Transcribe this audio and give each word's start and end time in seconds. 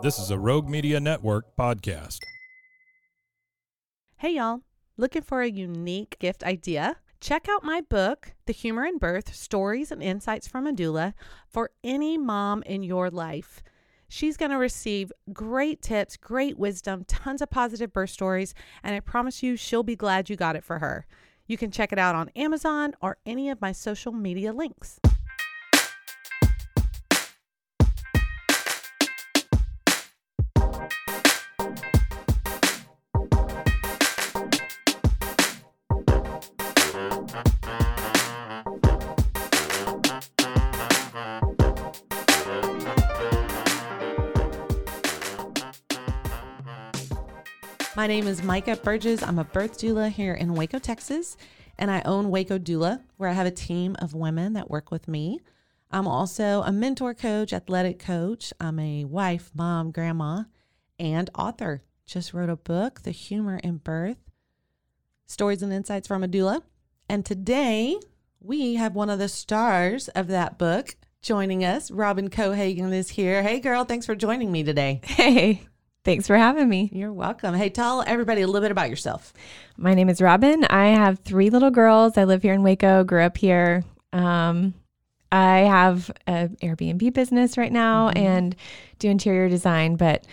This 0.00 0.20
is 0.20 0.30
a 0.30 0.38
Rogue 0.38 0.68
Media 0.68 1.00
Network 1.00 1.56
podcast. 1.56 2.20
Hey, 4.18 4.36
y'all. 4.36 4.60
Looking 4.96 5.22
for 5.22 5.42
a 5.42 5.50
unique 5.50 6.16
gift 6.20 6.44
idea? 6.44 6.98
Check 7.20 7.48
out 7.50 7.64
my 7.64 7.80
book, 7.80 8.32
The 8.46 8.52
Humor 8.52 8.84
in 8.84 8.98
Birth 8.98 9.34
Stories 9.34 9.90
and 9.90 10.00
Insights 10.00 10.46
from 10.46 10.68
a 10.68 10.72
Doula, 10.72 11.14
for 11.48 11.72
any 11.82 12.16
mom 12.16 12.62
in 12.62 12.84
your 12.84 13.10
life. 13.10 13.60
She's 14.08 14.36
going 14.36 14.52
to 14.52 14.56
receive 14.56 15.10
great 15.32 15.82
tips, 15.82 16.16
great 16.16 16.56
wisdom, 16.56 17.04
tons 17.08 17.42
of 17.42 17.50
positive 17.50 17.92
birth 17.92 18.10
stories, 18.10 18.54
and 18.84 18.94
I 18.94 19.00
promise 19.00 19.42
you 19.42 19.56
she'll 19.56 19.82
be 19.82 19.96
glad 19.96 20.30
you 20.30 20.36
got 20.36 20.54
it 20.54 20.62
for 20.62 20.78
her. 20.78 21.08
You 21.48 21.56
can 21.56 21.72
check 21.72 21.92
it 21.92 21.98
out 21.98 22.14
on 22.14 22.30
Amazon 22.36 22.94
or 23.02 23.16
any 23.26 23.50
of 23.50 23.60
my 23.60 23.72
social 23.72 24.12
media 24.12 24.52
links. 24.52 25.00
My 36.88 36.94
name 48.06 48.26
is 48.26 48.42
Micah 48.42 48.76
Burgess. 48.76 49.22
I'm 49.22 49.38
a 49.38 49.44
birth 49.44 49.78
doula 49.78 50.10
here 50.10 50.32
in 50.32 50.54
Waco, 50.54 50.78
Texas, 50.78 51.36
and 51.76 51.90
I 51.90 52.00
own 52.06 52.30
Waco 52.30 52.58
Doula, 52.58 53.02
where 53.18 53.28
I 53.28 53.34
have 53.34 53.46
a 53.46 53.50
team 53.50 53.94
of 53.98 54.14
women 54.14 54.54
that 54.54 54.70
work 54.70 54.90
with 54.90 55.08
me. 55.08 55.40
I'm 55.90 56.06
also 56.06 56.62
a 56.62 56.72
mentor 56.72 57.12
coach, 57.12 57.52
athletic 57.52 57.98
coach. 57.98 58.54
I'm 58.58 58.78
a 58.78 59.04
wife, 59.04 59.50
mom, 59.54 59.90
grandma, 59.90 60.44
and 60.98 61.28
author. 61.34 61.82
Just 62.06 62.32
wrote 62.32 62.48
a 62.48 62.56
book, 62.56 63.02
The 63.02 63.10
Humor 63.10 63.58
in 63.58 63.76
Birth 63.76 64.16
Stories 65.26 65.62
and 65.62 65.72
Insights 65.72 66.08
from 66.08 66.24
a 66.24 66.28
Doula. 66.28 66.62
And 67.08 67.24
today 67.24 67.98
we 68.40 68.74
have 68.74 68.94
one 68.94 69.10
of 69.10 69.18
the 69.18 69.28
stars 69.28 70.08
of 70.08 70.28
that 70.28 70.58
book 70.58 70.96
joining 71.22 71.64
us. 71.64 71.90
Robin 71.90 72.28
Cohagen 72.30 72.92
is 72.92 73.10
here. 73.10 73.42
Hey, 73.42 73.60
girl, 73.60 73.84
thanks 73.84 74.06
for 74.06 74.14
joining 74.14 74.52
me 74.52 74.62
today. 74.62 75.00
Hey, 75.04 75.66
thanks 76.04 76.26
for 76.26 76.36
having 76.36 76.68
me. 76.68 76.90
You're 76.92 77.12
welcome. 77.12 77.54
Hey, 77.54 77.70
tell 77.70 78.04
everybody 78.06 78.42
a 78.42 78.46
little 78.46 78.60
bit 78.60 78.70
about 78.70 78.90
yourself. 78.90 79.32
My 79.76 79.94
name 79.94 80.08
is 80.08 80.20
Robin. 80.20 80.64
I 80.64 80.88
have 80.88 81.20
three 81.20 81.50
little 81.50 81.70
girls. 81.70 82.16
I 82.18 82.24
live 82.24 82.42
here 82.42 82.54
in 82.54 82.62
Waco, 82.62 83.04
grew 83.04 83.22
up 83.22 83.36
here. 83.38 83.84
Um, 84.12 84.74
I 85.32 85.58
have 85.60 86.10
an 86.26 86.56
Airbnb 86.62 87.12
business 87.12 87.58
right 87.58 87.72
now 87.72 88.10
Mhm. 88.10 88.16
and 88.18 88.56
do 88.98 89.08
interior 89.10 89.48
design, 89.48 89.96
but 89.96 90.24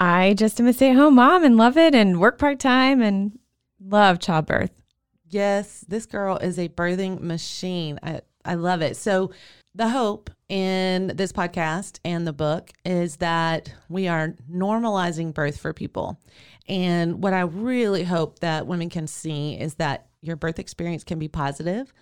I 0.00 0.34
just 0.34 0.60
am 0.60 0.66
a 0.66 0.72
stay 0.72 0.90
at 0.90 0.96
home 0.96 1.14
mom 1.16 1.44
and 1.44 1.56
love 1.56 1.76
it 1.76 1.94
and 1.94 2.20
work 2.20 2.38
part 2.38 2.58
time 2.58 3.00
and 3.02 3.38
love 3.80 4.18
childbirth. 4.18 4.70
Yes, 5.36 5.84
this 5.86 6.06
girl 6.06 6.38
is 6.38 6.58
a 6.58 6.70
birthing 6.70 7.20
machine. 7.20 7.98
I, 8.02 8.22
I 8.42 8.54
love 8.54 8.80
it. 8.80 8.96
So, 8.96 9.32
the 9.74 9.90
hope 9.90 10.30
in 10.48 11.08
this 11.08 11.30
podcast 11.30 11.98
and 12.06 12.26
the 12.26 12.32
book 12.32 12.70
is 12.86 13.16
that 13.16 13.70
we 13.90 14.08
are 14.08 14.34
normalizing 14.50 15.34
birth 15.34 15.60
for 15.60 15.74
people. 15.74 16.18
And 16.70 17.22
what 17.22 17.34
I 17.34 17.40
really 17.40 18.02
hope 18.02 18.38
that 18.38 18.66
women 18.66 18.88
can 18.88 19.06
see 19.06 19.60
is 19.60 19.74
that 19.74 20.06
your 20.22 20.36
birth 20.36 20.58
experience 20.58 21.04
can 21.04 21.18
be 21.18 21.28
positive 21.28 21.92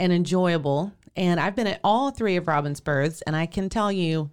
and 0.00 0.12
enjoyable. 0.12 0.92
And 1.14 1.38
I've 1.38 1.54
been 1.54 1.68
at 1.68 1.78
all 1.84 2.10
three 2.10 2.34
of 2.34 2.48
Robin's 2.48 2.80
births, 2.80 3.22
and 3.22 3.36
I 3.36 3.46
can 3.46 3.68
tell 3.68 3.92
you, 3.92 4.32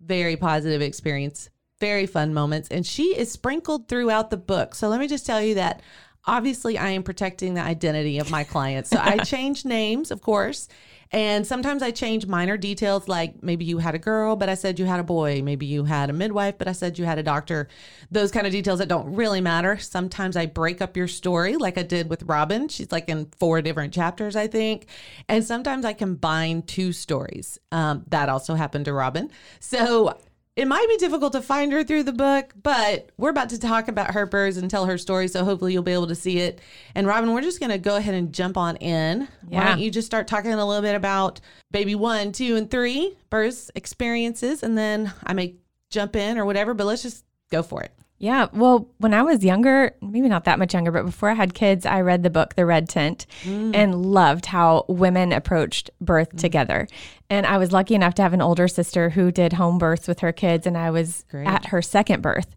very 0.00 0.36
positive 0.36 0.82
experience, 0.82 1.50
very 1.78 2.06
fun 2.06 2.34
moments. 2.34 2.68
And 2.68 2.84
she 2.84 3.16
is 3.16 3.30
sprinkled 3.30 3.86
throughout 3.86 4.30
the 4.30 4.36
book. 4.36 4.74
So 4.74 4.88
let 4.88 4.98
me 4.98 5.06
just 5.06 5.24
tell 5.24 5.40
you 5.40 5.54
that 5.54 5.82
obviously 6.26 6.78
I 6.78 6.90
am 6.90 7.02
protecting 7.02 7.54
the 7.54 7.62
identity 7.62 8.18
of 8.18 8.30
my 8.30 8.44
clients. 8.44 8.90
So 8.90 8.98
I 9.00 9.18
change 9.24 9.64
names, 9.64 10.10
of 10.10 10.20
course. 10.22 10.68
And 11.14 11.46
sometimes 11.46 11.82
I 11.82 11.90
change 11.90 12.26
minor 12.26 12.56
details 12.56 13.06
like 13.06 13.42
maybe 13.42 13.66
you 13.66 13.76
had 13.78 13.94
a 13.94 13.98
girl, 13.98 14.34
but 14.34 14.48
I 14.48 14.54
said 14.54 14.78
you 14.78 14.86
had 14.86 14.98
a 14.98 15.02
boy. 15.04 15.42
Maybe 15.42 15.66
you 15.66 15.84
had 15.84 16.08
a 16.08 16.12
midwife, 16.14 16.56
but 16.56 16.68
I 16.68 16.72
said 16.72 16.98
you 16.98 17.04
had 17.04 17.18
a 17.18 17.22
doctor. 17.22 17.68
Those 18.10 18.30
kind 18.30 18.46
of 18.46 18.52
details 18.52 18.78
that 18.78 18.88
don't 18.88 19.14
really 19.14 19.42
matter. 19.42 19.76
Sometimes 19.78 20.36
I 20.36 20.46
break 20.46 20.80
up 20.80 20.96
your 20.96 21.08
story 21.08 21.56
like 21.56 21.76
I 21.76 21.82
did 21.82 22.08
with 22.08 22.22
Robin. 22.22 22.66
She's 22.68 22.90
like 22.90 23.10
in 23.10 23.26
four 23.38 23.60
different 23.60 23.92
chapters, 23.92 24.36
I 24.36 24.46
think. 24.46 24.86
And 25.28 25.44
sometimes 25.44 25.84
I 25.84 25.92
combine 25.92 26.62
two 26.62 26.92
stories. 26.92 27.58
Um, 27.70 28.04
that 28.08 28.30
also 28.30 28.54
happened 28.54 28.86
to 28.86 28.94
Robin. 28.94 29.30
So 29.60 30.16
it 30.54 30.68
might 30.68 30.86
be 30.88 30.98
difficult 30.98 31.32
to 31.32 31.40
find 31.40 31.72
her 31.72 31.82
through 31.82 32.02
the 32.02 32.12
book, 32.12 32.52
but 32.62 33.10
we're 33.16 33.30
about 33.30 33.48
to 33.50 33.58
talk 33.58 33.88
about 33.88 34.12
her 34.12 34.26
birds 34.26 34.58
and 34.58 34.70
tell 34.70 34.84
her 34.84 34.98
story. 34.98 35.26
So 35.28 35.44
hopefully 35.44 35.72
you'll 35.72 35.82
be 35.82 35.92
able 35.92 36.08
to 36.08 36.14
see 36.14 36.40
it. 36.40 36.60
And 36.94 37.06
Robin, 37.06 37.32
we're 37.32 37.40
just 37.40 37.58
going 37.58 37.70
to 37.70 37.78
go 37.78 37.96
ahead 37.96 38.14
and 38.14 38.34
jump 38.34 38.58
on 38.58 38.76
in. 38.76 39.28
Why 39.46 39.64
don't 39.64 39.80
you 39.80 39.90
just 39.90 40.06
start 40.06 40.26
talking 40.26 40.52
a 40.52 40.66
little 40.66 40.82
bit 40.82 40.94
about 40.94 41.40
baby 41.70 41.94
one, 41.94 42.32
two, 42.32 42.56
and 42.56 42.70
three 42.70 43.16
birth 43.30 43.70
experiences, 43.74 44.62
and 44.62 44.76
then 44.76 45.12
I 45.24 45.32
may 45.32 45.54
jump 45.88 46.16
in 46.16 46.36
or 46.38 46.44
whatever, 46.44 46.74
but 46.74 46.86
let's 46.86 47.02
just 47.02 47.24
go 47.50 47.62
for 47.62 47.82
it. 47.82 47.92
Yeah. 48.22 48.46
Well, 48.52 48.88
when 48.98 49.14
I 49.14 49.22
was 49.22 49.44
younger, 49.44 49.96
maybe 50.00 50.28
not 50.28 50.44
that 50.44 50.60
much 50.60 50.74
younger, 50.74 50.92
but 50.92 51.04
before 51.04 51.30
I 51.30 51.34
had 51.34 51.54
kids, 51.54 51.84
I 51.84 52.02
read 52.02 52.22
the 52.22 52.30
book, 52.30 52.54
The 52.54 52.64
Red 52.64 52.88
Tent, 52.88 53.26
mm. 53.42 53.74
and 53.74 54.06
loved 54.06 54.46
how 54.46 54.84
women 54.88 55.32
approached 55.32 55.90
birth 56.00 56.32
mm. 56.32 56.38
together. 56.38 56.86
And 57.28 57.44
I 57.46 57.58
was 57.58 57.72
lucky 57.72 57.96
enough 57.96 58.14
to 58.14 58.22
have 58.22 58.32
an 58.32 58.40
older 58.40 58.68
sister 58.68 59.10
who 59.10 59.32
did 59.32 59.54
home 59.54 59.76
births 59.76 60.06
with 60.06 60.20
her 60.20 60.30
kids, 60.30 60.68
and 60.68 60.78
I 60.78 60.90
was 60.90 61.24
Great. 61.32 61.48
at 61.48 61.66
her 61.66 61.82
second 61.82 62.22
birth. 62.22 62.54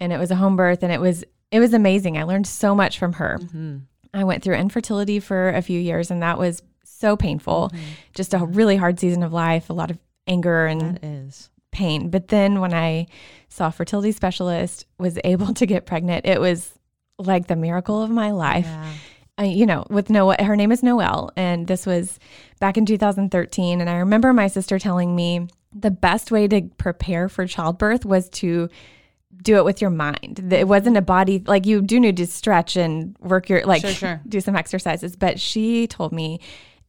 And 0.00 0.12
it 0.12 0.18
was 0.18 0.32
a 0.32 0.34
home 0.34 0.56
birth, 0.56 0.82
and 0.82 0.92
it 0.92 1.00
was 1.00 1.24
it 1.52 1.60
was 1.60 1.72
amazing. 1.74 2.18
I 2.18 2.24
learned 2.24 2.48
so 2.48 2.74
much 2.74 2.98
from 2.98 3.12
her. 3.12 3.38
Mm-hmm. 3.40 3.76
I 4.12 4.24
went 4.24 4.42
through 4.42 4.56
infertility 4.56 5.20
for 5.20 5.50
a 5.50 5.62
few 5.62 5.78
years, 5.78 6.10
and 6.10 6.24
that 6.24 6.38
was 6.38 6.60
so 6.82 7.16
painful. 7.16 7.70
Mm-hmm. 7.72 7.84
Just 8.14 8.34
a 8.34 8.38
really 8.38 8.74
hard 8.74 8.98
season 8.98 9.22
of 9.22 9.32
life, 9.32 9.70
a 9.70 9.74
lot 9.74 9.92
of 9.92 9.98
anger 10.26 10.66
and 10.66 10.96
That 10.96 11.04
is. 11.04 11.50
Pain. 11.74 12.08
But 12.08 12.28
then 12.28 12.60
when 12.60 12.72
I 12.72 13.06
saw 13.48 13.68
a 13.68 13.72
fertility 13.72 14.12
specialist, 14.12 14.86
was 14.98 15.18
able 15.24 15.52
to 15.54 15.66
get 15.66 15.84
pregnant, 15.84 16.24
it 16.24 16.40
was 16.40 16.72
like 17.18 17.46
the 17.46 17.56
miracle 17.56 18.02
of 18.02 18.10
my 18.10 18.30
life. 18.30 18.66
Yeah. 18.66 18.92
I, 19.36 19.44
you 19.46 19.66
know, 19.66 19.84
with 19.90 20.10
Noah, 20.10 20.42
her 20.42 20.56
name 20.56 20.70
is 20.70 20.82
Noelle, 20.82 21.32
and 21.36 21.66
this 21.66 21.86
was 21.86 22.20
back 22.60 22.76
in 22.76 22.86
2013. 22.86 23.80
And 23.80 23.90
I 23.90 23.96
remember 23.96 24.32
my 24.32 24.46
sister 24.46 24.78
telling 24.78 25.14
me 25.14 25.48
the 25.74 25.90
best 25.90 26.30
way 26.30 26.46
to 26.46 26.62
prepare 26.78 27.28
for 27.28 27.46
childbirth 27.46 28.04
was 28.04 28.28
to 28.30 28.68
do 29.42 29.56
it 29.56 29.64
with 29.64 29.80
your 29.80 29.90
mind. 29.90 30.52
It 30.52 30.68
wasn't 30.68 30.96
a 30.96 31.02
body 31.02 31.42
like 31.44 31.66
you 31.66 31.82
do 31.82 31.98
need 31.98 32.16
to 32.18 32.26
stretch 32.26 32.76
and 32.76 33.16
work 33.18 33.48
your 33.48 33.64
like 33.66 33.82
Sure, 33.82 33.90
sure. 33.90 34.20
do 34.28 34.40
some 34.40 34.54
exercises. 34.54 35.16
But 35.16 35.40
she 35.40 35.88
told 35.88 36.12
me 36.12 36.38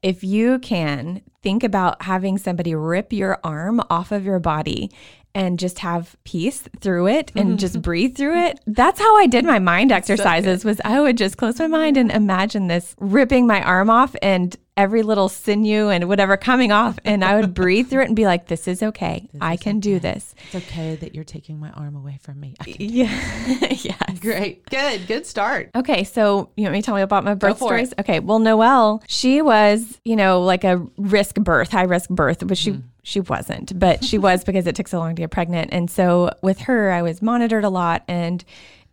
if 0.05 0.23
you 0.23 0.59
can 0.59 1.19
think 1.41 1.63
about 1.63 2.03
having 2.03 2.37
somebody 2.37 2.75
rip 2.75 3.11
your 3.11 3.39
arm 3.43 3.81
off 3.89 4.11
of 4.11 4.23
your 4.23 4.37
body 4.37 4.91
and 5.33 5.57
just 5.57 5.79
have 5.79 6.15
peace 6.23 6.69
through 6.79 7.07
it 7.07 7.31
and 7.35 7.49
mm-hmm. 7.49 7.57
just 7.57 7.81
breathe 7.81 8.15
through 8.15 8.39
it. 8.39 8.59
That's 8.67 8.99
how 8.99 9.17
I 9.17 9.25
did 9.25 9.45
my 9.45 9.57
mind 9.57 9.91
exercises 9.91 10.63
was 10.63 10.79
I 10.85 11.01
would 11.01 11.17
just 11.17 11.37
close 11.37 11.57
my 11.57 11.65
mind 11.65 11.97
and 11.97 12.11
imagine 12.11 12.67
this 12.67 12.95
ripping 12.99 13.47
my 13.47 13.63
arm 13.63 13.89
off 13.89 14.15
and 14.21 14.55
every 14.77 15.03
little 15.03 15.29
sinew 15.29 15.89
and 15.89 16.07
whatever 16.09 16.35
coming 16.35 16.71
off 16.71 16.99
and 17.05 17.23
I 17.23 17.39
would 17.39 17.53
breathe 17.53 17.89
through 17.89 18.01
it 18.01 18.07
and 18.07 18.15
be 18.15 18.25
like 18.25 18.47
this 18.47 18.67
is 18.67 18.83
okay. 18.83 19.29
I 19.39 19.53
is 19.53 19.61
can 19.61 19.79
do 19.79 19.99
this. 19.99 20.35
It's 20.51 20.65
okay 20.69 20.95
that 20.97 21.15
you're 21.15 21.23
taking 21.23 21.59
my 21.59 21.69
arm 21.71 21.95
away 21.95 22.19
from 22.21 22.39
me. 22.41 22.55
Yeah. 22.65 23.05
yes. 23.71 24.19
Great. 24.19 24.69
Good. 24.69 25.07
Good 25.07 25.25
start. 25.25 25.71
Okay, 25.75 26.03
so 26.03 26.49
you 26.57 26.63
want 26.63 26.73
me 26.73 26.81
to 26.81 26.85
tell 26.85 26.95
me 26.95 27.01
about 27.01 27.23
my 27.23 27.35
birth 27.35 27.57
stories? 27.57 27.93
Okay, 27.99 28.19
well, 28.19 28.39
Noelle, 28.39 29.01
she 29.07 29.41
was, 29.41 29.99
you 30.03 30.15
know, 30.17 30.41
like 30.41 30.63
a 30.65 30.85
risk 30.97 31.35
birth, 31.35 31.71
high 31.71 31.83
risk 31.83 32.09
birth, 32.09 32.45
but 32.45 32.57
she 32.57 32.71
Mm-hmm. 32.71 32.87
she 33.03 33.19
wasn't, 33.21 33.77
but 33.79 34.03
she 34.03 34.17
was 34.17 34.43
because 34.45 34.67
it 34.67 34.75
took 34.75 34.87
so 34.87 34.99
long 34.99 35.15
to 35.15 35.21
get 35.21 35.31
pregnant. 35.31 35.69
And 35.71 35.89
so 35.89 36.31
with 36.41 36.59
her, 36.61 36.91
I 36.91 37.01
was 37.01 37.21
monitored 37.21 37.63
a 37.63 37.69
lot, 37.69 38.03
and 38.07 38.43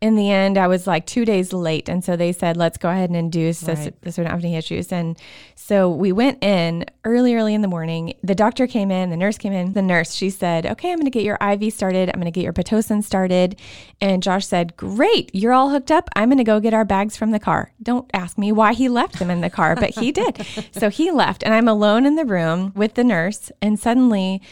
in 0.03 0.17
the 0.17 0.33
end, 0.33 0.59
I 0.59 0.67
was 0.67 0.89
like 0.89 1.07
two 1.07 1.25
days 1.25 1.53
late. 1.53 1.89
And 1.89 2.05
so 2.05 2.17
they 2.17 2.33
said, 2.33 2.57
let's 2.57 2.77
go 2.77 2.91
ahead 2.91 3.09
and 3.09 3.17
induce 3.17 3.63
Right. 3.63 3.79
so 3.79 3.93
we 4.03 4.11
don't 4.25 4.27
have 4.33 4.43
any 4.45 4.57
issues. 4.57 4.91
And 4.91 5.17
so 5.55 5.89
we 5.89 6.11
went 6.11 6.43
in 6.43 6.85
early, 7.05 7.37
early 7.37 7.55
in 7.55 7.63
the 7.63 7.69
morning. 7.69 8.15
The 8.21 8.35
doctor 8.35 8.67
came 8.67 8.91
in, 8.91 9.11
the 9.11 9.17
nurse 9.17 9.39
came 9.39 9.53
in. 9.53 9.75
The 9.75 9.81
nurse, 9.81 10.13
she 10.13 10.29
said, 10.29 10.67
okay, 10.67 10.91
I'm 10.91 10.99
going 10.99 11.05
to 11.07 11.11
get 11.11 11.23
your 11.23 11.39
IV 11.41 11.73
started. 11.73 12.09
I'm 12.09 12.21
going 12.21 12.25
to 12.25 12.33
get 12.33 12.43
your 12.43 12.53
Pitocin 12.53 13.05
started. 13.05 13.61
And 14.01 14.25
Josh 14.25 14.45
said, 14.45 14.77
great, 14.77 15.31
you're 15.33 15.53
all 15.53 15.71
hooked 15.71 15.93
up. 15.93 16.09
I'm 16.17 16.29
going 16.29 16.39
to 16.39 16.45
go 16.45 16.59
get 16.59 16.75
our 16.75 16.85
bags 16.85 17.17
from 17.17 17.31
the 17.31 17.39
car. 17.39 17.73
Don't 17.81 18.11
ask 18.13 18.37
me 18.37 18.51
why 18.51 18.73
he 18.73 18.89
left 18.89 19.21
them 19.21 19.31
in 19.31 19.41
the 19.41 19.51
car, 19.51 19.77
but 19.77 19.91
he 19.91 20.11
did. 20.11 20.45
so 20.73 20.91
he 20.91 21.13
left. 21.13 21.45
And 21.45 21.55
I'm 21.55 21.69
alone 21.69 22.07
in 22.07 22.17
the 22.17 22.25
room 22.25 22.73
with 22.75 22.95
the 22.95 23.05
nurse. 23.05 23.53
And 23.63 23.79
suddenly, 23.79 24.43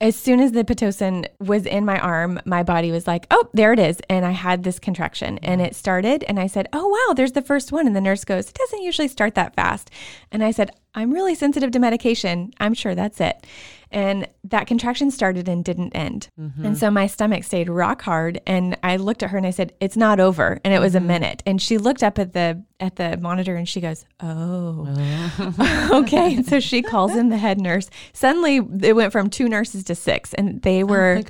as 0.00 0.14
soon 0.14 0.40
as 0.40 0.52
the 0.52 0.62
Pitocin 0.62 1.26
was 1.40 1.64
in 1.64 1.86
my 1.86 1.98
arm, 1.98 2.38
my 2.44 2.62
body 2.62 2.92
was 2.92 3.06
like, 3.06 3.26
oh, 3.30 3.48
there 3.54 3.72
it 3.72 3.78
is. 3.78 3.98
And 4.10 4.26
I 4.26 4.32
had 4.32 4.62
this 4.62 4.78
contraction 4.78 5.38
and 5.38 5.62
it 5.62 5.74
started. 5.74 6.22
And 6.24 6.38
I 6.38 6.48
said, 6.48 6.68
oh, 6.74 6.86
wow, 6.86 7.14
there's 7.14 7.32
the 7.32 7.40
first 7.40 7.72
one. 7.72 7.86
And 7.86 7.96
the 7.96 8.00
nurse 8.02 8.24
goes, 8.24 8.48
it 8.48 8.54
doesn't 8.54 8.82
usually 8.82 9.08
start 9.08 9.34
that 9.36 9.54
fast. 9.54 9.90
And 10.30 10.44
I 10.44 10.50
said, 10.50 10.70
I'm 10.94 11.12
really 11.12 11.34
sensitive 11.34 11.70
to 11.70 11.78
medication. 11.78 12.52
I'm 12.60 12.74
sure 12.74 12.94
that's 12.94 13.20
it. 13.22 13.46
And 13.92 14.28
that 14.44 14.66
contraction 14.66 15.10
started 15.10 15.48
and 15.48 15.64
didn't 15.64 15.94
end. 15.94 16.28
And 16.36 16.52
mm-hmm. 16.52 16.74
so 16.74 16.90
my 16.90 17.06
stomach 17.06 17.44
stayed 17.44 17.68
rock 17.68 18.02
hard. 18.02 18.40
And 18.46 18.76
I 18.82 18.96
looked 18.96 19.22
at 19.22 19.30
her 19.30 19.38
and 19.38 19.46
I 19.46 19.50
said, 19.50 19.72
it's 19.80 19.96
not 19.96 20.18
over. 20.18 20.60
And 20.64 20.74
it 20.74 20.80
was 20.80 20.94
a 20.94 20.98
mm-hmm. 20.98 21.06
minute. 21.06 21.42
And 21.46 21.62
she 21.62 21.78
looked 21.78 22.02
up 22.02 22.18
at 22.18 22.32
the 22.32 22.62
at 22.78 22.96
the 22.96 23.16
monitor 23.16 23.56
and 23.56 23.68
she 23.68 23.80
goes, 23.80 24.04
oh, 24.20 24.86
oh. 25.58 25.90
okay. 26.02 26.42
So 26.42 26.60
she 26.60 26.82
calls 26.82 27.16
in 27.16 27.28
the 27.28 27.38
head 27.38 27.60
nurse. 27.60 27.88
Suddenly, 28.12 28.60
it 28.82 28.94
went 28.94 29.12
from 29.12 29.30
two 29.30 29.48
nurses 29.48 29.84
to 29.84 29.94
six, 29.94 30.34
and 30.34 30.60
they 30.62 30.82
oh 30.82 30.86
were 30.86 31.22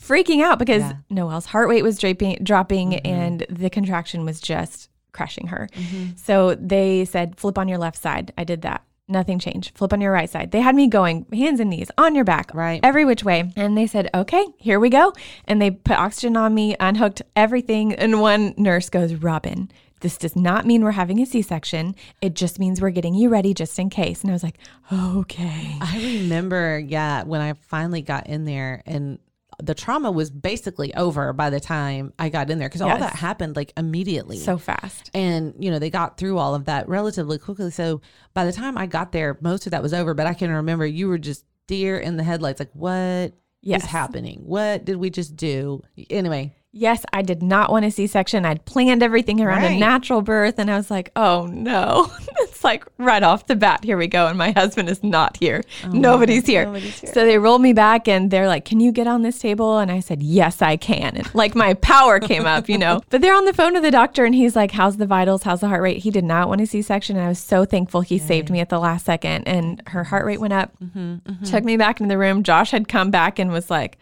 freaking 0.00 0.42
out 0.42 0.58
because 0.58 0.82
Yeah. 0.82 0.96
Noelle's 1.10 1.46
heart 1.46 1.68
rate 1.68 1.82
was 1.82 1.98
dropping, 1.98 2.38
dropping, 2.42 2.96
and 2.96 3.46
the 3.48 3.70
contraction 3.70 4.24
was 4.24 4.40
just 4.40 4.90
crushing 5.12 5.48
her. 5.48 5.68
So 6.16 6.54
they 6.54 7.04
said, 7.04 7.36
"Flip 7.36 7.58
on 7.58 7.68
your 7.68 7.78
left 7.78 7.98
side." 7.98 8.32
I 8.38 8.44
did 8.44 8.62
that. 8.62 8.84
Nothing 9.08 9.38
changed. 9.38 9.76
Flip 9.76 9.92
on 9.92 10.00
your 10.00 10.12
right 10.12 10.30
side. 10.30 10.52
They 10.52 10.60
had 10.60 10.74
me 10.74 10.86
going 10.86 11.26
hands 11.32 11.60
and 11.60 11.70
knees 11.70 11.90
on 11.98 12.14
your 12.14 12.24
back, 12.24 12.54
Right. 12.54 12.80
every 12.82 13.04
which 13.04 13.24
way. 13.24 13.52
And 13.56 13.76
they 13.76 13.86
said, 13.86 14.08
"Okay, 14.14 14.44
here 14.58 14.78
we 14.80 14.88
go." 14.90 15.12
And 15.46 15.60
they 15.60 15.70
put 15.72 15.98
oxygen 15.98 16.36
on 16.36 16.54
me, 16.54 16.76
unhooked 16.78 17.20
everything. 17.34 17.92
And 17.94 18.20
one 18.20 18.54
nurse 18.56 18.88
goes, 18.88 19.14
"Robin." 19.14 19.70
This 20.00 20.16
does 20.16 20.34
not 20.34 20.66
mean 20.66 20.82
we're 20.82 20.92
having 20.92 21.20
a 21.20 21.26
C 21.26 21.42
section. 21.42 21.94
It 22.20 22.34
just 22.34 22.58
means 22.58 22.80
we're 22.80 22.90
getting 22.90 23.14
you 23.14 23.28
ready 23.28 23.54
just 23.54 23.78
in 23.78 23.88
case. 23.88 24.22
And 24.22 24.30
I 24.30 24.32
was 24.32 24.42
like, 24.42 24.58
okay. 24.92 25.76
I 25.80 26.18
remember, 26.22 26.76
yeah, 26.78 27.22
when 27.22 27.40
I 27.40 27.52
finally 27.52 28.02
got 28.02 28.26
in 28.26 28.44
there 28.44 28.82
and 28.84 29.20
the 29.64 29.74
trauma 29.74 30.10
was 30.10 30.28
basically 30.30 30.92
over 30.94 31.32
by 31.32 31.48
the 31.48 31.60
time 31.60 32.12
I 32.18 32.28
got 32.28 32.50
in 32.50 32.58
there 32.58 32.68
because 32.68 32.82
all 32.82 32.98
that 32.98 33.14
happened 33.14 33.54
like 33.56 33.72
immediately. 33.76 34.38
So 34.38 34.58
fast. 34.58 35.10
and 35.14 35.54
you 35.58 35.70
know 35.70 35.78
they 35.78 35.90
got 35.90 36.16
through 36.18 36.38
all 36.38 36.54
of 36.54 36.64
that 36.64 36.88
relatively 36.88 37.38
quickly. 37.38 37.70
So 37.70 38.00
by 38.34 38.44
the 38.44 38.52
time 38.52 38.76
I 38.76 38.86
got 38.86 39.12
there, 39.12 39.38
most 39.40 39.66
of 39.66 39.70
that 39.70 39.82
was 39.82 39.94
over. 39.94 40.14
But 40.14 40.26
I 40.26 40.34
can 40.34 40.50
remember 40.50 40.84
you 40.84 41.08
were 41.08 41.18
just 41.18 41.44
deer 41.68 41.96
in 41.98 42.16
the 42.16 42.24
headlights, 42.24 42.58
like 42.60 42.72
what 42.74 42.90
is 42.98 43.32
Yes. 43.62 43.84
happening? 43.84 44.40
What 44.44 44.84
did 44.84 44.96
we 44.96 45.08
just 45.08 45.36
do? 45.36 45.82
Anyway, 46.10 46.56
Yes, 46.74 47.04
I 47.12 47.20
did 47.20 47.42
not 47.42 47.70
want 47.70 47.84
a 47.84 47.90
C 47.90 48.06
section. 48.06 48.46
I'd 48.46 48.64
planned 48.64 49.02
everything 49.02 49.42
around 49.42 49.62
a 49.64 49.78
natural 49.78 50.22
birth, 50.22 50.58
and 50.58 50.70
I 50.70 50.76
was 50.76 50.90
like, 50.90 51.12
oh 51.14 51.46
no. 51.46 52.10
it's 52.40 52.64
like 52.64 52.84
right 52.96 53.22
off 53.22 53.46
the 53.46 53.56
bat, 53.56 53.84
here 53.84 53.98
we 53.98 54.06
go. 54.06 54.26
And 54.26 54.38
my 54.38 54.52
husband 54.52 54.88
is 54.88 55.02
not 55.04 55.36
here. 55.36 55.62
nobody's, 55.86 56.46
here. 56.46 56.62
Oh 56.62 56.66
nobody's 56.66 56.98
here. 56.98 57.12
So 57.12 57.26
they 57.26 57.36
rolled 57.38 57.60
me 57.60 57.74
back 57.74 58.08
and 58.08 58.30
they're 58.30 58.48
like, 58.48 58.64
can 58.64 58.80
you 58.80 58.90
get 58.90 59.06
on 59.06 59.20
this 59.20 59.38
table? 59.38 59.78
And 59.78 59.90
I 59.92 60.00
said, 60.00 60.22
yes, 60.22 60.62
I 60.62 60.78
can. 60.78 61.14
And 61.16 61.34
like 61.34 61.54
my 61.54 61.74
power 61.74 62.18
came 62.18 62.46
up, 62.46 62.68
you 62.70 62.78
know. 62.78 63.02
But 63.10 63.20
they're 63.20 63.34
on 63.34 63.44
the 63.44 63.52
phone 63.52 63.74
with 63.74 63.82
the 63.82 63.90
doctor, 63.90 64.24
and 64.24 64.34
he's 64.34 64.56
like, 64.56 64.70
how's 64.70 64.96
the 64.96 65.04
vitals? 65.06 65.42
How's 65.42 65.60
the 65.60 65.68
heart 65.68 65.82
rate? 65.82 65.98
He 65.98 66.10
did 66.10 66.24
not 66.24 66.48
want 66.48 66.62
a 66.62 66.66
C 66.66 66.80
section. 66.80 67.16
And 67.16 67.26
I 67.26 67.28
was 67.28 67.38
so 67.38 67.66
thankful 67.66 68.00
he 68.00 68.16
saved 68.18 68.48
me 68.48 68.60
at 68.60 68.70
the 68.70 68.78
last 68.78 69.04
second. 69.04 69.46
And 69.46 69.82
her 69.88 70.04
heart 70.04 70.24
rate 70.24 70.40
went 70.40 70.54
up, 70.54 70.72
Mm-hmm, 70.82 71.44
took 71.44 71.64
me 71.64 71.76
back 71.76 72.00
into 72.00 72.08
the 72.12 72.16
room. 72.18 72.42
Josh 72.42 72.70
had 72.70 72.88
come 72.88 73.10
back 73.10 73.38
and 73.38 73.52
was 73.52 73.68
like, 73.68 73.98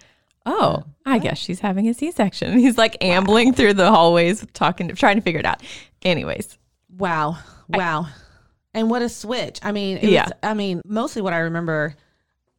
Oh, 0.47 0.85
I 1.05 1.19
guess 1.19 1.39
she's 1.39 1.61
having 1.61 1.89
a 1.89 1.95
C-section. 1.95 2.59
He's 2.59 2.79
like 2.79 2.97
ambling 3.05 3.53
through 3.53 3.75
the 3.75 3.91
hallways, 3.91 4.47
talking, 4.55 4.89
to, 4.89 4.95
trying 4.95 5.17
to 5.17 5.23
figure 5.23 5.41
it 5.41 5.47
out. 5.47 5.63
Anyways, 6.03 6.57
wow, 6.97 7.37
wow, 7.69 8.07
and 8.75 8.89
what 8.91 9.03
a 9.03 9.09
switch! 9.09 9.59
I 9.63 9.73
mean, 9.73 9.99
Yeah. 10.03 10.25
was, 10.25 10.33
I 10.43 10.55
mean, 10.55 10.81
mostly 10.87 11.21
what 11.23 11.33
I 11.35 11.39
remember 11.39 11.95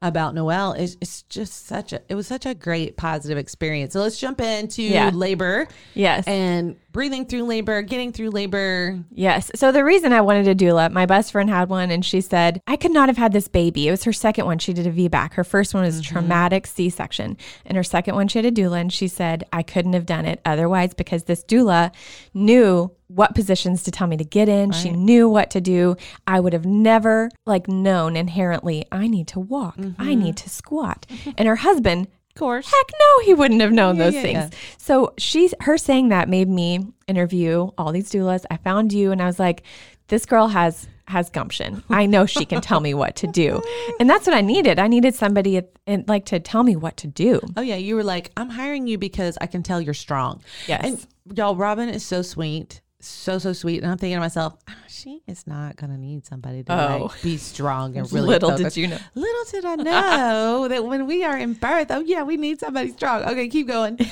about 0.03 0.33
Noelle 0.33 0.73
is 0.73 0.97
it's 0.99 1.21
just 1.23 1.67
such 1.67 1.93
a 1.93 2.01
it 2.09 2.15
was 2.15 2.25
such 2.27 2.45
a 2.47 2.53
great 2.55 2.97
positive 2.97 3.37
experience. 3.37 3.93
So 3.93 4.01
let's 4.01 4.19
jump 4.19 4.41
into 4.41 4.81
Yeah. 4.83 5.11
labor 5.13 5.67
yes, 5.93 6.27
and 6.27 6.75
breathing 6.91 7.25
through 7.25 7.43
labor, 7.43 7.81
getting 7.81 8.11
through 8.11 8.29
labor. 8.29 8.99
yes. 9.11 9.51
So 9.55 9.71
the 9.71 9.83
reason 9.83 10.13
I 10.13 10.21
wanted 10.21 10.47
a 10.47 10.55
doula, 10.55 10.91
my 10.91 11.05
best 11.05 11.31
friend 11.31 11.49
had 11.49 11.69
one, 11.69 11.91
and 11.91 12.03
she 12.03 12.21
said 12.21 12.61
I 12.67 12.75
could 12.75 12.91
not 12.91 13.09
have 13.09 13.17
had 13.17 13.33
this 13.33 13.47
baby. 13.47 13.87
It 13.87 13.91
was 13.91 14.03
her 14.03 14.13
second 14.13 14.45
one. 14.45 14.59
She 14.59 14.73
did 14.73 14.87
a 14.87 14.91
VBAC. 14.91 15.33
Her 15.33 15.43
first 15.43 15.73
one 15.73 15.83
was 15.83 15.99
a 15.99 16.01
traumatic 16.01 16.67
C-section, 16.67 17.37
and 17.65 17.75
her 17.77 17.83
second 17.83 18.15
one 18.15 18.27
she 18.27 18.39
had 18.39 18.45
a 18.45 18.51
doula, 18.51 18.81
and 18.81 18.93
she 18.93 19.07
said 19.07 19.45
I 19.53 19.63
couldn't 19.63 19.93
have 19.93 20.05
done 20.05 20.25
it 20.25 20.41
otherwise 20.45 20.93
because 20.93 21.23
this 21.23 21.43
doula 21.43 21.91
knew 22.33 22.91
what 23.07 23.35
positions 23.35 23.83
to 23.83 23.91
tell 23.91 24.07
me 24.07 24.17
to 24.17 24.23
get 24.23 24.47
in. 24.47 24.71
She 24.71 24.89
knew 24.89 25.27
what 25.27 25.51
to 25.51 25.61
do. 25.61 25.97
I 26.25 26.39
would 26.39 26.53
have 26.53 26.65
never 26.65 27.29
like 27.45 27.67
known 27.67 28.15
inherently 28.15 28.85
I 28.91 29.07
need 29.07 29.27
to 29.29 29.39
walk. 29.39 29.75
I 29.77 29.81
mm-hmm. 29.81 30.23
need 30.23 30.37
to 30.37 30.49
squat. 30.49 31.05
And 31.37 31.47
her 31.47 31.55
husband 31.57 32.07
course. 32.35 32.65
Heck 32.65 32.91
no, 32.99 33.25
he 33.25 33.33
wouldn't 33.33 33.61
have 33.61 33.71
known 33.71 33.97
those 33.97 34.13
yeah, 34.13 34.21
things. 34.21 34.37
yeah. 34.37 34.49
So 34.77 35.13
she's 35.17 35.53
her 35.61 35.77
saying 35.77 36.09
that 36.09 36.29
made 36.29 36.49
me 36.49 36.85
interview 37.07 37.71
all 37.77 37.91
these 37.91 38.09
doulas. 38.09 38.45
I 38.49 38.57
found 38.57 38.93
you 38.93 39.11
and 39.11 39.21
I 39.21 39.25
was 39.25 39.39
like, 39.39 39.63
this 40.07 40.25
girl 40.25 40.47
has 40.49 40.87
has 41.07 41.29
gumption. 41.29 41.83
I 41.89 42.05
know 42.05 42.25
she 42.25 42.45
can 42.45 42.61
tell 42.61 42.79
me 42.79 42.93
what 42.93 43.15
to 43.17 43.27
do. 43.27 43.61
And 43.99 44.09
that's 44.09 44.25
what 44.25 44.35
I 44.35 44.41
needed. 44.41 44.79
I 44.79 44.87
needed 44.87 45.13
somebody 45.15 45.61
and 45.85 46.07
like 46.07 46.25
to 46.27 46.39
tell 46.39 46.63
me 46.63 46.75
what 46.75 46.97
to 46.97 47.07
do. 47.07 47.41
Oh 47.57 47.61
yeah, 47.61 47.75
you 47.75 47.95
were 47.95 48.03
like, 48.03 48.31
I'm 48.37 48.49
hiring 48.49 48.87
you 48.87 48.97
because 48.97 49.37
I 49.41 49.47
can 49.47 49.63
tell 49.63 49.81
you're 49.81 49.93
strong. 49.93 50.41
Yes. 50.67 50.83
And 50.83 51.37
y'all, 51.37 51.55
Robin 51.55 51.89
is 51.89 52.05
so 52.05 52.21
sweet, 52.21 52.81
so 53.07 53.37
so 53.39 53.53
sweet. 53.53 53.81
And 53.83 53.91
I'm 53.91 53.97
thinking 53.97 54.15
to 54.17 54.19
myself, 54.21 54.55
"Ah, 54.69 54.75
she 54.87 55.21
is 55.27 55.45
not 55.47 55.75
gonna 55.75 55.97
need 55.97 56.25
somebody 56.25 56.63
to 56.63 56.73
Oh. 56.73 57.05
like 57.11 57.21
be 57.21 57.37
strong 57.37 57.97
and 57.97 58.11
really. 58.13 58.27
Little 58.27 58.51
focused." 58.51 58.75
did 58.75 58.81
you 58.81 58.87
know. 58.87 58.97
Little 59.15 59.43
did 59.51 59.65
I 59.65 59.75
know 59.75 60.67
that 60.69 60.85
when 60.85 61.07
we 61.07 61.23
are 61.23 61.37
in 61.37 61.53
birth, 61.53 61.87
oh 61.91 62.01
yeah, 62.01 62.23
we 62.23 62.37
need 62.37 62.59
somebody 62.59 62.89
strong. 62.91 63.23
Okay, 63.23 63.47
keep 63.47 63.67
going. 63.67 63.99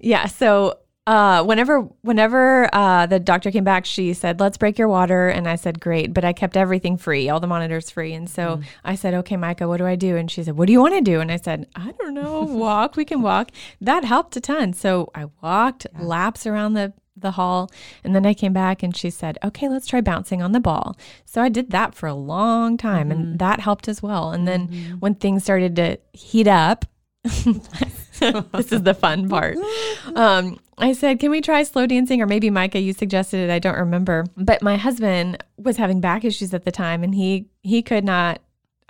Yeah. 0.00 0.26
So 0.26 0.78
uh, 1.06 1.44
whenever 1.44 1.80
whenever 2.00 2.68
uh, 2.74 3.04
the 3.06 3.20
doctor 3.20 3.50
came 3.50 3.64
back, 3.64 3.84
she 3.84 4.14
said, 4.14 4.40
"Let's 4.40 4.56
break 4.56 4.78
your 4.78 4.88
water," 4.88 5.28
and 5.28 5.46
I 5.46 5.56
said, 5.56 5.78
"Great," 5.78 6.14
but 6.14 6.24
I 6.24 6.32
kept 6.32 6.56
everything 6.56 6.96
free, 6.96 7.28
all 7.28 7.40
the 7.40 7.46
monitors 7.46 7.90
free, 7.90 8.14
and 8.14 8.28
so 8.28 8.60
I 8.84 8.94
said, 8.94 9.12
"Okay, 9.12 9.36
Micah, 9.36 9.68
what 9.68 9.76
do 9.76 9.86
I 9.86 9.96
do?" 9.96 10.16
And 10.16 10.30
she 10.30 10.42
said, 10.42 10.56
"What 10.56 10.66
do 10.66 10.72
you 10.72 10.80
want 10.80 10.94
to 10.94 11.02
do?" 11.02 11.20
And 11.20 11.30
I 11.30 11.36
said, 11.36 11.66
"I 11.76 11.92
don't 11.98 12.14
know, 12.14 12.40
walk. 12.44 12.96
we 12.96 13.04
can 13.04 13.20
walk." 13.20 13.50
That 13.82 14.04
helped 14.04 14.34
a 14.36 14.40
ton. 14.40 14.72
So 14.72 15.10
I 15.14 15.26
walked 15.42 15.86
laps 16.00 16.46
around 16.46 16.72
the 16.72 16.94
the 17.16 17.32
hall, 17.32 17.70
and 18.02 18.14
then 18.14 18.26
I 18.26 18.34
came 18.34 18.52
back, 18.52 18.82
and 18.82 18.96
she 18.96 19.10
said, 19.10 19.38
"Okay, 19.44 19.68
let's 19.68 19.86
try 19.86 20.00
bouncing 20.00 20.42
on 20.42 20.52
the 20.52 20.60
ball." 20.60 20.96
So 21.24 21.42
I 21.42 21.48
did 21.48 21.70
that 21.70 21.94
for 21.94 22.06
a 22.06 22.14
long 22.14 22.76
time, 22.76 23.10
and 23.10 23.38
that 23.38 23.60
helped 23.60 23.88
as 23.88 24.02
well. 24.02 24.30
And 24.30 24.46
then 24.46 24.96
when 25.00 25.14
things 25.14 25.44
started 25.44 25.76
to 25.76 25.98
heat 26.12 26.46
up. 26.46 26.84
this 27.24 28.70
is 28.70 28.82
the 28.82 28.94
fun 28.94 29.28
part. 29.30 29.56
Um, 30.14 30.60
I 30.76 30.92
said, 30.92 31.20
Can 31.20 31.30
we 31.30 31.40
try 31.40 31.62
slow 31.62 31.86
dancing? 31.86 32.20
Or 32.20 32.26
maybe 32.26 32.50
Micah, 32.50 32.80
you 32.80 32.92
suggested 32.92 33.38
it. 33.38 33.50
I 33.50 33.58
don't 33.58 33.78
remember. 33.78 34.26
But 34.36 34.62
my 34.62 34.76
husband 34.76 35.42
was 35.56 35.76
having 35.76 36.00
back 36.00 36.24
issues 36.24 36.52
at 36.52 36.64
the 36.64 36.72
time 36.72 37.02
and 37.02 37.14
he 37.14 37.48
he 37.62 37.82
could 37.82 38.04
not 38.04 38.40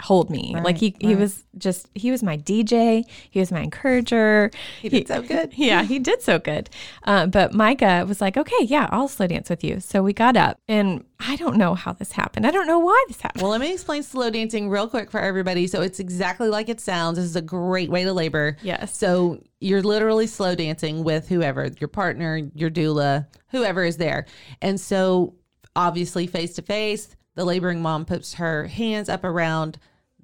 hold 0.01 0.29
me. 0.29 0.57
like 0.63 0.77
he 0.79 0.97
he 1.01 1.15
was 1.15 1.45
just 1.57 1.89
he 1.95 2.11
was 2.11 2.23
my 2.23 2.37
DJ, 2.37 3.05
he 3.31 3.41
was 3.41 3.53
my 3.53 3.61
encourager. 3.61 4.51
He 4.81 4.89
did 4.89 5.09
so 5.09 5.23
good. 5.23 5.53
Yeah, 5.57 5.83
he 5.85 5.99
did 5.99 6.21
so 6.21 6.39
good. 6.39 6.69
Uh, 7.05 7.27
but 7.27 7.55
Micah 7.55 8.05
was 8.07 8.21
like, 8.21 8.37
Okay, 8.37 8.65
yeah, 8.65 8.89
I'll 8.91 9.09
slow 9.09 9.27
dance 9.27 9.49
with 9.49 9.63
you. 9.63 9.81
So 9.81 10.03
we 10.03 10.13
got 10.13 10.37
up 10.37 10.59
and 10.69 11.05
I 11.21 11.37
don't 11.37 11.57
know 11.57 11.75
how 11.75 11.93
this 11.93 12.13
happened. 12.13 12.47
I 12.47 12.51
don't 12.51 12.67
know 12.67 12.81
why 12.81 13.03
this 13.09 13.21
happened. 13.21 13.43
Well, 13.43 13.51
let 13.53 13.61
me 13.61 13.73
explain 13.73 14.03
slow 14.03 14.31
dancing 14.31 14.69
real 14.69 14.89
quick 14.89 15.11
for 15.11 15.21
everybody. 15.21 15.67
So 15.67 15.81
it's 15.81 16.01
exactly 16.01 16.49
like 16.49 16.69
it 16.69 16.81
sounds. 16.81 17.17
This 17.17 17.25
is 17.27 17.37
a 17.37 17.43
great 17.43 17.89
way 17.89 18.05
to 18.05 18.13
labor. 18.13 18.57
Yes. 18.63 18.97
So 18.97 19.41
you're 19.61 19.83
literally 19.83 20.27
slow 20.27 20.55
dancing 20.55 21.05
with 21.05 21.29
whoever, 21.29 21.71
your 21.79 21.89
partner, 21.89 22.41
your 22.55 22.71
doula, 22.71 23.27
whoever 23.49 23.85
is 23.85 23.97
there. 23.97 24.27
And 24.61 24.79
so 24.79 25.35
obviously 25.77 26.27
face 26.27 26.55
to 26.55 26.63
face, 26.63 27.17
the 27.35 27.45
laboring 27.45 27.83
mom 27.83 28.05
puts 28.05 28.35
her 28.35 28.67
hands 28.67 29.09
up 29.09 29.25
around 29.25 29.79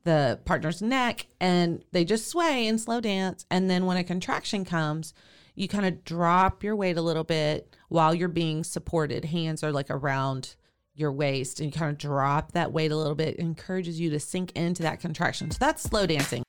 the 0.05 0.40
partner's 0.45 0.81
neck 0.81 1.26
and 1.40 1.85
they 1.93 2.05
just 2.05 2.29
sway 2.29 2.67
and 2.67 2.81
slow 2.81 3.00
dance. 3.00 3.45
And 3.50 3.69
then 3.69 3.87
when 3.87 3.97
a 3.97 4.05
contraction 4.05 4.64
comes, 4.64 5.12
you 5.55 5.69
kind 5.69 5.87
of 5.87 6.05
drop 6.05 6.62
your 6.62 6.76
weight 6.76 6.97
a 6.97 7.02
little 7.02 7.25
bit 7.25 7.76
while 7.88 8.14
you're 8.14 8.29
being 8.29 8.64
supported. 8.64 9.26
Hands 9.26 9.62
are 9.62 9.73
like 9.73 9.90
around 9.90 10.55
your 10.95 11.12
waist 11.12 11.61
and 11.61 11.73
you 11.73 11.79
kind 11.79 11.90
of 11.90 11.99
drop 11.99 12.52
that 12.52 12.73
weight 12.73 12.93
a 12.93 12.97
little 12.97 13.14
bit, 13.14 13.35
it 13.35 13.40
encourages 13.40 13.99
you 13.99 14.11
to 14.11 14.21
sink 14.21 14.52
into 14.52 14.83
that 14.83 15.00
contraction. 15.00 15.50
So 15.50 15.59
that's 15.61 15.83
slow 15.83 16.07
dancing. 16.07 16.43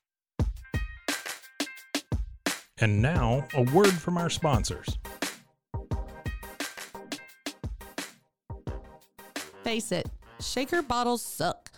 And 2.79 3.01
now, 3.01 3.47
a 3.53 3.61
word 3.61 3.93
from 3.93 4.17
our 4.17 4.29
sponsors. 4.29 4.97
Face 9.63 9.91
it, 9.91 10.09
shaker 10.41 10.81
bottles 10.81 11.21
suck. 11.21 11.71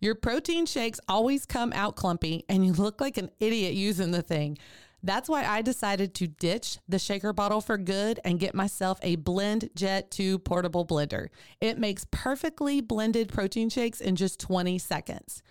Your 0.00 0.14
protein 0.14 0.66
shakes 0.66 1.00
always 1.08 1.46
come 1.46 1.72
out 1.72 1.96
clumpy 1.96 2.44
and 2.48 2.66
you 2.66 2.72
look 2.72 3.00
like 3.00 3.18
an 3.18 3.30
idiot 3.38 3.74
using 3.74 4.10
the 4.10 4.22
thing. 4.22 4.58
That's 5.04 5.28
why 5.28 5.44
I 5.44 5.62
decided 5.62 6.14
to 6.14 6.28
ditch 6.28 6.78
the 6.88 6.98
shaker 6.98 7.32
bottle 7.32 7.60
for 7.60 7.76
good 7.76 8.20
and 8.24 8.38
get 8.38 8.54
myself 8.54 8.98
a 9.02 9.16
BlendJet 9.16 10.10
2 10.10 10.38
portable 10.40 10.86
blender. 10.86 11.28
It 11.60 11.78
makes 11.78 12.06
perfectly 12.10 12.80
blended 12.80 13.28
protein 13.28 13.68
shakes 13.68 14.00
in 14.00 14.14
just 14.14 14.38
20 14.38 14.78
seconds. 14.78 15.42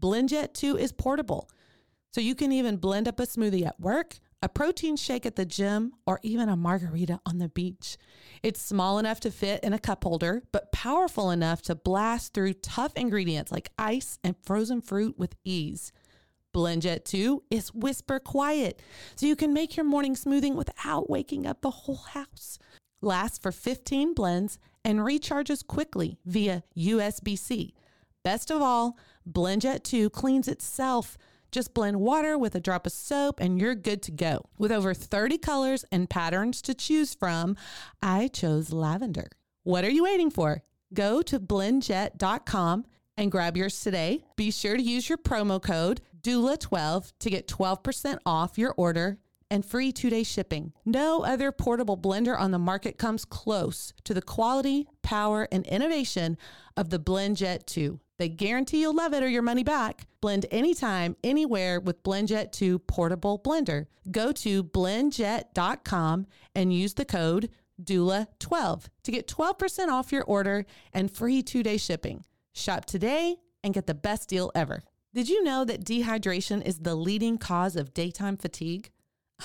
BlendJet 0.00 0.54
2 0.54 0.76
is 0.76 0.92
portable, 0.92 1.48
so 2.12 2.20
you 2.20 2.34
can 2.34 2.52
even 2.52 2.76
blend 2.76 3.08
up 3.08 3.18
a 3.18 3.24
smoothie 3.24 3.66
at 3.66 3.80
work, 3.80 4.18
a 4.42 4.48
protein 4.48 4.96
shake 4.96 5.24
at 5.24 5.36
the 5.36 5.44
gym, 5.44 5.92
or 6.04 6.18
even 6.22 6.48
a 6.48 6.56
margarita 6.56 7.20
on 7.24 7.38
the 7.38 7.48
beach. 7.48 7.96
It's 8.42 8.60
small 8.60 8.98
enough 8.98 9.20
to 9.20 9.30
fit 9.30 9.62
in 9.62 9.72
a 9.72 9.78
cup 9.78 10.02
holder, 10.02 10.42
but 10.50 10.72
powerful 10.72 11.30
enough 11.30 11.62
to 11.62 11.76
blast 11.76 12.34
through 12.34 12.54
tough 12.54 12.92
ingredients 12.96 13.52
like 13.52 13.70
ice 13.78 14.18
and 14.24 14.34
frozen 14.42 14.80
fruit 14.80 15.16
with 15.16 15.36
ease. 15.44 15.92
BlendJet 16.52 17.04
2 17.04 17.44
is 17.50 17.72
whisper 17.72 18.18
quiet, 18.18 18.82
so 19.14 19.26
you 19.26 19.36
can 19.36 19.54
make 19.54 19.76
your 19.76 19.86
morning 19.86 20.16
smoothing 20.16 20.56
without 20.56 21.08
waking 21.08 21.46
up 21.46 21.62
the 21.62 21.70
whole 21.70 22.04
house. 22.12 22.58
Lasts 23.00 23.38
for 23.38 23.52
15 23.52 24.12
blends 24.12 24.58
and 24.84 24.98
recharges 24.98 25.66
quickly 25.66 26.18
via 26.26 26.64
USB 26.76 27.38
C. 27.38 27.74
Best 28.24 28.50
of 28.50 28.60
all, 28.60 28.98
BlendJet 29.30 29.82
2 29.82 30.10
cleans 30.10 30.48
itself. 30.48 31.16
Just 31.52 31.74
blend 31.74 32.00
water 32.00 32.38
with 32.38 32.54
a 32.54 32.60
drop 32.60 32.86
of 32.86 32.92
soap 32.92 33.38
and 33.38 33.60
you're 33.60 33.74
good 33.74 34.02
to 34.02 34.10
go. 34.10 34.46
With 34.56 34.72
over 34.72 34.94
30 34.94 35.36
colors 35.36 35.84
and 35.92 36.08
patterns 36.08 36.62
to 36.62 36.74
choose 36.74 37.14
from, 37.14 37.56
I 38.02 38.28
chose 38.28 38.72
lavender. 38.72 39.28
What 39.62 39.84
are 39.84 39.90
you 39.90 40.04
waiting 40.04 40.30
for? 40.30 40.62
Go 40.94 41.20
to 41.22 41.38
blendjet.com 41.38 42.86
and 43.18 43.30
grab 43.30 43.56
yours 43.58 43.80
today. 43.80 44.24
Be 44.36 44.50
sure 44.50 44.78
to 44.78 44.82
use 44.82 45.10
your 45.10 45.18
promo 45.18 45.62
code 45.62 46.00
DOULA12 46.22 47.12
to 47.20 47.30
get 47.30 47.48
12% 47.48 48.18
off 48.24 48.56
your 48.56 48.74
order 48.78 49.18
and 49.50 49.66
free 49.66 49.92
two 49.92 50.08
day 50.08 50.22
shipping. 50.22 50.72
No 50.86 51.22
other 51.22 51.52
portable 51.52 51.98
blender 51.98 52.38
on 52.38 52.52
the 52.52 52.58
market 52.58 52.96
comes 52.96 53.26
close 53.26 53.92
to 54.04 54.14
the 54.14 54.22
quality, 54.22 54.88
power, 55.02 55.46
and 55.52 55.66
innovation 55.66 56.38
of 56.78 56.88
the 56.88 56.98
BlendJet 56.98 57.66
2. 57.66 58.00
They 58.22 58.28
guarantee 58.28 58.82
you'll 58.82 58.94
love 58.94 59.14
it 59.14 59.24
or 59.24 59.28
your 59.28 59.42
money 59.42 59.64
back. 59.64 60.06
Blend 60.20 60.46
anytime, 60.52 61.16
anywhere 61.24 61.80
with 61.80 62.04
BlendJet 62.04 62.52
2 62.52 62.78
portable 62.78 63.36
blender. 63.36 63.86
Go 64.12 64.30
to 64.30 64.62
blendjet.com 64.62 66.28
and 66.54 66.72
use 66.72 66.94
the 66.94 67.04
code 67.04 67.50
DOULA12 67.82 68.84
to 69.02 69.10
get 69.10 69.26
12% 69.26 69.88
off 69.88 70.12
your 70.12 70.22
order 70.22 70.64
and 70.92 71.10
free 71.10 71.42
two 71.42 71.64
day 71.64 71.76
shipping. 71.76 72.22
Shop 72.52 72.84
today 72.84 73.38
and 73.64 73.74
get 73.74 73.88
the 73.88 73.92
best 73.92 74.28
deal 74.28 74.52
ever. 74.54 74.84
Did 75.12 75.28
you 75.28 75.42
know 75.42 75.64
that 75.64 75.84
dehydration 75.84 76.64
is 76.64 76.78
the 76.78 76.94
leading 76.94 77.38
cause 77.38 77.74
of 77.74 77.92
daytime 77.92 78.36
fatigue? 78.36 78.92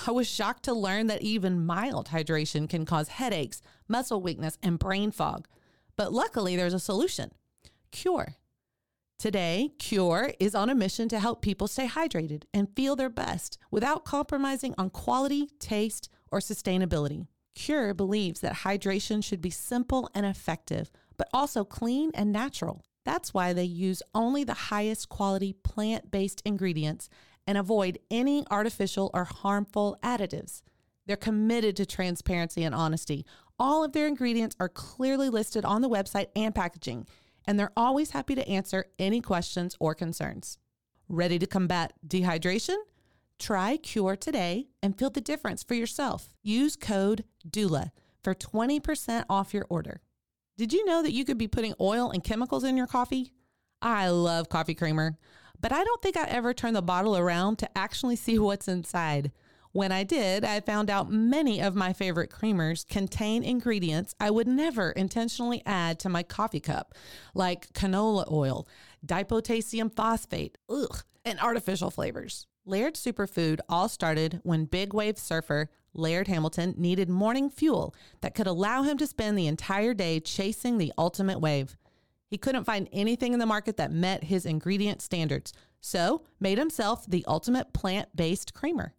I 0.06 0.12
was 0.12 0.30
shocked 0.30 0.62
to 0.66 0.72
learn 0.72 1.08
that 1.08 1.22
even 1.22 1.66
mild 1.66 2.10
hydration 2.10 2.68
can 2.68 2.86
cause 2.86 3.08
headaches, 3.08 3.60
muscle 3.88 4.22
weakness, 4.22 4.56
and 4.62 4.78
brain 4.78 5.10
fog. 5.10 5.48
But 5.96 6.12
luckily, 6.12 6.54
there's 6.54 6.74
a 6.74 6.78
solution 6.78 7.32
Cure. 7.90 8.36
Today, 9.18 9.72
Cure 9.80 10.32
is 10.38 10.54
on 10.54 10.70
a 10.70 10.76
mission 10.76 11.08
to 11.08 11.18
help 11.18 11.42
people 11.42 11.66
stay 11.66 11.88
hydrated 11.88 12.44
and 12.54 12.72
feel 12.76 12.94
their 12.94 13.10
best 13.10 13.58
without 13.68 14.04
compromising 14.04 14.76
on 14.78 14.90
quality, 14.90 15.48
taste, 15.58 16.08
or 16.30 16.38
sustainability. 16.38 17.26
Cure 17.56 17.94
believes 17.94 18.38
that 18.38 18.58
hydration 18.58 19.24
should 19.24 19.42
be 19.42 19.50
simple 19.50 20.08
and 20.14 20.24
effective, 20.24 20.92
but 21.16 21.28
also 21.32 21.64
clean 21.64 22.12
and 22.14 22.30
natural. 22.30 22.84
That's 23.04 23.34
why 23.34 23.52
they 23.52 23.64
use 23.64 24.04
only 24.14 24.44
the 24.44 24.54
highest 24.54 25.08
quality 25.08 25.52
plant 25.52 26.12
based 26.12 26.40
ingredients 26.44 27.08
and 27.44 27.58
avoid 27.58 27.98
any 28.12 28.44
artificial 28.52 29.10
or 29.12 29.24
harmful 29.24 29.98
additives. 30.00 30.62
They're 31.06 31.16
committed 31.16 31.74
to 31.78 31.86
transparency 31.86 32.62
and 32.62 32.74
honesty. 32.74 33.26
All 33.58 33.82
of 33.82 33.94
their 33.94 34.06
ingredients 34.06 34.54
are 34.60 34.68
clearly 34.68 35.28
listed 35.28 35.64
on 35.64 35.82
the 35.82 35.88
website 35.88 36.28
and 36.36 36.54
packaging, 36.54 37.08
and 37.46 37.58
they're 37.58 37.72
always 37.76 38.10
happy 38.10 38.34
to 38.34 38.48
answer 38.48 38.86
any 38.98 39.20
questions 39.20 39.76
or 39.80 39.94
concerns. 39.94 40.58
Ready 41.08 41.38
to 41.38 41.46
combat 41.46 41.92
dehydration? 42.06 42.76
Try 43.38 43.76
Cure 43.76 44.16
today 44.16 44.68
and 44.82 44.98
feel 44.98 45.10
the 45.10 45.20
difference 45.20 45.62
for 45.62 45.74
yourself. 45.74 46.30
Use 46.42 46.76
code 46.76 47.24
DOULA 47.48 47.92
for 48.22 48.34
20% 48.34 49.24
off 49.30 49.54
your 49.54 49.66
order. 49.70 50.00
Did 50.56 50.72
you 50.72 50.84
know 50.84 51.02
that 51.02 51.12
you 51.12 51.24
could 51.24 51.38
be 51.38 51.46
putting 51.46 51.74
oil 51.80 52.10
and 52.10 52.24
chemicals 52.24 52.64
in 52.64 52.76
your 52.76 52.88
coffee? 52.88 53.32
I 53.80 54.08
love 54.08 54.48
coffee 54.48 54.74
creamer, 54.74 55.16
but 55.60 55.72
I 55.72 55.84
don't 55.84 56.02
think 56.02 56.16
I 56.16 56.24
ever 56.24 56.52
turned 56.52 56.74
the 56.74 56.82
bottle 56.82 57.16
around 57.16 57.58
to 57.60 57.78
actually 57.78 58.16
see 58.16 58.38
what's 58.38 58.68
inside. 58.68 59.30
When 59.78 59.92
I 59.92 60.02
did, 60.02 60.44
I 60.44 60.58
found 60.58 60.90
out 60.90 61.08
many 61.08 61.62
of 61.62 61.76
my 61.76 61.92
favorite 61.92 62.32
creamers 62.32 62.84
contain 62.84 63.44
ingredients 63.44 64.12
I 64.18 64.28
would 64.28 64.48
never 64.48 64.90
intentionally 64.90 65.62
add 65.64 66.00
to 66.00 66.08
my 66.08 66.24
coffee 66.24 66.58
cup, 66.58 66.96
like 67.32 67.72
canola 67.74 68.28
oil, 68.28 68.66
dipotassium 69.06 69.94
phosphate, 69.94 70.58
ugh, 70.68 71.04
and 71.24 71.38
artificial 71.38 71.92
flavors. 71.92 72.48
Laird 72.66 72.96
Superfood 72.96 73.60
all 73.68 73.88
started 73.88 74.40
when 74.42 74.64
big 74.64 74.92
wave 74.92 75.16
surfer 75.16 75.70
Laird 75.94 76.26
Hamilton 76.26 76.74
needed 76.76 77.08
morning 77.08 77.48
fuel 77.48 77.94
that 78.20 78.34
could 78.34 78.48
allow 78.48 78.82
him 78.82 78.98
to 78.98 79.06
spend 79.06 79.38
the 79.38 79.46
entire 79.46 79.94
day 79.94 80.18
chasing 80.18 80.78
the 80.78 80.92
ultimate 80.98 81.40
wave. 81.40 81.76
He 82.26 82.36
couldn't 82.36 82.64
find 82.64 82.88
anything 82.92 83.32
in 83.32 83.38
the 83.38 83.46
market 83.46 83.76
that 83.76 83.92
met 83.92 84.24
his 84.24 84.44
ingredient 84.44 85.02
standards, 85.02 85.52
so 85.80 86.22
made 86.40 86.58
himself 86.58 87.06
the 87.06 87.24
ultimate 87.28 87.72
plant-based 87.72 88.54
creamer. 88.54 88.96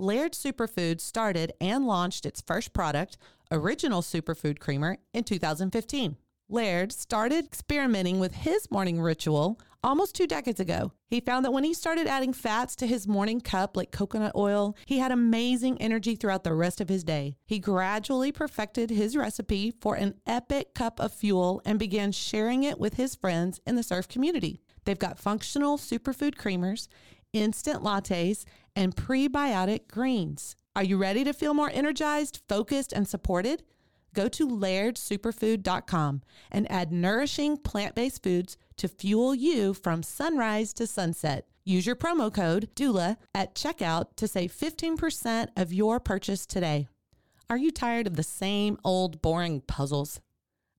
Laird 0.00 0.32
Superfood 0.32 1.00
started 1.00 1.52
and 1.60 1.84
launched 1.84 2.24
its 2.24 2.40
first 2.40 2.72
product, 2.72 3.18
Original 3.50 4.00
Superfood 4.00 4.60
Creamer, 4.60 4.98
in 5.12 5.24
2015. 5.24 6.16
Laird 6.48 6.92
started 6.92 7.44
experimenting 7.44 8.20
with 8.20 8.32
his 8.32 8.70
morning 8.70 9.00
ritual 9.00 9.58
almost 9.82 10.14
two 10.14 10.28
decades 10.28 10.60
ago. 10.60 10.92
He 11.08 11.20
found 11.20 11.44
that 11.44 11.50
when 11.50 11.64
he 11.64 11.74
started 11.74 12.06
adding 12.06 12.32
fats 12.32 12.76
to 12.76 12.86
his 12.86 13.08
morning 13.08 13.40
cup, 13.40 13.76
like 13.76 13.90
coconut 13.90 14.36
oil, 14.36 14.76
he 14.86 14.98
had 14.98 15.10
amazing 15.10 15.80
energy 15.82 16.14
throughout 16.14 16.44
the 16.44 16.54
rest 16.54 16.80
of 16.80 16.88
his 16.88 17.02
day. 17.02 17.36
He 17.44 17.58
gradually 17.58 18.30
perfected 18.30 18.90
his 18.90 19.16
recipe 19.16 19.72
for 19.80 19.96
an 19.96 20.14
epic 20.26 20.74
cup 20.74 21.00
of 21.00 21.12
fuel 21.12 21.60
and 21.64 21.76
began 21.76 22.12
sharing 22.12 22.62
it 22.62 22.78
with 22.78 22.94
his 22.94 23.16
friends 23.16 23.60
in 23.66 23.74
the 23.74 23.82
surf 23.82 24.06
community. 24.06 24.60
They've 24.84 24.98
got 24.98 25.18
functional 25.18 25.76
superfood 25.76 26.36
creamers, 26.36 26.88
instant 27.32 27.82
lattes, 27.82 28.44
and 28.74 28.94
prebiotic 28.94 29.88
greens. 29.88 30.56
Are 30.76 30.84
you 30.84 30.96
ready 30.96 31.24
to 31.24 31.32
feel 31.32 31.54
more 31.54 31.70
energized, 31.72 32.40
focused, 32.48 32.92
and 32.92 33.08
supported? 33.08 33.62
Go 34.14 34.28
to 34.28 34.48
lairdsuperfood.com 34.48 36.22
and 36.50 36.70
add 36.70 36.92
nourishing 36.92 37.56
plant 37.56 37.94
based 37.94 38.22
foods 38.22 38.56
to 38.76 38.88
fuel 38.88 39.34
you 39.34 39.74
from 39.74 40.02
sunrise 40.02 40.72
to 40.74 40.86
sunset. 40.86 41.46
Use 41.64 41.86
your 41.86 41.96
promo 41.96 42.32
code 42.32 42.70
DOULA 42.74 43.18
at 43.34 43.54
checkout 43.54 44.16
to 44.16 44.26
save 44.26 44.52
15% 44.52 45.48
of 45.56 45.72
your 45.72 46.00
purchase 46.00 46.46
today. 46.46 46.88
Are 47.50 47.58
you 47.58 47.70
tired 47.70 48.06
of 48.06 48.16
the 48.16 48.22
same 48.22 48.78
old 48.84 49.20
boring 49.20 49.60
puzzles? 49.62 50.20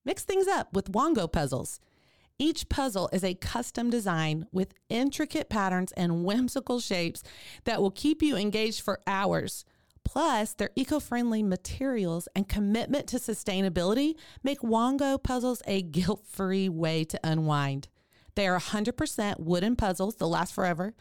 Mix 0.05 0.23
things 0.23 0.47
up 0.47 0.73
with 0.73 0.91
Wongo 0.91 1.31
puzzles. 1.31 1.79
Each 2.41 2.69
puzzle 2.69 3.09
is 3.11 3.25
a 3.25 3.33
custom 3.33 3.89
design 3.89 4.47
with 4.53 4.73
intricate 4.87 5.49
patterns 5.49 5.91
and 5.91 6.23
whimsical 6.23 6.79
shapes 6.79 7.21
that 7.65 7.81
will 7.81 7.91
keep 7.91 8.21
you 8.21 8.37
engaged 8.37 8.79
for 8.79 9.01
hours. 9.05 9.65
Plus, 10.05 10.53
their 10.53 10.69
eco 10.77 11.01
friendly 11.01 11.43
materials 11.43 12.29
and 12.33 12.47
commitment 12.47 13.07
to 13.07 13.17
sustainability 13.17 14.15
make 14.41 14.61
Wongo 14.61 15.21
puzzles 15.21 15.61
a 15.67 15.81
guilt 15.81 16.23
free 16.25 16.69
way 16.69 17.03
to 17.03 17.19
unwind. 17.25 17.89
They 18.35 18.47
are 18.47 18.57
100% 18.57 19.41
wooden 19.41 19.75
puzzles 19.75 20.15
that 20.15 20.25
last 20.25 20.53
forever. 20.53 20.93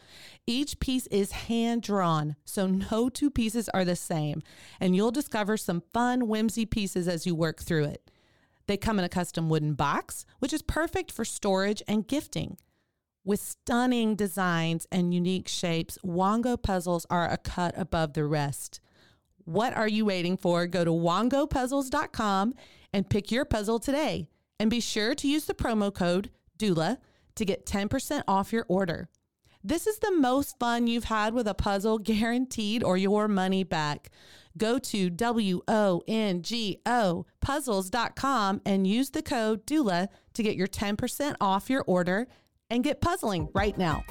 Each 0.45 0.77
piece 0.81 1.07
is 1.07 1.31
hand 1.31 1.83
drawn, 1.83 2.35
so 2.43 2.67
no 2.67 3.07
two 3.07 3.31
pieces 3.31 3.69
are 3.69 3.85
the 3.85 3.95
same, 3.95 4.43
and 4.81 4.93
you'll 4.93 5.11
discover 5.11 5.55
some 5.55 5.83
fun, 5.93 6.27
whimsy 6.27 6.65
pieces 6.65 7.07
as 7.07 7.25
you 7.25 7.33
work 7.33 7.61
through 7.61 7.85
it. 7.85 8.11
They 8.69 8.77
come 8.77 8.99
in 8.99 9.05
a 9.05 9.09
custom 9.09 9.49
wooden 9.49 9.73
box, 9.73 10.27
which 10.37 10.53
is 10.53 10.61
perfect 10.61 11.11
for 11.11 11.25
storage 11.25 11.81
and 11.87 12.07
gifting. 12.07 12.55
With 13.25 13.39
stunning 13.39 14.15
designs 14.15 14.85
and 14.91 15.11
unique 15.11 15.47
shapes, 15.47 15.97
Wongo 16.05 16.55
puzzles 16.61 17.07
are 17.09 17.27
a 17.27 17.37
cut 17.37 17.73
above 17.75 18.13
the 18.13 18.25
rest. 18.25 18.79
What 19.43 19.75
are 19.75 19.87
you 19.87 20.05
waiting 20.05 20.37
for? 20.37 20.67
Go 20.67 20.85
to 20.85 20.91
wongopuzzles.com 20.91 22.53
and 22.93 23.09
pick 23.09 23.31
your 23.31 23.43
puzzle 23.43 23.79
today. 23.79 24.27
And 24.59 24.69
be 24.69 24.81
sure 24.81 25.15
to 25.15 25.27
use 25.27 25.45
the 25.45 25.55
promo 25.55 25.91
code 25.91 26.29
DOULA 26.59 26.99
to 27.37 27.45
get 27.45 27.65
10% 27.65 28.21
off 28.27 28.53
your 28.53 28.67
order. 28.67 29.09
This 29.63 29.87
is 29.87 29.99
the 29.99 30.11
most 30.11 30.57
fun 30.57 30.87
you've 30.87 31.05
had 31.05 31.33
with 31.33 31.47
a 31.47 31.53
puzzle, 31.53 31.97
guaranteed, 31.99 32.83
or 32.83 32.97
your 32.97 33.27
money 33.27 33.63
back. 33.63 34.09
Go 34.57 34.79
to 34.79 35.09
W 35.09 35.61
O 35.67 36.01
N 36.07 36.41
G 36.41 36.79
O 36.85 37.25
puzzles.com 37.41 38.61
and 38.65 38.87
use 38.87 39.11
the 39.11 39.21
code 39.21 39.65
DOULA 39.65 40.09
to 40.33 40.43
get 40.43 40.55
your 40.55 40.67
10% 40.67 41.35
off 41.39 41.69
your 41.69 41.83
order 41.87 42.27
and 42.69 42.83
get 42.83 42.99
puzzling 42.99 43.49
right 43.53 43.77
now. 43.77 44.03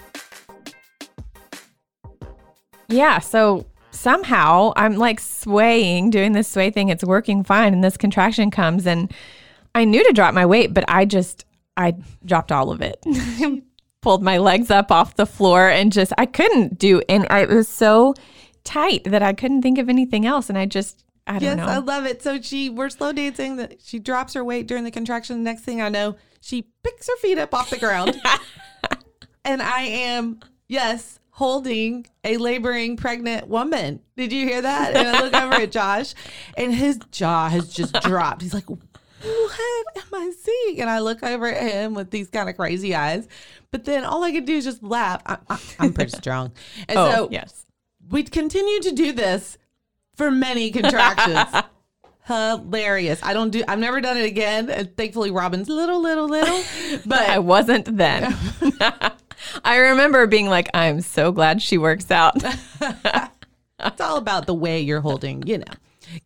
Yeah. 2.88 3.18
So 3.18 3.66
somehow 3.90 4.72
I'm 4.76 4.96
like 4.96 5.20
swaying, 5.20 6.10
doing 6.10 6.32
this 6.32 6.48
sway 6.48 6.70
thing. 6.70 6.88
It's 6.88 7.04
working 7.04 7.42
fine. 7.42 7.72
And 7.72 7.82
this 7.82 7.96
contraction 7.96 8.50
comes 8.50 8.86
and 8.86 9.12
I 9.74 9.84
knew 9.84 10.04
to 10.04 10.12
drop 10.12 10.34
my 10.34 10.46
weight, 10.46 10.72
but 10.72 10.84
I 10.88 11.04
just, 11.04 11.44
I 11.76 11.94
dropped 12.24 12.52
all 12.52 12.70
of 12.70 12.80
it. 12.80 13.04
Pulled 14.00 14.22
my 14.22 14.38
legs 14.38 14.70
up 14.70 14.92
off 14.92 15.16
the 15.16 15.26
floor 15.26 15.68
and 15.68 15.92
just, 15.92 16.12
I 16.16 16.26
couldn't 16.26 16.78
do, 16.78 17.02
and 17.08 17.26
I, 17.30 17.40
it 17.42 17.48
was 17.48 17.68
so 17.68 18.14
tight 18.64 19.02
that 19.04 19.22
I 19.22 19.32
couldn't 19.32 19.62
think 19.62 19.76
of 19.78 19.88
anything 19.88 20.24
else. 20.24 20.48
And 20.48 20.56
I 20.56 20.66
just, 20.66 21.04
I 21.26 21.32
don't 21.40 21.42
Yes, 21.42 21.56
know. 21.58 21.66
I 21.66 21.78
love 21.78 22.06
it. 22.06 22.22
So 22.22 22.40
she, 22.40 22.70
we're 22.70 22.90
slow 22.90 23.12
dancing. 23.12 23.56
That 23.56 23.80
she 23.82 23.98
drops 23.98 24.34
her 24.34 24.44
weight 24.44 24.68
during 24.68 24.84
the 24.84 24.90
contraction. 24.92 25.38
The 25.38 25.42
Next 25.42 25.62
thing 25.62 25.82
I 25.82 25.88
know, 25.88 26.16
she 26.40 26.68
picks 26.84 27.08
her 27.08 27.16
feet 27.16 27.38
up 27.38 27.52
off 27.52 27.70
the 27.70 27.76
ground, 27.78 28.20
and 29.44 29.60
I 29.60 29.82
am 29.82 30.40
yes 30.68 31.18
holding 31.30 32.04
a 32.24 32.36
laboring 32.36 32.96
pregnant 32.96 33.46
woman. 33.46 34.00
Did 34.16 34.32
you 34.32 34.44
hear 34.46 34.60
that? 34.62 34.96
And 34.96 35.08
I 35.08 35.22
look 35.22 35.34
over 35.34 35.54
at 35.54 35.70
Josh, 35.72 36.14
and 36.56 36.74
his 36.74 36.98
jaw 37.12 37.48
has 37.48 37.72
just 37.72 37.94
dropped. 38.02 38.42
He's 38.42 38.54
like, 38.54 38.64
"What 39.22 39.96
am 39.96 40.14
I 40.14 40.32
seeing?" 40.38 40.80
And 40.80 40.90
I 40.90 41.00
look 41.00 41.22
over 41.22 41.46
at 41.46 41.72
him 41.72 41.94
with 41.94 42.10
these 42.10 42.28
kind 42.28 42.48
of 42.48 42.56
crazy 42.56 42.94
eyes. 42.94 43.28
But 43.70 43.84
then 43.84 44.04
all 44.04 44.24
I 44.24 44.32
could 44.32 44.44
do 44.44 44.56
is 44.56 44.64
just 44.64 44.82
laugh. 44.82 45.22
I, 45.26 45.38
I'm 45.78 45.92
pretty 45.92 46.16
strong, 46.16 46.52
and 46.88 46.98
oh, 46.98 47.10
so 47.10 47.28
yes. 47.30 47.66
we'd 48.10 48.30
continue 48.30 48.80
to 48.80 48.92
do 48.92 49.12
this 49.12 49.58
for 50.16 50.30
many 50.30 50.70
contractions. 50.70 51.62
Hilarious. 52.28 53.20
I 53.22 53.32
don't 53.32 53.48
do 53.48 53.64
I've 53.66 53.78
never 53.78 54.02
done 54.02 54.18
it 54.18 54.26
again. 54.26 54.68
And 54.68 54.94
thankfully 54.94 55.30
Robin's 55.30 55.68
little, 55.68 56.02
little, 56.02 56.28
little. 56.28 56.62
But 57.06 57.30
I 57.30 57.38
wasn't 57.38 57.96
then. 57.96 58.36
I 59.64 59.76
remember 59.78 60.26
being 60.26 60.46
like, 60.46 60.68
I'm 60.74 61.00
so 61.00 61.32
glad 61.32 61.62
she 61.62 61.78
works 61.78 62.10
out. 62.10 62.34
it's 62.42 64.00
all 64.00 64.18
about 64.18 64.46
the 64.46 64.52
way 64.52 64.80
you're 64.80 65.00
holding, 65.00 65.46
you 65.46 65.58
know, 65.58 65.72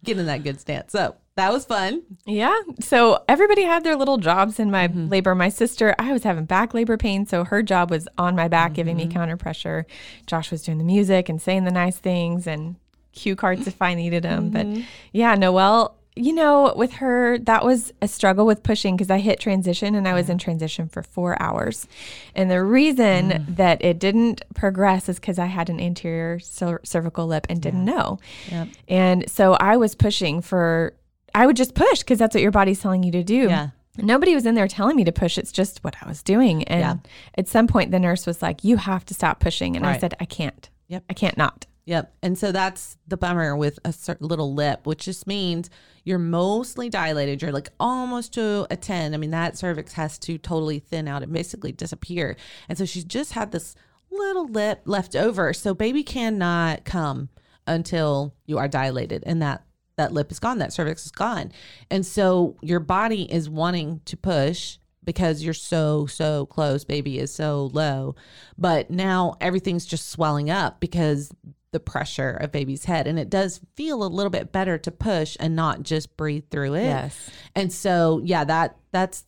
getting 0.02 0.26
that 0.26 0.42
good 0.42 0.58
stance. 0.58 0.90
So 0.90 1.14
that 1.34 1.52
was 1.52 1.64
fun. 1.64 2.02
Yeah. 2.26 2.58
So 2.80 3.24
everybody 3.28 3.62
had 3.62 3.84
their 3.84 3.96
little 3.96 4.18
jobs 4.18 4.60
in 4.60 4.70
my 4.70 4.88
mm-hmm. 4.88 5.08
labor. 5.08 5.34
My 5.34 5.48
sister, 5.48 5.94
I 5.98 6.12
was 6.12 6.24
having 6.24 6.44
back 6.44 6.74
labor 6.74 6.96
pain. 6.96 7.26
So 7.26 7.44
her 7.44 7.62
job 7.62 7.90
was 7.90 8.06
on 8.18 8.36
my 8.36 8.48
back, 8.48 8.74
giving 8.74 8.96
me 8.96 9.04
mm-hmm. 9.04 9.12
counter 9.12 9.36
pressure. 9.36 9.86
Josh 10.26 10.50
was 10.50 10.62
doing 10.62 10.78
the 10.78 10.84
music 10.84 11.28
and 11.28 11.40
saying 11.40 11.64
the 11.64 11.70
nice 11.70 11.96
things 11.96 12.46
and 12.46 12.76
cue 13.12 13.36
cards 13.36 13.66
if 13.66 13.80
I 13.80 13.94
needed 13.94 14.24
them. 14.24 14.50
But 14.50 14.66
mm-hmm. 14.66 14.82
yeah, 15.12 15.34
Noelle, 15.34 15.96
you 16.14 16.34
know, 16.34 16.74
with 16.76 16.92
her, 16.94 17.38
that 17.38 17.64
was 17.64 17.92
a 18.02 18.08
struggle 18.08 18.44
with 18.44 18.62
pushing 18.62 18.96
because 18.96 19.10
I 19.10 19.18
hit 19.18 19.40
transition 19.40 19.94
and 19.94 20.06
I 20.06 20.12
was 20.12 20.28
in 20.28 20.36
transition 20.36 20.86
for 20.86 21.02
four 21.02 21.40
hours. 21.40 21.88
And 22.34 22.50
the 22.50 22.62
reason 22.62 23.30
mm. 23.30 23.56
that 23.56 23.82
it 23.82 23.98
didn't 23.98 24.42
progress 24.54 25.08
is 25.08 25.18
because 25.18 25.38
I 25.38 25.46
had 25.46 25.70
an 25.70 25.80
anterior 25.80 26.38
cer- 26.38 26.82
cervical 26.84 27.26
lip 27.26 27.46
and 27.48 27.62
didn't 27.62 27.86
know. 27.86 28.18
Yep. 28.50 28.68
And 28.88 29.30
so 29.30 29.54
I 29.54 29.78
was 29.78 29.94
pushing 29.94 30.42
for, 30.42 30.92
I 31.34 31.46
would 31.46 31.56
just 31.56 31.74
push 31.74 32.00
because 32.00 32.18
that's 32.18 32.34
what 32.34 32.42
your 32.42 32.50
body's 32.52 32.80
telling 32.80 33.02
you 33.02 33.12
to 33.12 33.22
do. 33.22 33.48
Yeah. 33.48 33.68
Nobody 33.98 34.34
was 34.34 34.46
in 34.46 34.54
there 34.54 34.68
telling 34.68 34.96
me 34.96 35.04
to 35.04 35.12
push. 35.12 35.36
It's 35.36 35.52
just 35.52 35.84
what 35.84 35.94
I 36.02 36.08
was 36.08 36.22
doing. 36.22 36.64
And 36.64 36.80
Yeah. 36.80 36.94
at 37.36 37.48
some 37.48 37.66
point, 37.66 37.90
the 37.90 37.98
nurse 37.98 38.26
was 38.26 38.40
like, 38.40 38.64
You 38.64 38.76
have 38.78 39.04
to 39.06 39.14
stop 39.14 39.40
pushing. 39.40 39.76
And 39.76 39.86
I 39.86 39.98
said, 39.98 40.14
I 40.20 40.24
can't. 40.24 40.68
Yep. 40.88 41.04
I 41.10 41.12
can't 41.14 41.36
not. 41.36 41.66
Yep. 41.84 42.14
And 42.22 42.38
so 42.38 42.52
that's 42.52 42.96
the 43.08 43.16
bummer 43.16 43.56
with 43.56 43.78
a 43.84 43.92
certain 43.92 44.28
little 44.28 44.54
lip, 44.54 44.86
which 44.86 45.04
just 45.04 45.26
means 45.26 45.68
you're 46.04 46.18
mostly 46.18 46.88
dilated. 46.88 47.42
You're 47.42 47.50
like 47.52 47.70
almost 47.80 48.34
to 48.34 48.66
a 48.70 48.76
10. 48.76 49.14
I 49.14 49.16
mean, 49.16 49.30
that 49.32 49.58
cervix 49.58 49.94
has 49.94 50.18
to 50.20 50.38
totally 50.38 50.78
thin 50.78 51.08
out 51.08 51.22
and 51.22 51.32
basically 51.32 51.72
disappear. 51.72 52.36
And 52.68 52.78
so 52.78 52.84
she's 52.84 53.04
just 53.04 53.32
had 53.32 53.50
this 53.52 53.74
little 54.10 54.46
lip 54.46 54.82
left 54.84 55.16
over. 55.16 55.52
So 55.52 55.74
baby 55.74 56.02
cannot 56.02 56.84
come 56.84 57.30
until 57.66 58.34
you 58.46 58.58
are 58.58 58.68
dilated 58.68 59.22
and 59.26 59.40
that 59.42 59.64
that 60.02 60.12
lip 60.12 60.30
is 60.32 60.38
gone, 60.38 60.58
that 60.58 60.72
cervix 60.72 61.04
is 61.06 61.12
gone. 61.12 61.52
And 61.90 62.04
so 62.04 62.56
your 62.60 62.80
body 62.80 63.22
is 63.32 63.48
wanting 63.48 64.00
to 64.06 64.16
push 64.16 64.78
because 65.04 65.42
you're 65.42 65.52
so 65.54 66.06
so 66.06 66.46
close 66.46 66.84
baby 66.84 67.18
is 67.18 67.34
so 67.34 67.68
low 67.72 68.14
but 68.56 68.88
now 68.88 69.34
everything's 69.40 69.84
just 69.84 70.10
swelling 70.10 70.48
up 70.48 70.78
because 70.78 71.32
the 71.72 71.80
pressure 71.80 72.30
of 72.40 72.52
baby's 72.52 72.84
head 72.84 73.08
and 73.08 73.18
it 73.18 73.28
does 73.28 73.60
feel 73.74 74.04
a 74.04 74.06
little 74.06 74.30
bit 74.30 74.52
better 74.52 74.78
to 74.78 74.92
push 74.92 75.36
and 75.40 75.56
not 75.56 75.82
just 75.82 76.16
breathe 76.16 76.44
through 76.52 76.74
it 76.74 76.84
Yes. 76.84 77.30
and 77.56 77.72
so 77.72 78.20
yeah 78.22 78.44
that 78.44 78.76
that's 78.92 79.24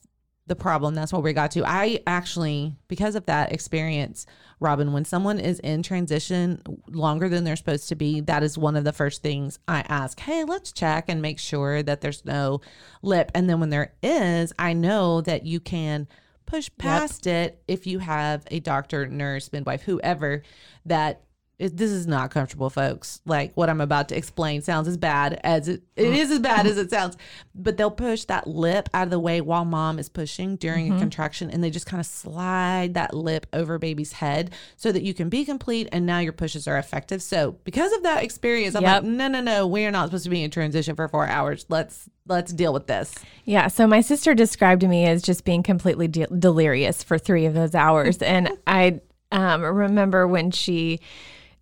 the 0.46 0.57
problem. 0.57 0.94
That's 0.94 1.12
what 1.12 1.22
we 1.22 1.33
got 1.33 1.52
to. 1.52 1.64
I 1.64 2.00
actually 2.07 2.76
because 2.88 3.14
of 3.14 3.26
that 3.26 3.52
experience 3.52 4.26
robin 4.61 4.92
when 4.92 5.04
someone 5.04 5.38
is 5.38 5.59
in 5.61 5.83
transition 5.83 6.61
longer 6.88 7.28
than 7.28 7.44
they're 7.44 7.57
supposed 7.57 7.88
to 7.88 7.94
be 7.94 8.20
that 8.20 8.42
is 8.42 8.57
one 8.57 8.76
of 8.76 8.85
the 8.85 8.92
first 8.92 9.22
things 9.22 9.59
i 9.68 9.80
ask 9.88 10.18
hey 10.20 10.44
let's 10.44 10.72
check 10.72 11.07
and 11.09 11.20
make 11.20 11.38
sure 11.38 11.83
that 11.83 12.00
there's 12.00 12.24
no 12.24 12.61
lip. 13.02 13.30
And 13.35 13.48
then 13.48 13.61
when 13.61 13.70
there 13.70 13.92
is 14.02 14.52
i 14.59 14.72
know 14.72 15.20
that 15.22 15.44
you 15.44 15.61
can 15.61 16.07
push 16.46 16.70
past 16.78 17.26
it 17.26 17.62
if 17.68 17.87
you 17.87 17.98
have 17.98 18.44
a 18.50 18.61
doctor 18.61 19.07
nurse 19.07 19.52
midwife 19.52 19.83
whoever 19.83 20.42
that 20.85 21.22
it, 21.64 21.77
this 21.77 21.90
is 21.90 22.07
not 22.07 22.31
comfortable, 22.31 22.68
folks. 22.68 23.20
Like 23.24 23.53
what 23.55 23.70
I'm 23.70 23.81
about 23.81 24.11
to 24.11 24.16
explain 24.16 24.61
sounds 24.61 24.87
as 24.87 24.96
bad 24.96 25.40
as 25.42 25.66
it, 25.68 25.83
it 25.96 26.12
is 26.12 26.31
as 26.31 26.38
bad 26.40 26.66
as 26.66 26.77
it 26.77 26.90
sounds. 26.90 27.16
But 27.55 27.77
they'll 27.77 27.90
push 27.90 28.24
that 28.24 28.46
lip 28.46 28.88
out 28.92 29.05
of 29.05 29.11
the 29.11 29.18
way 29.18 29.40
while 29.40 29.64
mom 29.64 29.98
is 29.98 30.09
pushing 30.09 30.57
during 30.57 30.92
a 30.92 30.98
contraction, 30.98 31.50
and 31.50 31.64
they 31.64 31.70
just 31.70 31.87
kind 31.87 32.00
of 32.00 32.07
slide 32.07 32.94
that 32.94 33.14
lip 33.14 33.46
over 33.53 33.79
baby's 33.79 34.12
head 34.12 34.53
so 34.77 34.92
that 34.92 35.03
you 35.03 35.14
can 35.14 35.29
be 35.29 35.44
complete, 35.44 35.88
and 35.90 36.05
now 36.05 36.18
your 36.18 36.33
pushes 36.33 36.68
are 36.68 36.77
effective. 36.77 37.22
So 37.22 37.53
because 37.64 37.92
of 37.92 38.03
that 38.03 38.22
experience, 38.22 38.74
I'm 38.74 38.83
Yep. 38.83 39.03
like, 39.03 39.11
no, 39.11 39.29
no, 39.29 39.40
no, 39.40 39.66
we 39.66 39.87
are 39.87 39.90
not 39.90 40.07
supposed 40.09 40.24
to 40.24 40.31
be 40.31 40.42
in 40.42 40.50
transition 40.50 40.94
for 40.96 41.09
four 41.09 41.27
hours. 41.27 41.64
Let's 41.68 42.09
let's 42.27 42.53
deal 42.53 42.72
with 42.72 42.87
this. 42.87 43.14
Yeah. 43.44 43.68
So 43.68 43.87
my 43.87 44.00
sister 44.00 44.35
described 44.35 44.87
me 44.87 45.07
as 45.07 45.22
just 45.22 45.44
being 45.44 45.62
completely 45.62 46.09
de- 46.09 46.27
delirious 46.27 47.03
for 47.03 47.18
three 47.18 47.46
of 47.46 47.55
those 47.55 47.74
hours. 47.74 48.18
and 48.22 48.50
I 48.66 49.00
um, 49.35 49.62
remember 49.62 50.27
when 50.27 50.50
she, 50.50 51.00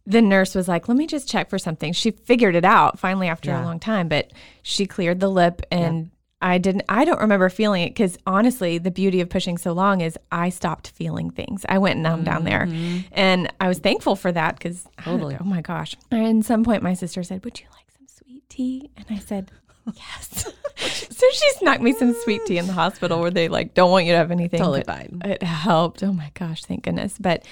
the 0.06 0.20
nurse 0.22 0.54
was 0.54 0.66
like, 0.68 0.88
let 0.88 0.96
me 0.96 1.06
just 1.06 1.28
check 1.28 1.48
for 1.48 1.58
something. 1.58 1.92
She 1.92 2.10
figured 2.10 2.54
it 2.56 2.64
out 2.64 2.98
finally 2.98 3.28
after 3.28 3.50
Yeah. 3.50 3.62
a 3.62 3.64
long 3.64 3.78
time, 3.78 4.08
but 4.08 4.32
she 4.62 4.86
cleared 4.86 5.20
the 5.20 5.28
lip 5.28 5.62
and 5.70 6.10
I 6.40 6.58
didn't, 6.58 6.82
I 6.88 7.04
don't 7.04 7.20
remember 7.20 7.48
feeling 7.48 7.82
it 7.82 7.90
because 7.90 8.18
honestly, 8.26 8.78
the 8.78 8.90
beauty 8.90 9.20
of 9.20 9.28
pushing 9.30 9.56
so 9.58 9.72
long 9.72 10.00
is 10.00 10.18
I 10.32 10.48
stopped 10.48 10.90
feeling 10.90 11.30
things. 11.30 11.64
I 11.68 11.78
went 11.78 12.00
numb 12.00 12.24
down 12.24 12.42
there. 12.42 12.66
Mm-hmm. 12.66 13.06
And 13.12 13.52
I 13.60 13.68
was 13.68 13.78
thankful 13.78 14.16
for 14.16 14.32
that 14.32 14.56
because, 14.58 14.88
Totally. 15.00 15.36
oh 15.40 15.44
my 15.44 15.60
gosh. 15.60 15.94
And 16.10 16.40
at 16.40 16.44
some 16.44 16.64
point, 16.64 16.82
my 16.82 16.94
sister 16.94 17.22
said, 17.22 17.44
Would 17.44 17.60
you 17.60 17.66
like 17.70 17.86
some 17.96 18.08
sweet 18.08 18.48
tea? 18.48 18.90
And 18.96 19.06
I 19.08 19.18
said, 19.20 19.52
Yes. 19.94 20.50
so 20.76 21.26
she 21.32 21.50
snuck 21.58 21.80
me 21.80 21.92
some 21.92 22.12
sweet 22.24 22.44
tea 22.44 22.58
in 22.58 22.66
the 22.66 22.72
hospital 22.72 23.20
where 23.20 23.30
they 23.30 23.48
like 23.48 23.74
don't 23.74 23.92
want 23.92 24.06
you 24.06 24.12
to 24.12 24.18
have 24.18 24.32
anything. 24.32 24.58
Totally 24.58 24.82
fine. 24.82 25.22
It 25.24 25.44
helped. 25.44 26.02
Oh 26.02 26.12
my 26.12 26.32
gosh, 26.34 26.64
thank 26.64 26.82
goodness. 26.82 27.18
But 27.20 27.44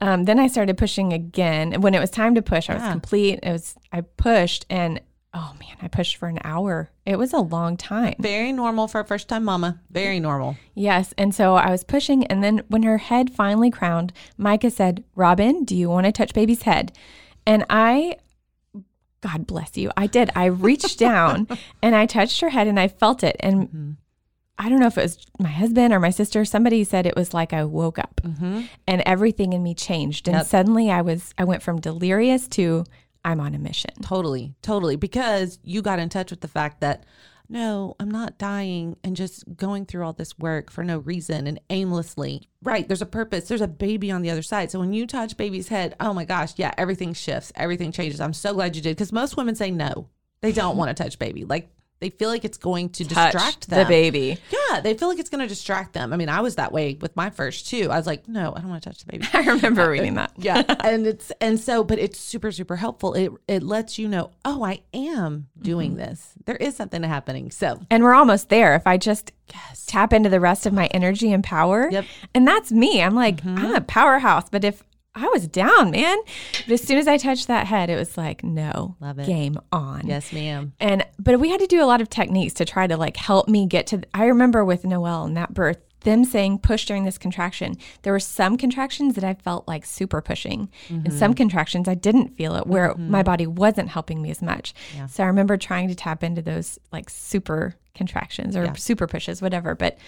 um, 0.00 0.24
then 0.24 0.38
I 0.38 0.46
started 0.48 0.76
pushing 0.76 1.12
again. 1.12 1.80
When 1.80 1.94
it 1.94 2.00
was 2.00 2.10
time 2.10 2.34
to 2.34 2.42
push, 2.42 2.68
I 2.70 2.74
was 2.74 2.82
Yeah. 2.82 2.90
complete. 2.92 3.40
It 3.42 3.52
was 3.52 3.74
I 3.92 4.00
pushed 4.02 4.66
and 4.70 5.00
oh 5.36 5.52
man, 5.58 5.76
I 5.82 5.88
pushed 5.88 6.16
for 6.16 6.28
an 6.28 6.38
hour. 6.44 6.90
It 7.04 7.16
was 7.16 7.32
a 7.32 7.38
long 7.38 7.76
time. 7.76 8.14
Very 8.20 8.52
normal 8.52 8.86
for 8.86 9.00
a 9.00 9.04
first 9.04 9.28
time 9.28 9.44
mama. 9.44 9.80
Very 9.90 10.20
normal. 10.20 10.56
Yes. 10.74 11.12
And 11.18 11.34
so 11.34 11.54
I 11.56 11.70
was 11.70 11.82
pushing. 11.84 12.24
And 12.26 12.42
then 12.44 12.62
when 12.68 12.84
her 12.84 12.98
head 12.98 13.30
finally 13.30 13.70
crowned, 13.70 14.12
Micah 14.38 14.70
said, 14.70 15.02
Robin, 15.16 15.64
do 15.64 15.74
you 15.76 15.88
want 15.90 16.06
to 16.06 16.12
touch 16.12 16.34
baby's 16.34 16.62
head? 16.62 16.92
And 17.46 17.64
I, 17.68 18.16
God 19.22 19.46
bless 19.46 19.76
you, 19.76 19.90
I 19.96 20.06
did. 20.06 20.30
I 20.36 20.44
reached 20.46 20.98
down 20.98 21.48
and 21.82 21.96
I 21.96 22.06
touched 22.06 22.40
her 22.40 22.50
head 22.50 22.68
and 22.68 22.78
I 22.78 22.88
felt 22.88 23.24
it. 23.24 23.36
And 23.40 23.96
I 24.58 24.68
don't 24.68 24.78
know 24.78 24.86
if 24.86 24.96
it 24.96 25.02
was 25.02 25.26
my 25.38 25.48
husband 25.48 25.92
or 25.92 26.00
my 26.00 26.10
sister. 26.10 26.44
Somebody 26.44 26.84
said 26.84 27.06
it 27.06 27.16
was 27.16 27.34
like 27.34 27.52
I 27.52 27.64
woke 27.64 27.98
up 27.98 28.20
mm-hmm. 28.22 28.62
and 28.86 29.02
everything 29.04 29.52
in 29.52 29.62
me 29.62 29.74
changed. 29.74 30.28
And 30.28 30.36
Yep. 30.36 30.46
suddenly 30.46 30.90
I 30.90 31.02
was, 31.02 31.34
I 31.36 31.44
went 31.44 31.62
from 31.62 31.80
delirious 31.80 32.46
to 32.48 32.84
I'm 33.24 33.40
on 33.40 33.54
a 33.54 33.58
mission. 33.58 33.90
Totally, 34.02 34.54
totally. 34.62 34.96
Because 34.96 35.58
you 35.64 35.82
got 35.82 35.98
in 35.98 36.08
touch 36.08 36.30
with 36.30 36.40
the 36.40 36.48
fact 36.48 36.80
that 36.80 37.04
no, 37.48 37.94
I'm 38.00 38.10
not 38.10 38.38
dying 38.38 38.96
and 39.04 39.14
just 39.14 39.44
going 39.56 39.84
through 39.84 40.04
all 40.04 40.14
this 40.14 40.38
work 40.38 40.70
for 40.70 40.82
no 40.82 40.98
reason 40.98 41.46
and 41.46 41.60
aimlessly. 41.68 42.48
Right. 42.62 42.88
There's 42.88 43.02
a 43.02 43.06
purpose. 43.06 43.48
There's 43.48 43.60
a 43.60 43.68
baby 43.68 44.10
on 44.10 44.22
the 44.22 44.30
other 44.30 44.42
side. 44.42 44.70
So 44.70 44.80
when 44.80 44.94
you 44.94 45.06
touch 45.06 45.36
baby's 45.36 45.68
head, 45.68 45.94
oh 46.00 46.14
my 46.14 46.24
gosh, 46.24 46.54
yeah, 46.56 46.72
everything 46.78 47.12
shifts. 47.12 47.52
Everything 47.54 47.92
changes. 47.92 48.20
I'm 48.20 48.32
so 48.32 48.54
glad 48.54 48.76
you 48.76 48.82
did. 48.82 48.96
Because 48.96 49.12
most 49.12 49.36
women 49.36 49.54
say 49.54 49.70
no. 49.70 50.08
They 50.40 50.52
don't 50.52 50.76
want 50.78 50.94
to 50.96 51.02
touch 51.02 51.18
baby. 51.18 51.44
Like 51.44 51.68
they 52.00 52.10
feel 52.10 52.28
like 52.28 52.44
it's 52.44 52.58
going 52.58 52.90
to 52.90 53.04
Touch 53.04 53.32
distract 53.32 53.70
the 53.70 53.84
baby. 53.86 54.36
Yeah, 54.50 54.80
they 54.80 54.94
feel 54.94 55.08
like 55.08 55.18
it's 55.18 55.30
going 55.30 55.40
to 55.40 55.46
distract 55.46 55.92
them. 55.94 56.12
I 56.12 56.16
mean, 56.16 56.28
I 56.28 56.40
was 56.40 56.56
that 56.56 56.70
way 56.72 56.98
with 57.00 57.16
my 57.16 57.30
first 57.30 57.68
too. 57.68 57.88
I 57.90 57.96
was 57.96 58.06
like, 58.06 58.28
no, 58.28 58.52
I 58.54 58.60
don't 58.60 58.68
want 58.68 58.82
to 58.82 58.90
touch 58.90 59.04
the 59.04 59.12
baby. 59.12 59.26
I 59.32 59.40
remember 59.52 59.88
reading 59.88 60.14
that. 60.14 60.32
yeah 60.36 60.62
and 60.84 61.06
it's 61.06 61.32
and 61.40 61.58
so 61.58 61.82
but 61.84 61.98
it's 61.98 62.18
super 62.18 62.50
super 62.52 62.76
helpful 62.76 63.14
it 63.14 63.30
it 63.48 63.62
lets 63.62 63.98
you 63.98 64.08
know 64.08 64.30
oh 64.44 64.64
i 64.64 64.80
am 64.92 65.46
doing 65.60 65.92
Mm-hmm. 65.92 65.98
this 66.00 66.32
there 66.46 66.56
is 66.56 66.76
something 66.76 67.02
happening 67.02 67.50
so 67.50 67.80
And 67.90 68.02
we're 68.02 68.14
almost 68.14 68.48
there. 68.48 68.74
If 68.74 68.86
I 68.86 68.96
just 68.96 69.32
yes 69.52 69.86
tap 69.86 70.12
into 70.12 70.28
the 70.28 70.40
rest 70.40 70.66
of 70.66 70.72
my 70.72 70.86
energy 70.86 71.32
and 71.32 71.42
power. 71.44 71.88
Yep. 71.90 72.04
And 72.34 72.46
that's 72.48 72.72
me. 72.72 73.02
I'm 73.02 73.14
like, 73.14 73.44
I'm 73.44 73.74
a 73.74 73.80
powerhouse. 73.80 74.48
But 74.50 74.64
if 74.64 74.82
I 75.16 75.28
was 75.28 75.46
down, 75.46 75.92
man, 75.92 76.18
but 76.66 76.72
as 76.72 76.82
soon 76.82 76.98
as 76.98 77.06
I 77.06 77.16
touched 77.18 77.46
that 77.46 77.66
head, 77.66 77.88
it 77.90 77.96
was 77.96 78.16
like, 78.16 78.42
no, 78.42 78.96
Love 79.00 79.18
it. 79.20 79.26
game 79.26 79.56
on. 79.70 80.06
yes 80.06 80.32
ma'am 80.32 80.72
And 80.80 81.06
but 81.18 81.38
we 81.38 81.50
had 81.50 81.60
to 81.60 81.66
do 81.68 81.82
a 81.82 81.86
lot 81.86 82.00
of 82.00 82.10
techniques 82.10 82.54
to 82.54 82.64
try 82.64 82.86
to 82.86 82.96
like 82.96 83.16
help 83.16 83.48
me 83.48 83.66
get 83.66 83.86
to. 83.88 84.02
I 84.12 84.24
remember 84.26 84.64
with 84.64 84.84
Noelle 84.84 85.24
and 85.24 85.36
that 85.36 85.54
birth, 85.54 85.78
them 86.04 86.24
saying 86.24 86.58
push 86.58 86.86
during 86.86 87.04
this 87.04 87.18
contraction. 87.18 87.76
There 88.02 88.12
were 88.12 88.20
some 88.20 88.56
contractions 88.56 89.14
that 89.16 89.24
I 89.24 89.34
felt 89.34 89.66
like 89.66 89.84
super 89.84 90.20
pushing, 90.22 90.70
and 90.88 91.12
some 91.12 91.32
mm-hmm. 91.32 91.36
contractions 91.36 91.88
I 91.88 91.94
didn't 91.94 92.36
feel 92.36 92.54
it, 92.56 92.66
where 92.66 92.90
mm-hmm. 92.90 93.10
my 93.10 93.22
body 93.22 93.46
wasn't 93.46 93.88
helping 93.90 94.22
me 94.22 94.30
as 94.30 94.40
much. 94.40 94.74
So 95.08 95.22
I 95.22 95.26
remember 95.26 95.56
trying 95.56 95.88
to 95.88 95.94
tap 95.94 96.22
into 96.22 96.40
those 96.42 96.78
like 96.92 97.10
super 97.10 97.74
contractions 97.94 98.56
or 98.56 98.64
Yeah. 98.64 98.72
super 98.74 99.06
pushes, 99.06 99.42
whatever. 99.42 99.74
But 99.74 99.98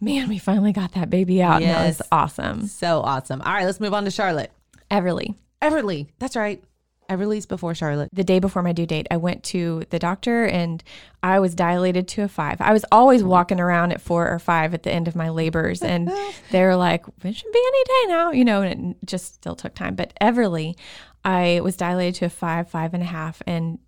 man, 0.00 0.28
we 0.28 0.38
finally 0.38 0.72
got 0.72 0.92
that 0.92 1.10
baby 1.10 1.42
out, 1.42 1.62
and 1.62 1.70
that 1.70 1.86
was 1.86 1.98
Yes. 1.98 2.08
awesome. 2.12 2.66
so 2.66 3.00
awesome 3.00 3.42
all 3.42 3.52
right 3.52 3.64
let's 3.66 3.80
move 3.80 3.92
on 3.94 4.04
to 4.04 4.10
charlotte 4.10 4.50
Everly. 4.90 5.34
everly 5.62 6.06
that's 6.18 6.36
right 6.36 6.62
everly's 7.10 7.46
before 7.46 7.74
charlotte 7.74 8.08
the 8.12 8.24
day 8.24 8.38
before 8.38 8.62
my 8.62 8.72
due 8.72 8.86
date, 8.86 9.06
I 9.10 9.16
went 9.16 9.42
to 9.44 9.84
the 9.90 9.98
doctor 9.98 10.44
and 10.44 10.82
I 11.22 11.38
was 11.38 11.54
dilated 11.54 12.08
to 12.08 12.22
a 12.22 12.28
five. 12.28 12.60
I 12.60 12.72
was 12.72 12.84
always 12.90 13.22
walking 13.22 13.60
around 13.60 13.92
at 13.92 14.00
four 14.00 14.28
or 14.28 14.38
five 14.38 14.72
at 14.74 14.84
the 14.84 14.90
end 14.90 15.08
of 15.08 15.16
my 15.16 15.28
labors, 15.28 15.82
and 15.82 16.10
they 16.50 16.62
were 16.62 16.76
like, 16.76 17.04
"It 17.22 17.36
should 17.36 17.52
be 17.52 17.62
any 17.66 17.84
day 17.84 18.04
now," 18.08 18.30
you 18.30 18.44
know, 18.44 18.62
and 18.62 18.96
it 19.02 19.06
just 19.06 19.34
still 19.34 19.54
took 19.54 19.74
time. 19.74 19.94
But 19.94 20.12
Everly, 20.20 20.76
I 21.24 21.60
was 21.62 21.76
dilated 21.76 22.14
to 22.16 22.26
a 22.26 22.30
five, 22.30 22.68
five 22.70 22.94
and 22.94 23.02
a 23.02 23.06
half, 23.06 23.42
and 23.46 23.78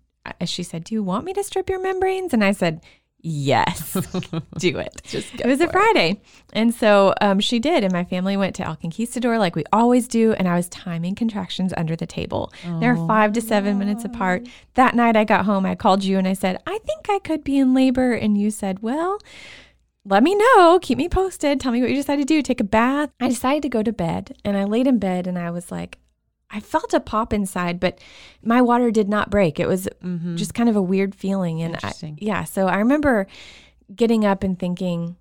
she 0.45 0.63
said, 0.63 0.83
"Do 0.83 0.95
you 0.95 1.03
want 1.03 1.25
me 1.25 1.33
to 1.33 1.43
strip 1.43 1.69
your 1.69 1.81
membranes?" 1.81 2.33
And 2.33 2.43
I 2.43 2.51
said. 2.51 2.81
Yes, 3.25 3.93
do 4.57 4.77
it. 4.77 5.01
Just 5.05 5.33
it 5.35 5.45
was 5.45 5.61
a 5.61 5.69
Friday. 5.69 6.21
And 6.51 6.73
so 6.73 7.13
um, 7.21 7.39
she 7.39 7.57
did. 7.57 7.85
And 7.85 7.93
my 7.93 8.03
family 8.03 8.35
went 8.35 8.53
to 8.55 8.65
El 8.65 8.75
Conquistador 8.75 9.39
like 9.39 9.55
we 9.55 9.63
always 9.71 10.09
do. 10.09 10.33
And 10.33 10.45
I 10.45 10.55
was 10.55 10.67
timing 10.67 11.15
contractions 11.15 11.73
under 11.77 11.95
the 11.95 12.05
table. 12.05 12.51
They're 12.81 12.97
five 12.97 13.31
to 13.33 13.41
seven 13.41 13.79
minutes 13.79 14.03
apart. 14.03 14.47
That 14.73 14.93
night 14.93 15.15
I 15.15 15.23
got 15.23 15.45
home, 15.45 15.65
I 15.65 15.75
called 15.75 16.03
you 16.03 16.17
and 16.17 16.27
I 16.27 16.33
said, 16.33 16.61
I 16.67 16.77
think 16.79 17.09
I 17.09 17.19
could 17.19 17.45
be 17.45 17.57
in 17.57 17.73
labor. 17.73 18.11
And 18.11 18.37
you 18.37 18.51
said, 18.51 18.83
Well, 18.83 19.19
let 20.03 20.21
me 20.21 20.35
know. 20.35 20.79
Keep 20.81 20.97
me 20.97 21.07
posted. 21.07 21.61
Tell 21.61 21.71
me 21.71 21.79
what 21.79 21.89
you 21.89 21.95
decided 21.95 22.27
to 22.27 22.33
do. 22.33 22.41
Take 22.41 22.59
a 22.59 22.65
bath. 22.65 23.09
I 23.21 23.29
decided 23.29 23.63
to 23.63 23.69
go 23.69 23.81
to 23.83 23.93
bed 23.93 24.35
and 24.43 24.57
I 24.57 24.65
laid 24.65 24.85
in 24.85 24.99
bed 24.99 25.27
and 25.27 25.39
I 25.39 25.49
was 25.49 25.71
like, 25.71 25.97
I 26.53 26.59
felt 26.59 26.93
a 26.93 26.99
pop 26.99 27.33
inside, 27.33 27.79
but 27.79 27.99
my 28.43 28.61
water 28.61 28.91
did 28.91 29.09
not 29.09 29.31
break. 29.31 29.59
It 29.59 29.67
was 29.67 29.89
mm-hmm. 30.03 30.35
just 30.35 30.53
kind 30.53 30.69
of 30.69 30.75
a 30.75 30.81
weird 30.81 31.15
feeling. 31.15 31.61
And 31.63 31.77
I, 31.83 31.91
yeah, 32.17 32.43
so 32.43 32.67
I 32.67 32.77
remember 32.77 33.25
getting 33.93 34.23
up 34.23 34.43
and 34.43 34.57
thinking, 34.57 35.17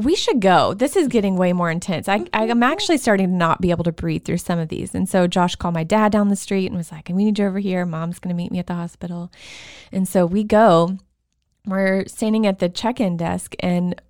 we 0.00 0.16
should 0.16 0.40
go. 0.40 0.74
This 0.74 0.96
is 0.96 1.08
getting 1.08 1.36
way 1.36 1.52
more 1.52 1.70
intense. 1.70 2.08
I, 2.08 2.14
I, 2.14 2.44
I'm 2.44 2.48
mm-hmm. 2.48 2.62
actually 2.64 2.98
starting 2.98 3.28
to 3.28 3.36
not 3.36 3.60
be 3.60 3.70
able 3.70 3.84
to 3.84 3.92
breathe 3.92 4.24
through 4.24 4.38
some 4.38 4.58
of 4.58 4.68
these. 4.68 4.94
And 4.94 5.08
so 5.08 5.26
Josh 5.26 5.54
called 5.56 5.74
my 5.74 5.84
dad 5.84 6.10
down 6.10 6.30
the 6.30 6.36
street 6.36 6.66
and 6.66 6.76
was 6.76 6.90
like, 6.90 7.10
we 7.12 7.24
need 7.24 7.38
you 7.38 7.46
over 7.46 7.58
here. 7.58 7.84
Mom's 7.84 8.18
going 8.18 8.34
to 8.34 8.36
meet 8.36 8.50
me 8.50 8.58
at 8.58 8.66
the 8.66 8.74
hospital. 8.74 9.30
And 9.92 10.08
so 10.08 10.26
we 10.26 10.42
go. 10.42 10.98
We're 11.66 12.06
standing 12.08 12.46
at 12.46 12.58
the 12.58 12.68
check 12.68 13.00
in 13.00 13.16
desk 13.16 13.54
and, 13.60 14.00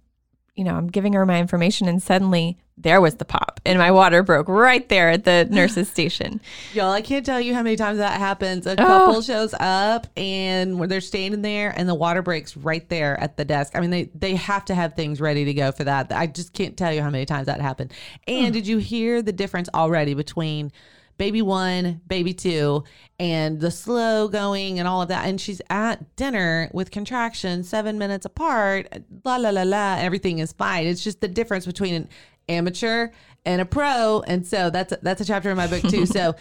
you 0.55 0.65
know, 0.65 0.75
I'm 0.75 0.89
giving 0.89 1.15
her 1.15 1.27
my 1.27 1.41
information 1.41 1.89
and 1.89 2.03
suddenly 2.03 2.59
there 2.77 3.01
was 3.01 3.17
the 3.17 3.25
pop 3.25 3.61
and 3.65 3.79
my 3.79 3.91
water 3.91 4.23
broke 4.23 4.49
right 4.49 4.89
there 4.89 5.11
at 5.11 5.25
the 5.25 5.47
nurse's 5.51 5.89
station. 5.89 6.41
Y'all, 6.73 6.93
I 6.93 7.03
can't 7.03 7.27
tell 7.27 7.41
you 7.41 7.55
how 7.55 7.63
many 7.63 7.77
times 7.77 7.99
that 7.99 8.19
happens. 8.19 8.67
Oh. 8.67 8.73
A 8.73 8.77
couple 8.77 9.23
shows 9.23 9.55
up 9.59 10.07
and 10.17 10.79
when 10.79 10.89
they're 10.89 11.01
standing 11.01 11.43
there 11.43 11.73
and 11.77 11.89
the 11.89 11.95
water 11.95 12.23
breaks 12.23 12.57
right 12.57 12.89
there 12.89 13.19
at 13.21 13.37
the 13.37 13.45
desk. 13.45 13.75
I 13.75 13.81
mean, 13.81 13.91
they, 13.91 14.05
they 14.15 14.37
have 14.37 14.65
to 14.67 14.75
have 14.75 14.95
things 14.95 15.21
ready 15.21 15.45
to 15.45 15.55
go 15.55 15.73
for 15.73 15.85
that. 15.85 16.13
I 16.13 16.27
just 16.27 16.53
can't 16.53 16.77
tell 16.77 16.93
you 16.93 17.03
how 17.03 17.11
many 17.11 17.27
times 17.27 17.47
that 17.47 17.61
happened. 17.61 17.93
And 18.29 18.53
did 18.53 18.67
you 18.67 18.79
hear 18.79 19.23
the 19.23 19.33
difference 19.33 19.69
already 19.75 20.15
between 20.15 20.73
baby 21.17 21.43
one, 21.43 22.01
baby 22.07 22.35
two, 22.35 22.85
and 23.19 23.61
the 23.61 23.71
slow 23.71 24.29
going 24.29 24.79
and 24.79 24.89
all 24.89 25.03
of 25.03 25.09
that? 25.09 25.27
And 25.27 25.41
she's 25.41 25.61
at 25.71 26.17
dinner 26.17 26.71
with 26.73 26.91
contractions 26.91 27.69
seven 27.69 27.99
minutes 27.99 28.27
apart, 28.27 28.89
la 29.25 29.37
la 29.37 29.51
la 29.51 29.63
la, 29.63 29.97
everything 29.99 30.39
is 30.39 30.53
fine. 30.53 30.87
It's 30.87 31.05
just 31.05 31.21
the 31.21 31.29
difference 31.29 31.67
between 31.67 31.95
an 31.95 32.09
amateur 32.49 33.09
and 33.45 33.61
a 33.61 33.65
pro. 33.65 34.23
And 34.27 34.47
so 34.47 34.71
that's 34.71 34.93
a, 34.93 34.99
that's 35.03 35.21
a 35.21 35.25
chapter 35.25 35.51
in 35.51 35.57
my 35.57 35.67
book 35.67 35.83
too. 35.83 36.07
So 36.15 36.37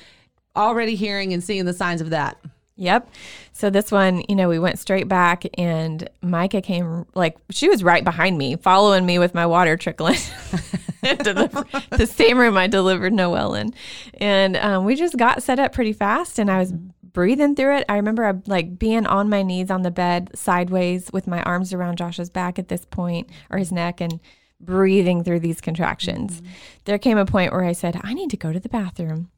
already 0.56 0.96
hearing 0.96 1.34
and 1.34 1.44
seeing 1.44 1.66
the 1.66 1.74
signs 1.74 2.00
of 2.02 2.12
that. 2.12 2.38
Yep. 2.76 3.10
So 3.52 3.70
this 3.70 3.92
one, 3.92 4.24
you 4.28 4.36
know, 4.36 4.50
we 4.50 4.58
went 4.58 4.80
straight 4.80 5.08
back 5.08 5.44
and 5.58 6.10
Micah 6.22 6.62
came 6.62 7.06
like 7.14 7.38
she 7.52 7.70
was 7.70 7.84
right 7.84 8.04
behind 8.04 8.38
me, 8.38 8.56
following 8.56 9.06
me 9.06 9.20
with 9.20 9.36
my 9.36 9.46
water 9.46 9.78
trickling 9.78 10.16
into 11.04 11.34
the, 11.34 11.84
the 11.92 12.08
same 12.08 12.40
room 12.40 12.58
I 12.58 12.66
delivered 12.66 13.14
Noelle 13.14 13.54
in. 13.54 13.74
And 14.16 14.58
um, 14.58 14.86
we 14.86 14.96
just 14.96 15.18
got 15.18 15.44
set 15.44 15.60
up 15.60 15.72
pretty 15.72 15.94
fast 15.94 16.40
and 16.40 16.50
I 16.50 16.58
was 16.58 16.74
breathing 16.74 17.56
through 17.56 17.78
it. 17.78 17.86
I 17.88 17.98
remember 17.98 18.26
uh, 18.26 18.34
like 18.48 18.80
being 18.80 19.06
on 19.06 19.30
my 19.30 19.44
knees 19.44 19.70
on 19.70 19.84
the 19.84 19.92
bed 19.92 20.32
sideways 20.34 21.12
with 21.14 21.28
my 21.28 21.44
arms 21.44 21.74
around 21.74 21.98
Josh's 21.98 22.32
back 22.32 22.58
at 22.58 22.70
this 22.70 22.86
point 22.86 23.30
or 23.52 23.60
his 23.60 23.72
neck 23.72 24.02
and 24.02 24.20
breathing 24.60 25.24
through 25.24 25.42
these 25.42 25.62
contractions. 25.62 26.42
There 26.86 26.98
came 26.98 27.20
a 27.20 27.26
point 27.26 27.52
where 27.52 27.64
I 27.66 27.74
said, 27.74 28.00
I 28.04 28.14
need 28.14 28.32
to 28.32 28.38
go 28.38 28.52
to 28.52 28.60
the 28.60 28.70
bathroom. 28.70 29.30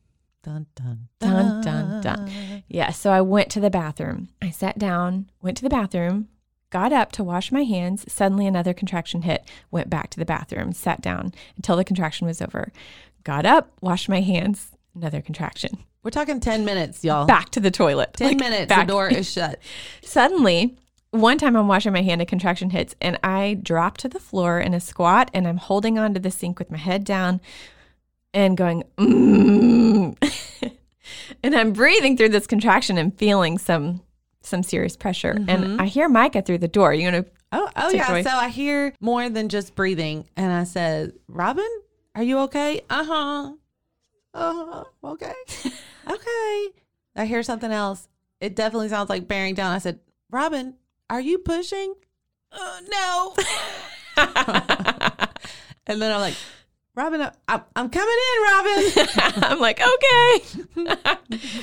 Dun, 0.46 0.68
dun, 0.76 1.08
Dun, 1.20 1.62
dun, 1.62 2.02
dun. 2.02 2.64
Yeah. 2.68 2.92
So 2.92 3.10
I 3.12 3.22
went 3.22 3.50
to 3.52 3.60
the 3.60 3.72
bathroom. 3.72 4.30
I 4.44 4.52
sat 4.52 4.78
down, 4.78 5.28
went 5.42 5.58
to 5.58 5.64
the 5.64 5.70
bathroom, 5.70 6.28
got 6.70 6.94
up 6.94 7.12
to 7.14 7.24
wash 7.24 7.52
my 7.52 7.64
hands. 7.64 8.06
Suddenly 8.08 8.46
another 8.46 8.72
contraction 8.74 9.24
hit, 9.24 9.44
went 9.72 9.90
back 9.90 10.12
to 10.12 10.20
the 10.20 10.26
bathroom, 10.26 10.72
sat 10.72 11.02
down 11.02 11.34
until 11.56 11.76
the 11.76 11.84
contraction 11.84 12.28
was 12.28 12.44
over. 12.44 12.72
Got 13.24 13.48
up, 13.48 13.72
washed 13.82 14.08
my 14.08 14.22
hands, 14.22 14.70
another 14.94 15.20
contraction. 15.20 15.80
We're 16.04 16.12
talking 16.12 16.40
10 16.40 16.64
minutes, 16.64 17.04
y'all. 17.04 17.26
Back 17.26 17.50
to 17.50 17.60
the 17.60 17.72
toilet. 17.72 18.14
10 18.14 18.28
Like, 18.28 18.38
minutes, 18.38 18.70
back- 18.70 18.86
the 18.86 18.94
door 18.94 19.08
is 19.08 19.32
shut. 19.34 19.60
Suddenly, 20.04 20.78
one 21.10 21.40
time 21.40 21.56
I'm 21.56 21.68
washing 21.68 21.94
my 21.94 22.04
hand, 22.04 22.22
a 22.22 22.26
contraction 22.28 22.70
hits, 22.70 22.94
and 23.02 23.18
I 23.24 23.58
drop 23.64 23.98
to 23.98 24.08
the 24.08 24.20
floor 24.20 24.60
in 24.60 24.76
a 24.76 24.80
squat, 24.80 25.32
and 25.34 25.48
I'm 25.48 25.58
holding 25.58 25.98
onto 25.98 26.20
the 26.20 26.30
sink 26.30 26.60
with 26.60 26.70
my 26.70 26.78
head 26.78 27.04
down 27.04 27.42
and 28.36 28.56
going, 28.56 28.84
mm. 28.98 30.15
and 31.43 31.56
I'm 31.56 31.74
breathing 31.74 32.17
through 32.17 32.30
this 32.30 32.45
contraction 32.45 33.00
and 33.00 33.17
feeling 33.17 33.58
some 33.58 34.02
some 34.41 34.62
serious 34.62 34.95
pressure. 34.95 35.36
And 35.48 35.82
I 35.82 35.86
hear 35.86 36.08
Micah 36.08 36.43
through 36.43 36.60
the 36.60 36.67
door. 36.67 36.93
You 36.93 37.10
know, 37.10 37.26
Oh, 37.52 37.69
oh 37.76 37.89
yeah. 37.89 38.10
away. 38.10 38.24
So 38.24 38.30
I 38.30 38.50
hear 38.50 38.93
more 39.00 39.30
than 39.30 39.50
just 39.50 39.76
breathing. 39.76 40.28
And 40.36 40.52
I 40.52 40.65
said, 40.65 41.13
Robin, 41.28 41.69
are 42.13 42.24
you 42.24 42.39
okay? 42.39 42.82
Uh 42.89 43.06
huh. 43.06 43.54
Uh 44.34 44.65
huh. 44.65 44.84
Okay. 45.04 45.34
okay. 46.10 46.67
I 47.15 47.26
hear 47.26 47.43
something 47.43 47.71
else. 47.71 48.10
It 48.41 48.56
definitely 48.56 48.89
sounds 48.89 49.10
like 49.10 49.28
bearing 49.28 49.56
down. 49.56 49.71
I 49.71 49.78
said, 49.78 50.00
Robin, 50.30 50.76
are 51.10 51.21
you 51.21 51.38
pushing? 51.38 51.93
Uh, 52.52 52.80
no. 52.89 53.34
and 55.88 56.02
then 56.02 56.12
I'm 56.12 56.19
like, 56.19 56.36
Robin, 56.96 57.30
I'm, 57.50 57.62
I'm 57.76 57.90
coming 57.90 58.16
in, 58.36 58.44
Robin. 58.44 59.44
I'm 59.44 59.60
like, 59.60 59.82
okay. 59.82 61.18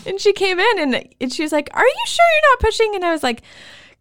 and 0.07 0.21
she 0.21 0.33
came 0.35 0.61
in 0.61 0.79
and, 0.79 1.09
and 1.21 1.33
she 1.33 1.43
was 1.43 1.53
like, 1.53 1.71
Are 1.73 1.85
you 1.85 2.03
sure 2.07 2.25
you're 2.35 2.51
not 2.53 2.61
pushing? 2.61 2.95
And 2.95 3.05
I 3.05 3.13
was 3.13 3.23
like, 3.23 3.43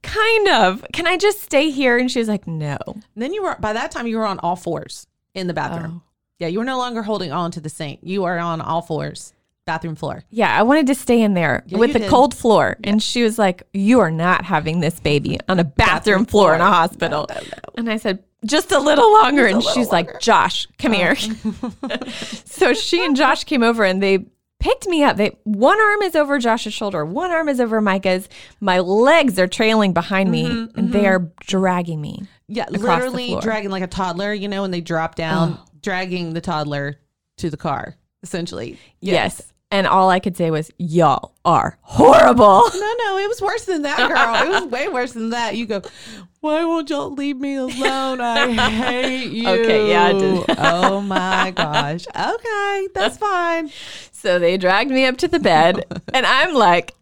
Kind 0.04 0.48
of. 0.50 0.86
Can 0.94 1.08
I 1.08 1.16
just 1.16 1.42
stay 1.42 1.70
here? 1.70 1.98
And 1.98 2.12
she 2.12 2.20
was 2.20 2.28
like, 2.28 2.48
No. 2.48 2.78
And 2.86 3.04
then 3.16 3.34
you 3.34 3.44
were, 3.44 3.56
by 3.60 3.72
that 3.74 3.92
time, 3.92 4.08
you 4.08 4.18
were 4.18 4.26
on 4.26 4.40
all 4.40 4.56
fours 4.58 5.08
in 5.34 5.48
the 5.48 5.54
bathroom. 5.54 6.02
Oh. 6.04 6.08
Yeah, 6.40 6.48
you 6.48 6.60
were 6.60 6.66
no 6.66 6.78
longer 6.78 7.04
holding 7.04 7.32
on 7.32 7.52
to 7.52 7.62
the 7.62 7.70
sink. 7.70 8.00
You 8.02 8.24
are 8.26 8.38
on 8.40 8.60
all 8.62 8.82
fours, 8.82 9.34
bathroom 9.66 9.96
floor. 9.96 10.24
Yeah, 10.32 10.58
I 10.58 10.64
wanted 10.64 10.88
to 10.88 10.96
stay 10.96 11.22
in 11.22 11.36
there 11.36 11.64
Yeah, 11.68 11.78
with 11.78 11.94
the 11.94 12.00
did. 12.00 12.10
cold 12.10 12.34
floor. 12.36 12.78
And 12.84 13.02
she 13.02 13.22
was 13.24 13.38
like, 13.40 13.64
You 13.74 14.00
are 14.02 14.12
not 14.12 14.44
having 14.44 14.80
this 14.82 15.00
baby 15.00 15.40
on 15.48 15.60
a 15.60 15.64
bathroom, 15.64 16.26
floor, 16.26 16.56
in 16.56 16.62
a 16.62 16.66
hospital. 16.66 17.30
And 17.78 17.90
I 17.90 17.98
said, 17.98 18.24
Just 18.46 18.72
a 18.72 18.80
little 18.80 19.12
longer. 19.14 19.46
and 19.46 19.64
she's 19.64 19.92
like, 19.92 20.20
Josh, 20.20 20.68
come 20.80 20.94
here. 20.94 21.16
Oh. 21.46 21.74
so 22.46 22.74
she 22.74 23.06
and 23.06 23.16
Josh 23.16 23.44
came 23.44 23.64
over 23.64 23.84
and 23.84 24.02
they 24.02 24.26
picked 24.60 24.88
me 24.88 25.04
up. 25.04 25.18
They 25.18 25.38
one 25.44 25.80
arm 25.80 26.02
is 26.02 26.16
over 26.16 26.40
Josh's 26.40 26.74
shoulder, 26.74 27.04
one 27.04 27.32
arm 27.32 27.50
is 27.50 27.60
over 27.60 27.82
Micah's. 27.82 28.30
My 28.60 28.80
legs 28.80 29.38
are 29.38 29.48
trailing 29.48 29.94
behind 29.94 30.32
me 30.32 30.46
mm-hmm, 30.46 30.80
and 30.80 30.94
they 30.94 31.04
mm-hmm. 31.04 31.26
are 31.26 31.32
dragging 31.42 32.00
me. 32.00 32.24
Yeah, 32.48 32.66
literally 32.70 33.38
dragging 33.42 33.72
like 33.72 33.84
a 33.84 33.88
toddler, 33.88 34.34
you 34.34 34.48
know, 34.48 34.62
when 34.62 34.72
they 34.72 34.82
drop 34.82 35.16
down, 35.16 35.58
oh. 35.60 35.66
dragging 35.82 36.34
the 36.34 36.42
toddler 36.42 36.98
to 37.38 37.50
the 37.50 37.58
car, 37.58 37.96
essentially. 38.24 38.78
Yes. 39.00 39.52
And 39.74 39.88
all 39.88 40.10
I 40.10 40.20
could 40.20 40.36
say 40.36 40.52
was, 40.52 40.70
y'all 40.78 41.34
are 41.46 41.78
horrible. 41.82 42.62
No, 42.74 42.94
no, 43.06 43.18
it 43.20 43.30
was 43.30 43.42
worse 43.42 43.64
than 43.64 43.84
that, 43.84 43.98
girl. 44.10 44.54
It 44.54 44.64
was 44.64 44.70
way 44.70 44.90
worse 44.90 45.14
than 45.14 45.30
that. 45.30 45.56
You 45.56 45.66
go, 45.66 45.82
why 46.42 46.66
won't 46.66 46.90
y'all 46.90 47.12
leave 47.12 47.38
me 47.38 47.56
alone? 47.56 48.20
I 48.20 48.70
hate 48.70 49.32
you. 49.32 49.48
Okay, 49.62 49.90
yeah, 49.90 50.06
I 50.06 50.14
did. 50.14 50.46
oh 50.58 51.02
my 51.02 51.52
gosh. 51.52 52.06
Okay, 52.08 52.88
that's 52.94 53.18
fine. 53.18 53.72
So 54.22 54.38
they 54.38 54.56
dragged 54.56 54.92
me 54.92 55.08
up 55.08 55.18
to 55.18 55.28
the 55.28 55.40
bed, 55.40 55.84
and 56.14 56.28
I'm 56.28 56.54
like, 56.54 56.94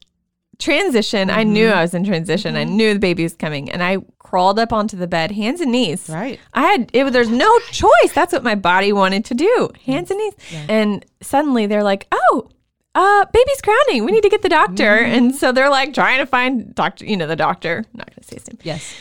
transition. 0.57 1.29
I 1.29 1.43
knew 1.43 1.67
mm-hmm. 1.67 1.77
I 1.77 1.81
was 1.81 1.93
in 1.93 2.05
transition. 2.05 2.55
I 2.55 2.63
mm-hmm. 2.63 2.77
knew 2.77 2.93
the 2.93 2.99
baby 2.99 3.23
was 3.23 3.33
coming, 3.33 3.69
and 3.69 3.83
I 3.83 3.97
crawled 4.19 4.57
up 4.57 4.71
onto 4.71 4.95
the 4.95 5.05
bed, 5.05 5.31
hands 5.31 5.59
and 5.59 5.69
knees. 5.69 6.07
Right. 6.07 6.39
I 6.53 6.61
had 6.61 6.89
it. 6.93 7.11
There's 7.11 7.29
no 7.29 7.59
choice. 7.71 8.13
That's 8.15 8.31
what 8.31 8.41
my 8.41 8.55
body 8.55 8.93
wanted 8.93 9.25
to 9.25 9.33
do, 9.33 9.69
hands 9.85 10.09
and 10.09 10.17
knees. 10.17 10.33
And 10.69 11.05
suddenly 11.21 11.65
they're 11.65 11.83
like, 11.83 12.07
"Oh, 12.09 12.47
uh, 12.95 13.25
baby's 13.33 13.61
crowning. 13.61 14.05
We 14.05 14.13
need 14.13 14.23
to 14.23 14.29
get 14.29 14.41
the 14.41 14.47
doctor." 14.47 14.95
And 14.95 15.31
mm-hmm. 15.31 15.37
so 15.37 15.51
they're 15.51 15.69
like 15.69 15.93
trying 15.93 16.19
to 16.19 16.25
find 16.25 16.73
doctor. 16.73 17.03
You 17.03 17.17
know, 17.17 17.27
the 17.27 17.35
doctor. 17.35 17.83
I'm 17.93 17.97
not 17.97 18.09
gonna 18.11 18.23
say 18.23 18.37
his 18.37 18.47
name. 18.47 18.59
Yes. 18.63 18.95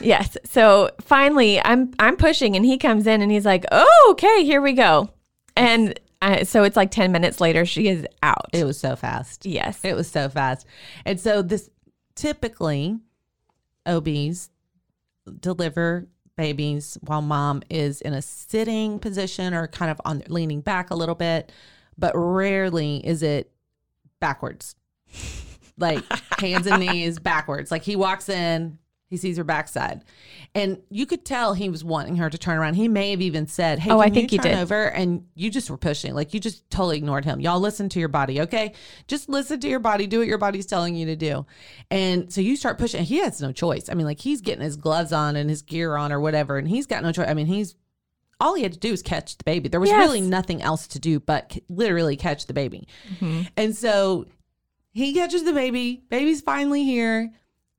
Yes. 0.00 0.36
So 0.44 0.90
finally, 1.00 1.60
I'm 1.64 1.92
I'm 1.98 2.16
pushing, 2.16 2.56
and 2.56 2.64
he 2.64 2.78
comes 2.78 3.06
in, 3.06 3.22
and 3.22 3.30
he's 3.30 3.44
like, 3.44 3.64
"Oh, 3.70 4.08
okay, 4.12 4.44
here 4.44 4.60
we 4.60 4.72
go." 4.72 5.10
And 5.56 5.98
I, 6.22 6.42
so 6.42 6.64
it's 6.64 6.76
like 6.76 6.90
ten 6.90 7.12
minutes 7.12 7.40
later, 7.40 7.64
she 7.64 7.88
is 7.88 8.06
out. 8.22 8.48
It 8.52 8.64
was 8.64 8.78
so 8.78 8.96
fast. 8.96 9.46
yes. 9.46 9.84
It 9.84 9.94
was 9.94 10.10
so 10.10 10.28
fast. 10.28 10.66
And 11.04 11.20
so 11.20 11.42
this 11.42 11.70
typically 12.14 12.98
OBs 13.86 14.50
deliver 15.40 16.06
babies 16.36 16.98
while 17.02 17.22
mom 17.22 17.62
is 17.70 18.00
in 18.00 18.14
a 18.14 18.22
sitting 18.22 18.98
position 18.98 19.54
or 19.54 19.68
kind 19.68 19.90
of 19.90 20.00
on 20.04 20.22
leaning 20.28 20.60
back 20.60 20.90
a 20.90 20.94
little 20.94 21.14
bit, 21.14 21.52
but 21.98 22.12
rarely 22.14 23.06
is 23.06 23.22
it 23.22 23.52
backwards. 24.20 24.74
Like 25.78 26.04
hands 26.38 26.66
and 26.66 26.80
knees 26.80 27.18
backwards. 27.18 27.70
Like 27.70 27.82
he 27.82 27.96
walks 27.96 28.28
in, 28.28 28.76
he 29.10 29.16
sees 29.16 29.36
her 29.36 29.44
backside. 29.44 30.04
And 30.54 30.78
you 30.88 31.04
could 31.04 31.24
tell 31.24 31.52
he 31.54 31.68
was 31.68 31.82
wanting 31.84 32.16
her 32.16 32.30
to 32.30 32.38
turn 32.38 32.56
around. 32.58 32.74
He 32.74 32.86
may 32.86 33.10
have 33.10 33.20
even 33.20 33.46
said, 33.48 33.80
Hey, 33.80 33.90
Oh, 33.90 33.98
I 33.98 34.08
think 34.08 34.30
you 34.32 34.38
he 34.40 34.48
did. 34.48 34.56
over? 34.58 34.84
And 34.88 35.26
you 35.34 35.50
just 35.50 35.68
were 35.68 35.76
pushing. 35.76 36.14
Like 36.14 36.32
you 36.32 36.38
just 36.40 36.70
totally 36.70 36.96
ignored 36.98 37.24
him. 37.24 37.40
Y'all 37.40 37.58
listen 37.60 37.88
to 37.90 37.98
your 37.98 38.08
body, 38.08 38.40
okay? 38.42 38.72
Just 39.08 39.28
listen 39.28 39.58
to 39.60 39.68
your 39.68 39.80
body. 39.80 40.06
Do 40.06 40.18
what 40.20 40.28
your 40.28 40.38
body's 40.38 40.64
telling 40.66 40.94
you 40.94 41.06
to 41.06 41.16
do. 41.16 41.44
And 41.90 42.32
so 42.32 42.40
you 42.40 42.54
start 42.56 42.78
pushing. 42.78 43.02
He 43.04 43.18
has 43.18 43.40
no 43.42 43.50
choice. 43.50 43.88
I 43.90 43.94
mean, 43.94 44.06
like 44.06 44.20
he's 44.20 44.40
getting 44.40 44.62
his 44.64 44.76
gloves 44.76 45.12
on 45.12 45.34
and 45.34 45.50
his 45.50 45.62
gear 45.62 45.96
on 45.96 46.12
or 46.12 46.20
whatever, 46.20 46.56
and 46.56 46.68
he's 46.68 46.86
got 46.86 47.02
no 47.02 47.10
choice. 47.10 47.28
I 47.28 47.34
mean, 47.34 47.46
he's 47.46 47.74
all 48.38 48.54
he 48.54 48.62
had 48.62 48.72
to 48.72 48.78
do 48.78 48.92
was 48.92 49.02
catch 49.02 49.36
the 49.36 49.44
baby. 49.44 49.68
There 49.68 49.80
was 49.80 49.90
Yes. 49.90 49.98
really 50.06 50.20
nothing 50.22 50.62
else 50.62 50.86
to 50.86 50.98
do 51.00 51.20
but 51.20 51.52
c- 51.52 51.62
literally 51.68 52.16
catch 52.16 52.46
the 52.46 52.54
baby. 52.54 52.86
Mm-hmm. 53.16 53.42
And 53.56 53.76
so 53.76 54.26
he 54.92 55.12
catches 55.12 55.44
the 55.44 55.52
baby. 55.52 56.04
Baby's 56.08 56.40
finally 56.40 56.84
here. 56.84 57.32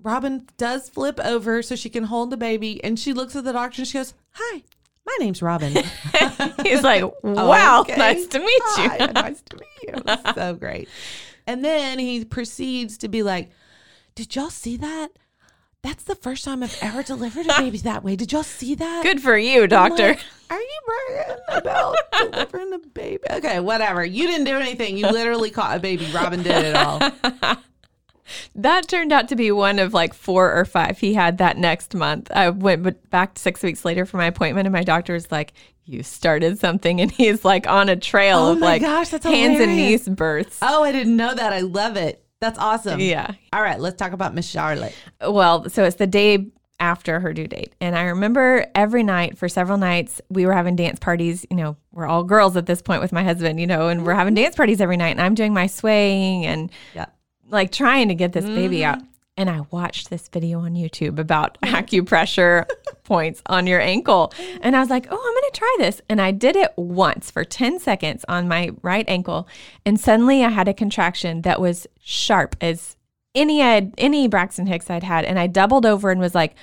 Robin 0.04 0.48
does 0.58 0.90
flip 0.90 1.20
over 1.24 1.62
so 1.62 1.76
she 1.76 1.90
can 1.90 2.04
hold 2.06 2.30
the 2.30 2.38
baby, 2.38 2.84
and 2.84 2.98
she 3.00 3.14
looks 3.14 3.36
at 3.36 3.44
the 3.44 3.54
doctor 3.54 3.82
and 3.82 3.88
she 3.88 3.98
goes, 3.98 4.14
"Hi, 4.34 4.64
my 5.06 5.16
name's 5.20 5.42
Robin." 5.42 5.74
He's 6.64 6.84
like, 6.84 7.04
"Wow, 7.24 7.82
Okay. 7.82 7.96
nice 7.98 8.26
to 8.28 8.40
meet 8.40 8.62
you." 8.78 8.88
Nice 9.14 9.42
to 9.50 9.56
meet 9.58 9.84
you. 9.96 10.04
It 10.08 10.36
so 10.36 10.54
great. 10.60 10.88
And 11.48 11.64
then 11.66 12.00
he 12.00 12.24
proceeds 12.26 12.98
to 13.00 13.08
be 13.08 13.24
like, 13.24 13.52
"Did 14.16 14.36
y'all 14.36 14.50
see 14.50 14.78
that? 14.78 15.10
That's 15.84 16.04
the 16.04 16.14
first 16.14 16.46
time 16.46 16.62
I've 16.62 16.78
ever 16.82 17.02
delivered 17.02 17.48
a 17.48 17.58
baby 17.60 17.80
that 17.80 18.04
way. 18.04 18.16
Did 18.16 18.32
y'all 18.32 18.44
see 18.44 18.76
that? 18.76 19.02
Good 19.02 19.20
for 19.20 19.36
you, 19.36 19.66
doctor. 19.66 20.10
like, 20.10 20.20
Are 20.52 20.60
you 20.60 20.80
bragging 20.86 21.38
about 21.50 21.96
delivering 22.16 22.74
a 22.74 22.78
baby? 22.78 23.24
Okay, 23.32 23.60
whatever. 23.60 24.06
You 24.06 24.28
didn't 24.28 24.46
do 24.46 24.56
anything. 24.58 24.96
You 24.96 25.08
literally 25.10 25.50
caught 25.50 25.76
a 25.76 25.80
baby. 25.80 26.08
Robin 26.14 26.44
did 26.44 26.66
it 26.66 26.76
all. 26.76 27.00
That 28.56 28.88
turned 28.88 29.12
out 29.12 29.28
to 29.30 29.36
be 29.36 29.52
one 29.52 29.80
of 29.80 29.94
like 29.94 30.14
four 30.14 30.54
or 30.54 30.66
five 30.66 31.00
he 31.00 31.14
had 31.14 31.38
that 31.40 31.58
next 31.58 31.94
month. 31.96 32.32
I 32.34 32.50
went 32.50 33.10
back 33.10 33.38
six 33.40 33.64
weeks 33.64 33.86
later 33.86 34.06
for 34.06 34.18
my 34.18 34.26
appointment, 34.26 34.68
and 34.68 34.74
my 34.74 34.84
doctor 34.84 35.14
was 35.14 35.32
like, 35.32 35.54
"You 35.86 36.04
started 36.04 36.60
something," 36.60 37.02
and 37.02 37.12
he's 37.12 37.44
like 37.46 37.68
on 37.68 37.90
a 37.90 37.96
trail 37.96 38.40
Oh 38.40 38.52
of 38.54 38.60
like 38.60 38.82
gosh, 38.82 39.10
that's 39.10 39.26
hands 39.26 39.60
and 39.60 39.76
knees 39.76 40.08
births. 40.08 40.60
Oh, 40.62 40.84
I 40.84 40.92
didn't 40.92 41.16
know 41.16 41.34
that. 41.34 41.54
I 41.54 41.62
love 41.62 41.98
it. 41.98 42.24
That's 42.40 42.58
awesome. 42.58 43.00
Yeah. 43.00 43.32
All 43.54 43.62
right, 43.62 43.80
let's 43.80 43.98
talk 43.98 44.14
about 44.14 44.34
Miss 44.34 44.48
Charlotte. 44.48 44.96
Well, 45.22 45.70
so 45.70 45.84
it's 45.84 45.98
the 45.98 46.08
day 46.08 46.48
after 46.80 47.20
her 47.20 47.32
due 47.32 47.48
date. 47.48 47.76
And 47.80 47.96
I 47.96 48.06
remember 48.06 48.66
every 48.74 49.04
night 49.04 49.38
for 49.38 49.48
several 49.48 49.78
nights, 49.78 50.20
we 50.30 50.48
were 50.48 50.54
having 50.54 50.76
dance 50.76 50.98
parties. 51.00 51.46
You 51.52 51.56
know, 51.56 51.78
we're 51.92 52.08
all 52.08 52.24
girls 52.24 52.58
at 52.58 52.66
this 52.66 52.82
point 52.82 53.02
with 53.04 53.12
my 53.12 53.24
husband, 53.24 53.60
you 53.60 53.68
know, 53.68 53.90
and 53.90 54.04
we're 54.04 54.16
having 54.16 54.34
dance 54.44 54.56
parties 54.56 54.82
every 54.82 54.98
night. 54.98 55.12
And 55.12 55.22
I'm 55.22 55.36
doing 55.36 55.54
my 55.54 55.68
swaying 55.68 56.48
and 56.48 56.72
Yeah. 56.96 57.06
Like 57.52 57.72
trying 57.72 58.08
to 58.08 58.16
get 58.16 58.34
this 58.34 58.46
baby 58.46 58.84
out. 58.84 58.98
Mm-hmm. 58.98 59.08
And 59.38 59.50
I 59.50 59.62
watched 59.72 60.10
this 60.10 60.28
video 60.28 60.60
on 60.60 60.74
YouTube 60.74 61.18
about 61.18 61.58
acupressure 61.62 62.68
points 63.04 63.42
on 63.46 63.66
your 63.66 63.80
ankle. 63.80 64.34
And 64.62 64.76
I 64.76 64.80
was 64.82 64.90
like, 64.90 65.08
oh, 65.10 65.16
I'm 65.16 65.34
going 65.34 65.52
to 65.52 65.58
try 65.58 65.76
this. 65.80 66.02
And 66.10 66.22
I 66.22 66.32
did 66.32 66.56
it 66.56 66.74
once 66.76 67.32
for 67.32 67.44
10 67.44 67.80
seconds 67.80 68.26
on 68.28 68.48
my 68.48 68.72
right 68.82 69.06
ankle. 69.08 69.48
And 69.86 70.00
suddenly 70.00 70.44
I 70.44 70.50
had 70.50 70.68
a 70.68 70.74
contraction 70.74 71.44
that 71.44 71.62
was 71.62 71.88
sharp 72.00 72.56
as 72.62 72.98
any 73.34 73.62
I'd, 73.62 73.94
any 73.98 74.28
Braxton 74.28 74.68
Hicks 74.68 74.90
I'd 74.90 75.04
had. 75.04 75.24
And 75.26 75.40
I 75.40 75.48
doubled 75.48 75.86
over 75.86 76.12
and 76.12 76.20
was 76.20 76.36
like, 76.36 76.56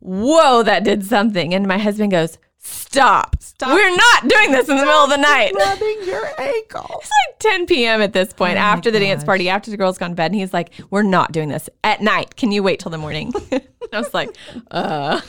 whoa, 0.00 0.62
that 0.62 0.84
did 0.84 1.04
something. 1.04 1.54
And 1.54 1.66
my 1.66 1.78
husband 1.78 2.10
goes, 2.10 2.38
stop. 2.64 3.36
Stop. 3.42 3.70
We're 3.70 3.94
not 3.94 4.28
doing 4.28 4.52
this 4.52 4.68
in 4.68 4.76
the 4.76 4.84
middle 4.84 5.04
of 5.04 5.10
the 5.10 5.16
night. 5.18 5.52
Rubbing 5.54 5.98
your 6.04 6.24
ankle. 6.40 7.00
It's 7.00 7.10
like 7.28 7.38
10 7.40 7.66
p.m. 7.66 8.00
at 8.00 8.12
this 8.12 8.32
point 8.32 8.56
Oh 8.56 8.60
after 8.60 8.90
the 8.90 9.00
dance 9.00 9.22
party, 9.24 9.48
after 9.48 9.70
the 9.70 9.76
girls 9.76 9.98
gone 9.98 10.10
to 10.10 10.16
bed. 10.16 10.30
And 10.30 10.40
he's 10.40 10.52
like, 10.54 10.72
We're 10.90 11.02
not 11.02 11.32
doing 11.32 11.48
this 11.48 11.68
at 11.84 12.00
night. 12.00 12.36
Can 12.36 12.52
you 12.52 12.62
wait 12.62 12.80
till 12.80 12.90
the 12.90 12.98
morning? 12.98 13.32
I 13.92 13.98
was 13.98 14.14
like, 14.14 14.34
uh, 14.70 15.20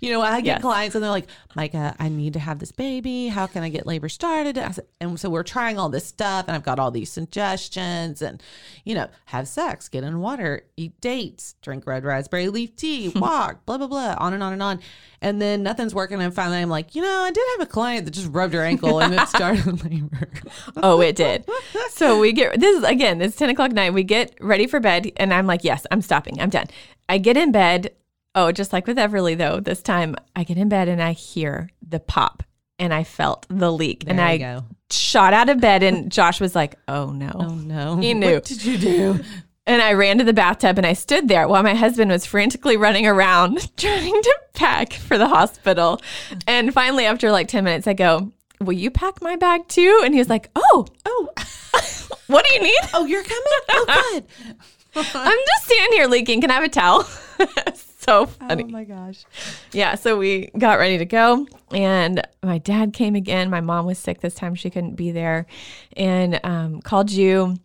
You 0.00 0.12
know, 0.12 0.20
I 0.20 0.40
get 0.40 0.46
Yes. 0.56 0.60
clients 0.62 0.94
and 0.94 1.02
they're 1.02 1.10
like, 1.10 1.26
Micah, 1.56 1.96
I 1.98 2.08
need 2.08 2.34
to 2.34 2.38
have 2.38 2.58
this 2.58 2.70
baby. 2.72 3.28
How 3.28 3.46
can 3.46 3.62
I 3.62 3.70
get 3.70 3.86
labor 3.86 4.08
started? 4.08 4.56
Said- 4.56 4.86
And 5.00 5.18
so 5.18 5.30
we're 5.30 5.42
trying 5.42 5.78
all 5.78 5.88
this 5.88 6.06
stuff 6.06 6.46
and 6.46 6.54
I've 6.56 6.62
got 6.62 6.78
all 6.78 6.90
these 6.90 7.10
suggestions 7.10 8.22
and, 8.22 8.42
you 8.84 8.94
know, 8.94 9.08
have 9.26 9.48
sex, 9.48 9.88
get 9.88 10.04
in 10.04 10.20
water, 10.20 10.62
eat 10.76 11.00
dates, 11.00 11.54
drink 11.62 11.86
red 11.86 12.04
raspberry 12.04 12.48
leaf 12.48 12.76
tea, 12.76 13.08
walk, 13.16 13.64
blah, 13.64 13.78
blah, 13.78 13.86
blah, 13.88 14.14
on 14.18 14.32
and 14.34 14.42
on 14.42 14.52
and 14.52 14.62
on. 14.62 14.80
And 15.22 15.40
then 15.40 15.62
nothing's 15.62 15.94
working. 15.94 16.20
And 16.22 16.34
finally 16.34 16.58
I'm 16.58 16.70
like, 16.70 16.94
you 16.94 17.02
know, 17.02 17.20
I 17.22 17.30
did 17.30 17.44
have 17.58 17.68
a 17.68 17.70
client 17.70 18.06
that 18.06 18.12
just 18.12 18.28
rubbed 18.32 18.54
her 18.54 18.62
ankle 18.64 19.00
and 19.00 19.14
it 19.14 19.28
started 19.28 19.84
labor. 19.90 20.28
oh, 20.78 21.00
it 21.02 21.14
did. 21.16 21.46
So 21.90 22.18
we 22.18 22.32
get 22.32 22.58
this 22.58 22.78
is 22.78 22.84
again, 22.84 23.20
it's 23.20 23.36
10 23.36 23.50
o'clock 23.50 23.72
night. 23.72 23.92
We 23.92 24.02
get 24.02 24.34
ready 24.40 24.66
for 24.66 24.80
bed. 24.80 25.12
And 25.18 25.34
I'm 25.34 25.46
like, 25.46 25.62
Yes, 25.62 25.86
I'm 25.90 26.00
stopping. 26.00 26.40
I'm 26.40 26.48
done. 26.50 26.66
I 27.08 27.18
get 27.18 27.36
in 27.36 27.52
bed. 27.52 27.94
Oh, 28.34 28.52
just 28.52 28.72
like 28.72 28.86
with 28.86 28.96
Everly, 28.96 29.36
though, 29.36 29.58
this 29.60 29.82
time 29.82 30.14
I 30.36 30.44
get 30.44 30.56
in 30.56 30.68
bed 30.68 30.88
and 30.88 31.02
I 31.02 31.12
hear 31.12 31.68
the 31.86 31.98
pop 32.00 32.42
and 32.78 32.94
I 32.94 33.02
felt 33.04 33.44
the 33.50 33.70
leak. 33.72 34.04
and 34.06 34.20
I 34.20 34.38
go. 34.38 34.64
shot 34.90 35.34
out 35.34 35.48
of 35.50 35.60
bed. 35.60 35.82
And 35.82 36.10
Josh 36.10 36.40
was 36.40 36.54
like, 36.54 36.76
Oh, 36.88 37.10
no. 37.10 37.30
Oh, 37.34 37.54
no. 37.56 37.96
He 37.96 38.14
knew. 38.14 38.34
What 38.34 38.44
did 38.44 38.64
you 38.64 38.78
do? 38.78 39.20
And 39.70 39.80
I 39.80 39.92
ran 39.92 40.18
to 40.18 40.24
the 40.24 40.32
bathtub 40.32 40.78
and 40.78 40.86
I 40.86 40.94
stood 40.94 41.28
there 41.28 41.46
while 41.46 41.62
my 41.62 41.74
husband 41.74 42.10
was 42.10 42.26
frantically 42.26 42.76
running 42.76 43.06
around 43.06 43.70
trying 43.76 44.20
to 44.20 44.38
pack 44.52 44.92
for 44.92 45.16
the 45.16 45.28
hospital. 45.28 46.00
And 46.48 46.74
finally, 46.74 47.06
after 47.06 47.30
like 47.30 47.46
10 47.46 47.62
minutes, 47.62 47.86
I 47.86 47.92
go, 47.92 48.32
Will 48.60 48.72
you 48.72 48.90
pack 48.90 49.22
my 49.22 49.36
bag 49.36 49.68
too? 49.68 50.00
And 50.04 50.12
he 50.12 50.18
was 50.18 50.28
like, 50.28 50.50
Oh, 50.56 50.86
Oh, 51.06 51.28
what 52.26 52.44
do 52.44 52.54
you 52.54 52.62
need? 52.62 52.80
oh, 52.94 53.04
you're 53.06 53.22
coming? 53.22 53.44
Oh, 53.70 53.84
good. 54.12 54.24
I'm 55.14 55.38
just 55.46 55.66
standing 55.66 55.92
here 55.92 56.08
leaking. 56.08 56.40
Can 56.40 56.50
I 56.50 56.54
have 56.54 56.64
a 56.64 56.68
towel? 56.68 57.04
so 58.00 58.26
funny. 58.26 58.64
Oh, 58.64 58.70
my 58.70 58.82
gosh. 58.82 59.24
Yeah, 59.70 59.94
so 59.94 60.18
we 60.18 60.50
got 60.58 60.80
ready 60.80 60.98
to 60.98 61.04
go, 61.04 61.46
and 61.70 62.26
my 62.42 62.58
dad 62.58 62.92
came 62.92 63.14
again. 63.14 63.50
My 63.50 63.60
mom 63.60 63.86
was 63.86 63.98
sick 63.98 64.20
this 64.20 64.34
time; 64.34 64.56
she 64.56 64.68
couldn't 64.68 64.96
be 64.96 65.12
there, 65.12 65.46
and 65.96 66.40
um, 66.42 66.82
called 66.82 67.12
you. 67.12 67.56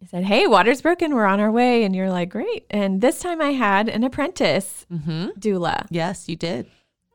He 0.00 0.06
said, 0.06 0.24
"Hey, 0.24 0.46
water's 0.46 0.82
broken. 0.82 1.14
We're 1.14 1.24
on 1.26 1.40
our 1.40 1.50
way." 1.50 1.84
And 1.84 1.94
you're 1.96 2.10
like, 2.10 2.28
"Great!" 2.30 2.66
And 2.70 3.00
this 3.00 3.20
time, 3.20 3.40
I 3.40 3.52
had 3.52 3.88
an 3.88 4.04
apprentice 4.04 4.86
Mm-hmm. 4.92 5.28
doula. 5.38 5.86
Yes, 5.90 6.28
you 6.28 6.36
did. 6.36 6.66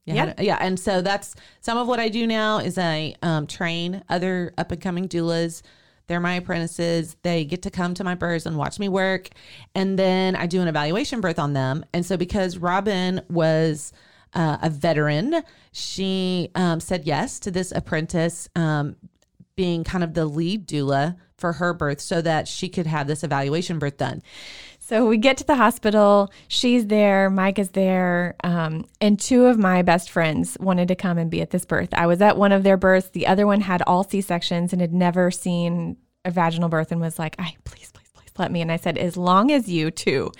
You 0.05 0.15
Yeah. 0.15 0.33
yeah. 0.39 0.57
And 0.59 0.79
so 0.79 1.01
that's 1.01 1.35
some 1.61 1.77
of 1.77 1.87
what 1.87 1.99
I 1.99 2.09
do 2.09 2.25
now 2.25 2.57
is 2.57 2.77
I 2.77 3.13
um, 3.21 3.45
train 3.47 4.03
other 4.09 4.53
up 4.57 4.71
and 4.71 4.81
coming 4.81 5.07
doulas. 5.07 5.61
They're 6.07 6.19
my 6.19 6.33
apprentices. 6.33 7.15
They 7.21 7.45
get 7.45 7.61
to 7.61 7.69
come 7.69 7.93
to 7.93 8.03
my 8.03 8.15
births 8.15 8.45
and 8.47 8.57
watch 8.57 8.79
me 8.79 8.89
work. 8.89 9.29
And 9.75 9.97
then 9.97 10.35
I 10.35 10.45
do 10.47 10.59
an 10.61 10.67
evaluation 10.67 11.21
birth 11.21 11.37
on 11.39 11.53
them. 11.53 11.85
And 11.93 12.05
so 12.05 12.17
because 12.17 12.57
Robin 12.57 13.21
was 13.29 13.93
uh, 14.33 14.57
a 14.61 14.69
veteran, 14.69 15.43
she 15.71 16.49
um, 16.55 16.79
said 16.81 17.05
yes 17.05 17.39
to 17.41 17.51
this 17.51 17.71
apprentice 17.71 18.49
um, 18.55 18.95
being 19.55 19.83
kind 19.85 20.03
of 20.03 20.13
the 20.15 20.25
lead 20.25 20.67
doula 20.67 21.15
for 21.41 21.53
her 21.53 21.73
birth 21.73 21.99
so 21.99 22.21
that 22.21 22.47
she 22.47 22.69
could 22.69 22.87
have 22.87 23.07
this 23.07 23.23
evaluation 23.23 23.79
birth 23.79 23.97
done. 23.97 24.21
So 24.79 25.05
we 25.05 25.17
get 25.17 25.37
to 25.37 25.45
the 25.45 25.55
hospital. 25.55 26.31
She's 26.47 26.87
there. 26.87 27.29
Mike 27.29 27.59
is 27.59 27.69
there. 27.69 28.35
Um, 28.43 28.85
and 28.99 29.19
two 29.19 29.45
of 29.45 29.57
my 29.57 29.81
best 29.81 30.09
friends 30.09 30.57
wanted 30.59 30.87
to 30.89 30.95
come 30.95 31.17
and 31.17 31.31
be 31.31 31.41
at 31.41 31.49
this 31.49 31.65
birth. 31.65 31.93
I 31.93 32.07
was 32.07 32.21
at 32.21 32.37
one 32.37 32.51
of 32.51 32.63
their 32.63 32.77
births. 32.77 33.09
The 33.09 33.27
other 33.27 33.47
one 33.47 33.61
had 33.61 33.81
all 33.83 34.03
C 34.03 34.21
sections 34.21 34.73
and 34.73 34.81
had 34.81 34.93
never 34.93 35.31
seen 35.31 35.97
a 36.25 36.31
vaginal 36.31 36.69
birth 36.69 36.91
and 36.91 37.01
was 37.01 37.17
like, 37.17 37.35
I 37.39 37.55
please, 37.63 37.91
please, 37.91 38.09
please 38.13 38.31
let 38.37 38.51
me. 38.51 38.61
And 38.61 38.71
I 38.71 38.77
said, 38.77 38.97
as 38.97 39.17
long 39.17 39.51
as 39.51 39.69
you 39.69 39.91
two 39.91 40.31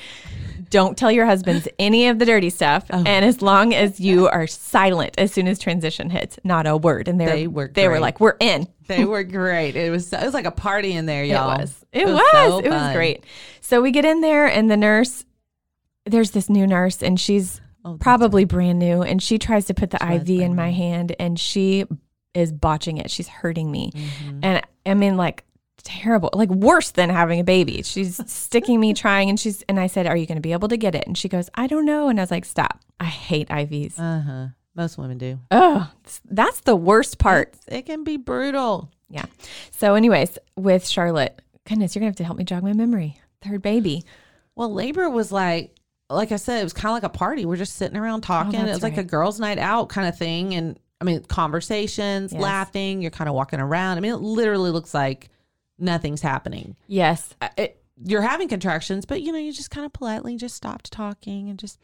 don't 0.72 0.98
tell 0.98 1.12
your 1.12 1.28
husbands 1.28 1.68
any 1.78 2.08
of 2.08 2.18
the 2.18 2.26
dirty 2.26 2.50
stuff, 2.50 2.86
Oh. 2.92 3.04
and 3.06 3.24
as 3.24 3.42
long 3.44 3.74
as 3.76 4.00
you 4.00 4.28
are 4.28 4.48
silent 4.48 5.14
as 5.20 5.32
soon 5.32 5.48
as 5.48 5.60
transition 5.60 6.10
hits, 6.10 6.40
not 6.44 6.66
a 6.66 6.76
word. 6.76 7.08
And 7.08 7.22
They 7.22 7.46
were 7.46 7.70
they 7.72 7.88
were 7.88 8.00
like, 8.00 8.20
we're 8.20 8.38
in. 8.40 8.68
They 8.88 9.06
were 9.06 9.24
great. 9.24 9.76
It 9.76 9.92
was 9.92 10.12
it 10.12 10.24
was 10.26 10.34
like 10.34 10.46
a 10.46 10.52
party 10.52 10.94
in 10.94 11.06
there, 11.06 11.24
y'all. 11.24 11.52
It 11.54 11.62
was. 11.62 11.86
It, 11.94 12.06
was. 12.08 12.32
so 12.32 12.60
it 12.60 12.70
was 12.70 12.94
great. 12.96 13.24
So 13.62 13.82
we 13.82 13.92
get 13.92 14.06
in 14.06 14.22
there, 14.22 14.48
and 14.48 14.72
the 14.72 14.78
nurse, 14.78 15.24
there's 16.06 16.32
this 16.32 16.50
new 16.50 16.66
nurse, 16.66 17.04
and 17.04 17.20
she's 17.20 17.62
Oh, 17.84 17.98
probably 18.00 18.46
brand 18.46 18.78
new, 18.80 19.02
and 19.02 19.22
she 19.24 19.38
tries 19.40 19.66
to 19.66 19.74
put 19.74 19.90
the 19.90 19.98
IV 20.04 20.30
in 20.30 20.56
my 20.56 20.72
hand, 20.72 21.16
and 21.20 21.40
she 21.40 21.86
is 22.36 22.52
botching 22.52 22.98
it. 22.98 23.10
She's 23.10 23.28
hurting 23.28 23.72
me, 23.72 23.92
Mhm. 23.94 24.40
and 24.44 24.62
I 24.86 24.94
mean, 24.94 25.18
like 25.18 25.44
terrible, 25.82 26.30
like 26.34 26.50
worse 26.50 26.92
than 26.92 27.10
having 27.10 27.40
a 27.40 27.44
baby. 27.44 27.82
She's 27.84 28.20
sticking 28.32 28.80
me, 28.80 28.94
trying, 28.94 29.30
and 29.30 29.40
she's 29.40 29.64
and 29.70 29.80
I 29.80 29.88
said, 29.88 30.08
"Are 30.08 30.16
you 30.18 30.26
going 30.26 30.36
to 30.38 30.42
be 30.42 30.54
able 30.54 30.68
to 30.70 30.78
get 30.78 30.96
it?" 30.96 31.06
And 31.08 31.18
she 31.18 31.28
goes, 31.30 31.50
"I 31.56 31.68
don't 31.68 31.86
know." 31.86 32.10
And 32.10 32.20
I 32.20 32.24
was 32.24 32.32
like, 32.32 32.46
"Stop! 32.46 32.80
I 33.00 33.06
hate 33.06 33.48
IVs. 33.50 34.00
Uh 34.00 34.22
huh. 34.22 34.48
Most 34.76 34.98
women 34.98 35.18
do. 35.18 35.40
Oh, 35.52 35.92
that's 36.30 36.62
the 36.62 36.76
worst 36.76 37.18
part." 37.20 37.50
It's- 37.68 37.80
it 37.80 37.86
can 37.86 38.04
be 38.04 38.18
brutal. 38.18 38.90
Yeah. 39.10 39.26
So, 39.72 39.96
anyways, 39.96 40.38
with 40.56 40.88
Charlotte, 40.88 41.42
goodness, 41.68 41.96
you're 41.96 42.00
gonna 42.02 42.10
have 42.10 42.16
to 42.18 42.24
help 42.24 42.38
me 42.38 42.44
jog 42.46 42.64
my 42.64 42.74
memory. 42.74 43.18
Third 43.42 43.62
baby. 43.62 44.06
Well, 44.56 44.74
labor 44.74 45.10
was 45.10 45.32
like, 45.32 45.76
like 46.10 46.32
I 46.32 46.36
said, 46.38 46.62
it 46.62 46.64
was 46.64 46.74
kind 46.74 46.92
of 46.92 46.94
like 47.04 47.04
a 47.12 47.18
party. 47.18 47.46
We're 47.46 47.56
just 47.58 47.76
sitting 47.76 47.98
around 47.98 48.22
talking. 48.22 48.54
it 48.60 48.64
Oh, 48.64 48.66
that's 48.68 48.76
was 48.78 48.84
like 48.84 48.98
a 48.98 49.04
girls' 49.04 49.40
night 49.40 49.58
out 49.58 49.90
kind 49.90 50.08
of 50.08 50.18
thing. 50.18 50.54
And 50.56 50.78
I 51.00 51.04
mean, 51.04 51.24
conversations, 51.24 52.32
Yes. 52.34 52.42
laughing. 52.42 53.02
You're 53.02 53.12
kind 53.12 53.28
of 53.30 53.34
walking 53.36 53.60
around. 53.60 53.98
I 53.98 54.02
mean, 54.02 54.14
it 54.14 54.18
literally 54.22 54.72
looks 54.72 54.94
like 54.94 55.30
nothing's 55.82 56.22
happening. 56.22 56.76
Yes. 56.88 57.34
Uh, 57.42 57.50
it, 57.58 57.84
you're 58.04 58.22
having 58.22 58.48
contractions, 58.48 59.06
but 59.06 59.22
you 59.22 59.32
know, 59.32 59.38
you 59.38 59.52
just 59.54 59.70
kind 59.72 59.86
of 59.86 59.94
politely 59.94 60.38
just 60.38 60.56
stopped 60.56 60.92
talking 60.92 61.50
and 61.50 61.60
just 61.60 61.80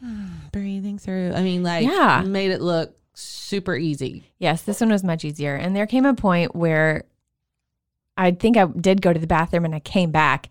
breathing 0.52 0.98
through. 0.98 1.32
I 1.34 1.42
mean, 1.42 1.62
like, 1.62 1.86
Yeah. 1.86 2.22
made 2.26 2.50
it 2.50 2.60
look 2.60 2.96
super 3.14 3.76
easy. 3.76 4.24
Yes, 4.38 4.62
this 4.62 4.80
one 4.80 4.90
was 4.90 5.04
much 5.04 5.24
easier. 5.24 5.54
And 5.54 5.74
there 5.76 5.86
came 5.86 6.04
a 6.06 6.14
point 6.14 6.54
where 6.54 7.04
I 8.16 8.32
think 8.32 8.56
I 8.56 8.66
did 8.66 9.02
go 9.02 9.12
to 9.12 9.18
the 9.18 9.26
bathroom 9.26 9.64
and 9.64 9.74
I 9.74 9.80
came 9.80 10.10
back. 10.10 10.48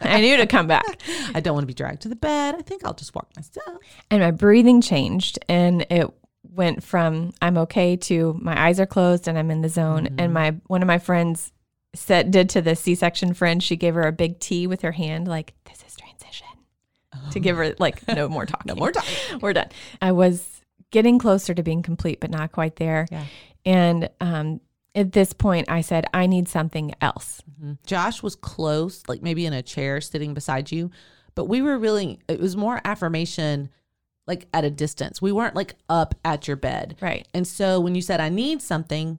I 0.00 0.20
knew 0.20 0.36
to 0.38 0.46
come 0.46 0.66
back. 0.66 1.00
I 1.34 1.40
don't 1.40 1.54
want 1.54 1.62
to 1.62 1.66
be 1.68 1.74
dragged 1.74 2.02
to 2.02 2.08
the 2.08 2.16
bed. 2.16 2.54
I 2.56 2.62
think 2.62 2.84
I'll 2.84 2.94
just 2.94 3.14
walk 3.14 3.28
myself. 3.36 3.78
And 4.10 4.20
my 4.22 4.30
breathing 4.30 4.80
changed 4.80 5.38
and 5.48 5.86
it 5.90 6.08
went 6.42 6.82
from 6.82 7.32
I'm 7.42 7.58
okay 7.58 7.96
to 7.96 8.38
my 8.40 8.60
eyes 8.60 8.80
are 8.80 8.86
closed 8.86 9.28
and 9.28 9.38
I'm 9.38 9.50
in 9.50 9.62
the 9.62 9.68
zone. 9.68 10.08
And 10.18 10.32
my 10.32 10.56
one 10.66 10.82
of 10.82 10.86
my 10.86 10.98
friends 10.98 11.52
said 11.94 12.30
did 12.30 12.48
to 12.50 12.60
the 12.60 12.76
C-section 12.76 13.34
friend, 13.34 13.62
she 13.62 13.76
gave 13.76 13.94
her 13.94 14.06
a 14.06 14.12
big 14.12 14.38
T 14.38 14.66
with 14.66 14.82
her 14.82 14.92
hand, 14.92 15.26
like, 15.26 15.54
this 15.64 15.82
is 15.86 15.96
transition. 15.96 16.46
To 17.32 17.40
give 17.40 17.56
her 17.56 17.74
like 17.78 18.06
no 18.14 18.28
more 18.28 18.46
talking. 18.46 18.66
No 18.66 18.74
more 18.74 18.92
talking. 18.92 19.16
We're 19.40 19.52
done. 19.52 19.68
I 20.00 20.12
was 20.12 20.62
getting 20.90 21.18
closer 21.18 21.54
to 21.54 21.62
being 21.62 21.82
complete, 21.82 22.20
but 22.20 22.30
not 22.30 22.52
quite 22.52 22.76
there. 22.76 23.06
Yeah. 23.10 23.24
And 23.64 24.10
um, 24.20 24.60
at 24.94 25.12
this 25.12 25.32
point, 25.32 25.70
I 25.70 25.82
said, 25.82 26.06
I 26.14 26.26
need 26.26 26.48
something 26.48 26.94
else. 27.00 27.42
Josh 27.84 28.22
was 28.22 28.36
close, 28.36 29.02
like 29.06 29.22
maybe 29.22 29.44
in 29.44 29.52
a 29.52 29.62
chair 29.62 30.00
sitting 30.00 30.34
beside 30.34 30.72
you, 30.72 30.90
but 31.34 31.44
we 31.44 31.62
were 31.62 31.78
really, 31.78 32.20
it 32.28 32.40
was 32.40 32.56
more 32.56 32.80
affirmation 32.84 33.68
like 34.30 34.46
at 34.54 34.64
a 34.64 34.70
distance. 34.70 35.20
We 35.20 35.32
weren't 35.32 35.56
like 35.56 35.74
up 35.88 36.14
at 36.24 36.46
your 36.46 36.56
bed. 36.56 36.96
Right. 37.02 37.26
And 37.34 37.44
so 37.46 37.80
when 37.80 37.96
you 37.96 38.00
said, 38.00 38.20
I 38.20 38.28
need 38.28 38.62
something, 38.62 39.18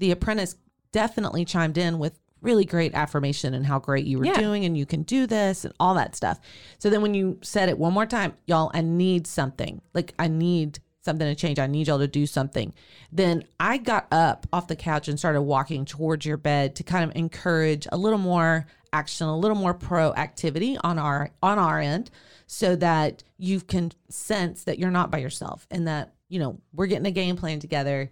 the 0.00 0.10
apprentice 0.10 0.56
definitely 0.90 1.44
chimed 1.44 1.78
in 1.78 2.00
with 2.00 2.18
really 2.40 2.64
great 2.64 2.92
affirmation 2.92 3.54
and 3.54 3.64
how 3.66 3.78
great 3.78 4.04
you 4.04 4.18
were 4.18 4.24
Yeah. 4.26 4.40
doing 4.40 4.64
and 4.64 4.76
you 4.76 4.84
can 4.84 5.02
do 5.04 5.28
this 5.28 5.64
and 5.64 5.72
all 5.78 5.94
that 5.94 6.16
stuff. 6.16 6.40
So 6.80 6.90
then 6.90 7.00
when 7.02 7.14
you 7.14 7.38
said 7.40 7.68
it 7.68 7.78
one 7.78 7.92
more 7.92 8.04
time, 8.04 8.34
y'all, 8.46 8.72
I 8.74 8.80
need 8.80 9.28
something. 9.28 9.80
Like 9.94 10.12
I 10.18 10.26
need 10.26 10.80
something 11.02 11.26
to 11.26 11.34
change. 11.34 11.58
I 11.58 11.66
need 11.66 11.88
y'all 11.88 11.98
to 11.98 12.06
do 12.06 12.26
something. 12.26 12.72
Then 13.10 13.44
I 13.60 13.78
got 13.78 14.06
up 14.10 14.46
off 14.52 14.68
the 14.68 14.76
couch 14.76 15.08
and 15.08 15.18
started 15.18 15.42
walking 15.42 15.84
towards 15.84 16.24
your 16.24 16.36
bed 16.36 16.76
to 16.76 16.82
kind 16.82 17.04
of 17.04 17.14
encourage 17.16 17.86
a 17.92 17.96
little 17.96 18.18
more 18.18 18.66
action, 18.92 19.26
a 19.26 19.36
little 19.36 19.56
more 19.56 19.74
proactivity 19.74 20.78
on 20.82 20.98
our 20.98 21.30
on 21.42 21.58
our 21.58 21.80
end 21.80 22.10
so 22.46 22.76
that 22.76 23.22
you 23.38 23.60
can 23.60 23.92
sense 24.08 24.64
that 24.64 24.78
you're 24.78 24.90
not 24.90 25.10
by 25.10 25.18
yourself 25.18 25.66
and 25.70 25.88
that, 25.88 26.14
you 26.28 26.38
know, 26.38 26.60
we're 26.72 26.86
getting 26.86 27.06
a 27.06 27.10
game 27.10 27.36
plan 27.36 27.58
together. 27.58 28.10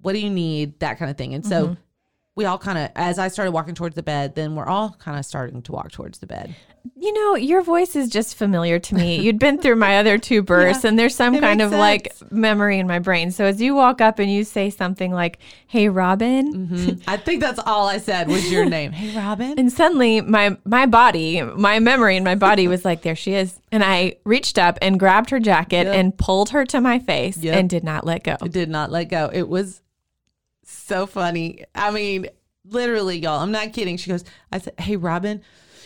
What 0.00 0.14
do 0.14 0.18
you 0.18 0.30
need? 0.30 0.80
That 0.80 0.98
kind 0.98 1.10
of 1.10 1.16
thing. 1.16 1.34
And 1.34 1.46
so 1.46 1.64
mm-hmm. 1.64 1.74
We 2.34 2.44
all 2.46 2.56
kind 2.58 2.78
of, 2.78 2.90
as 2.96 3.18
I 3.18 3.28
started 3.28 3.52
walking 3.52 3.74
towards 3.74 3.94
the 3.94 4.02
bed, 4.02 4.34
then 4.34 4.54
we're 4.54 4.66
all 4.66 4.96
kind 4.98 5.18
of 5.18 5.26
starting 5.26 5.60
to 5.62 5.72
walk 5.72 5.92
towards 5.92 6.18
the 6.18 6.26
bed. 6.26 6.54
You 6.96 7.12
know, 7.12 7.36
your 7.36 7.62
voice 7.62 7.94
is 7.94 8.08
just 8.08 8.36
familiar 8.36 8.78
to 8.80 8.94
me. 8.94 9.20
You'd 9.20 9.38
been 9.38 9.58
through 9.58 9.76
my 9.76 9.98
other 9.98 10.16
two 10.18 10.42
births, 10.52 10.82
Yeah, 10.82 10.88
and 10.90 10.98
there's 10.98 11.14
some 11.14 11.38
kind 11.38 11.60
of 11.60 11.70
makes 11.72 11.78
like 12.22 12.32
memory 12.32 12.78
in 12.78 12.86
my 12.88 12.98
brain. 12.98 13.30
So 13.30 13.44
as 13.44 13.60
you 13.60 13.74
walk 13.74 14.00
up 14.00 14.18
and 14.18 14.32
you 14.32 14.42
say 14.44 14.70
something 14.70 15.12
like, 15.12 15.38
Hey, 15.68 15.88
Robin. 15.90 16.68
Mhm. 16.68 17.02
I 17.06 17.18
think 17.18 17.40
that's 17.40 17.60
all 17.66 17.86
I 17.86 17.98
said 17.98 18.26
was 18.28 18.50
your 18.50 18.64
name. 18.64 18.92
Hey, 18.92 19.14
Robin. 19.16 19.58
And 19.58 19.70
suddenly 19.72 20.22
my 20.22 20.56
my 20.64 20.86
body, 20.86 21.40
my 21.42 21.78
memory 21.78 22.16
in 22.16 22.24
my 22.24 22.34
body 22.34 22.66
was 22.66 22.84
like, 22.84 23.02
there 23.02 23.14
she 23.16 23.34
is. 23.34 23.60
And 23.70 23.84
I 23.84 24.16
reached 24.24 24.58
up 24.58 24.78
and 24.82 24.98
grabbed 24.98 25.30
her 25.30 25.38
jacket 25.38 25.84
Yep. 25.86 25.94
and 25.94 26.16
pulled 26.18 26.48
her 26.50 26.64
to 26.66 26.80
my 26.80 26.98
face 26.98 27.36
Yep. 27.36 27.56
and 27.56 27.70
did 27.70 27.84
not 27.84 28.04
let 28.06 28.24
go. 28.24 28.36
I 28.40 28.48
did 28.48 28.70
not 28.70 28.90
let 28.90 29.04
go. 29.08 29.30
It 29.32 29.48
was 29.48 29.82
so 30.64 31.06
funny. 31.06 31.64
I 31.74 31.90
mean, 31.90 32.28
literally, 32.64 33.18
y'all, 33.18 33.40
I'm 33.40 33.52
not 33.52 33.72
kidding. 33.72 33.96
She 33.96 34.10
goes, 34.10 34.24
I 34.50 34.58
said, 34.58 34.74
Hey, 34.78 34.96
Robin, 34.96 35.42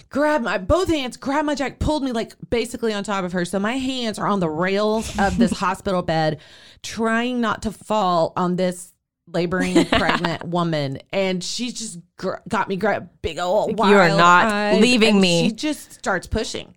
grab 0.08 0.42
my 0.42 0.58
both 0.58 0.88
hands, 0.88 1.16
grab 1.16 1.44
my 1.44 1.54
jacket, 1.54 1.78
pulled 1.78 2.02
me 2.02 2.12
like 2.12 2.34
basically 2.50 2.92
on 2.92 3.04
top 3.04 3.24
of 3.24 3.32
her. 3.32 3.44
So 3.44 3.58
my 3.58 3.76
hands 3.76 4.18
are 4.18 4.26
on 4.26 4.40
the 4.40 4.50
rails 4.50 5.18
of 5.18 5.38
this 5.38 5.52
hospital 5.58 6.02
bed, 6.02 6.40
trying 6.82 7.40
not 7.40 7.62
to 7.62 7.72
fall 7.72 8.32
on 8.36 8.56
this 8.56 8.92
laboring 9.28 9.84
pregnant 9.86 10.44
woman. 10.44 10.98
And 11.12 11.42
she 11.42 11.72
just 11.72 11.98
gr- 12.16 12.36
got 12.48 12.68
me 12.68 12.76
grabbed 12.76 13.22
big 13.22 13.38
old 13.38 13.70
you 13.70 13.96
are 13.96 14.08
not 14.08 14.46
eyes, 14.46 14.80
leaving 14.80 15.20
me. 15.20 15.48
She 15.48 15.54
just 15.54 15.92
starts 15.92 16.26
pushing. 16.26 16.74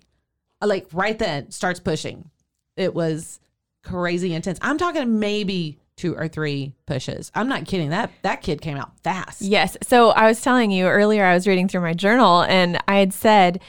Like 0.61 0.87
right 0.91 1.17
then, 1.17 1.51
starts 1.51 1.79
pushing. 1.79 2.29
It 2.75 2.93
was 2.93 3.39
crazy 3.83 4.33
intense. 4.33 4.59
I'm 4.61 4.77
talking 4.77 5.19
maybe 5.19 5.78
two 5.99 6.15
or 6.15 6.27
three 6.27 6.73
pushes. 6.85 7.31
I'm 7.35 7.47
not 7.49 7.65
kidding. 7.65 7.89
That 7.89 8.11
that 8.23 8.41
kid 8.41 8.61
came 8.61 8.77
out 8.77 8.91
fast. 9.03 9.41
Yes. 9.41 9.77
So 9.83 10.09
I 10.09 10.27
was 10.27 10.41
telling 10.41 10.71
you 10.71 10.85
earlier, 10.87 11.23
I 11.25 11.33
was 11.33 11.45
reading 11.47 11.67
through 11.67 11.81
my 11.81 11.93
journal 11.93 12.41
and 12.43 12.79
I 12.87 12.95
had 12.97 13.13
said, 13.13 13.61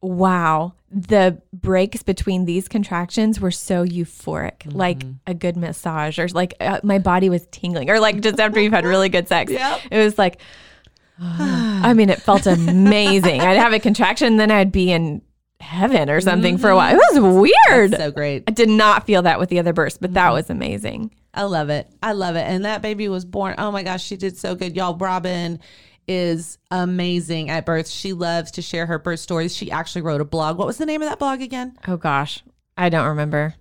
wow, 0.00 0.74
the 0.90 1.40
breaks 1.52 2.02
between 2.02 2.44
these 2.44 2.68
contractions 2.68 3.40
were 3.40 3.50
so 3.50 3.84
euphoric, 3.84 4.58
Mm-hmm. 4.60 4.76
like 4.78 5.02
a 5.26 5.34
good 5.34 5.56
massage, 5.56 6.18
or 6.18 6.28
like 6.28 6.54
uh, 6.60 6.80
my 6.82 6.98
body 6.98 7.30
was 7.30 7.46
tingling, 7.50 7.88
or 7.90 7.98
like 8.00 8.20
just 8.20 8.38
after 8.38 8.60
you've 8.60 8.72
had 8.72 8.84
really 8.84 9.08
good 9.08 9.26
sex. 9.28 9.50
Yep. 9.64 9.80
It 9.90 9.98
was 10.04 10.18
like, 10.18 10.40
I 11.20 11.94
mean, 11.94 12.10
it 12.10 12.20
felt 12.20 12.46
amazing. 12.46 13.40
I'd 13.40 13.56
have 13.56 13.72
a 13.72 13.80
contraction, 13.80 14.36
then 14.36 14.50
I'd 14.50 14.72
be 14.72 14.90
in 14.92 15.22
heaven 15.60 16.10
or 16.10 16.20
something 16.20 16.58
for 16.58 16.68
a 16.68 16.76
while. 16.76 16.94
It 16.94 17.00
was 17.14 17.20
weird. 17.68 17.92
That's 17.92 18.02
so 18.02 18.10
great. 18.10 18.44
I 18.46 18.50
did 18.50 18.68
not 18.68 19.06
feel 19.06 19.22
that 19.22 19.38
with 19.38 19.48
the 19.48 19.58
other 19.60 19.72
burst, 19.72 20.00
but 20.00 20.08
Mm-hmm. 20.10 20.14
that 20.14 20.32
was 20.32 20.50
amazing. 20.50 21.14
I 21.34 21.42
love 21.44 21.68
it. 21.70 21.88
I 22.02 22.12
love 22.12 22.36
it. 22.36 22.42
And 22.42 22.64
that 22.64 22.80
baby 22.82 23.08
was 23.08 23.24
born. 23.24 23.54
Oh 23.58 23.70
my 23.70 23.82
gosh, 23.82 24.04
she 24.04 24.16
did 24.16 24.36
so 24.36 24.54
good. 24.54 24.76
Y'all, 24.76 24.96
Robin 24.96 25.58
is 26.06 26.58
amazing 26.70 27.50
at 27.50 27.64
birth. 27.66 27.88
She 27.88 28.12
loves 28.12 28.50
to 28.52 28.62
share 28.62 28.86
her 28.86 28.98
birth 28.98 29.20
stories. 29.20 29.54
She 29.56 29.70
actually 29.70 30.02
wrote 30.02 30.20
a 30.20 30.24
blog. 30.24 30.58
What 30.58 30.66
was 30.66 30.76
the 30.78 30.86
name 30.86 31.02
of 31.02 31.08
that 31.08 31.18
blog 31.18 31.40
again? 31.40 31.78
Oh 31.88 31.96
gosh, 31.96 32.42
I 32.76 32.88
don't 32.88 33.06
remember. 33.08 33.54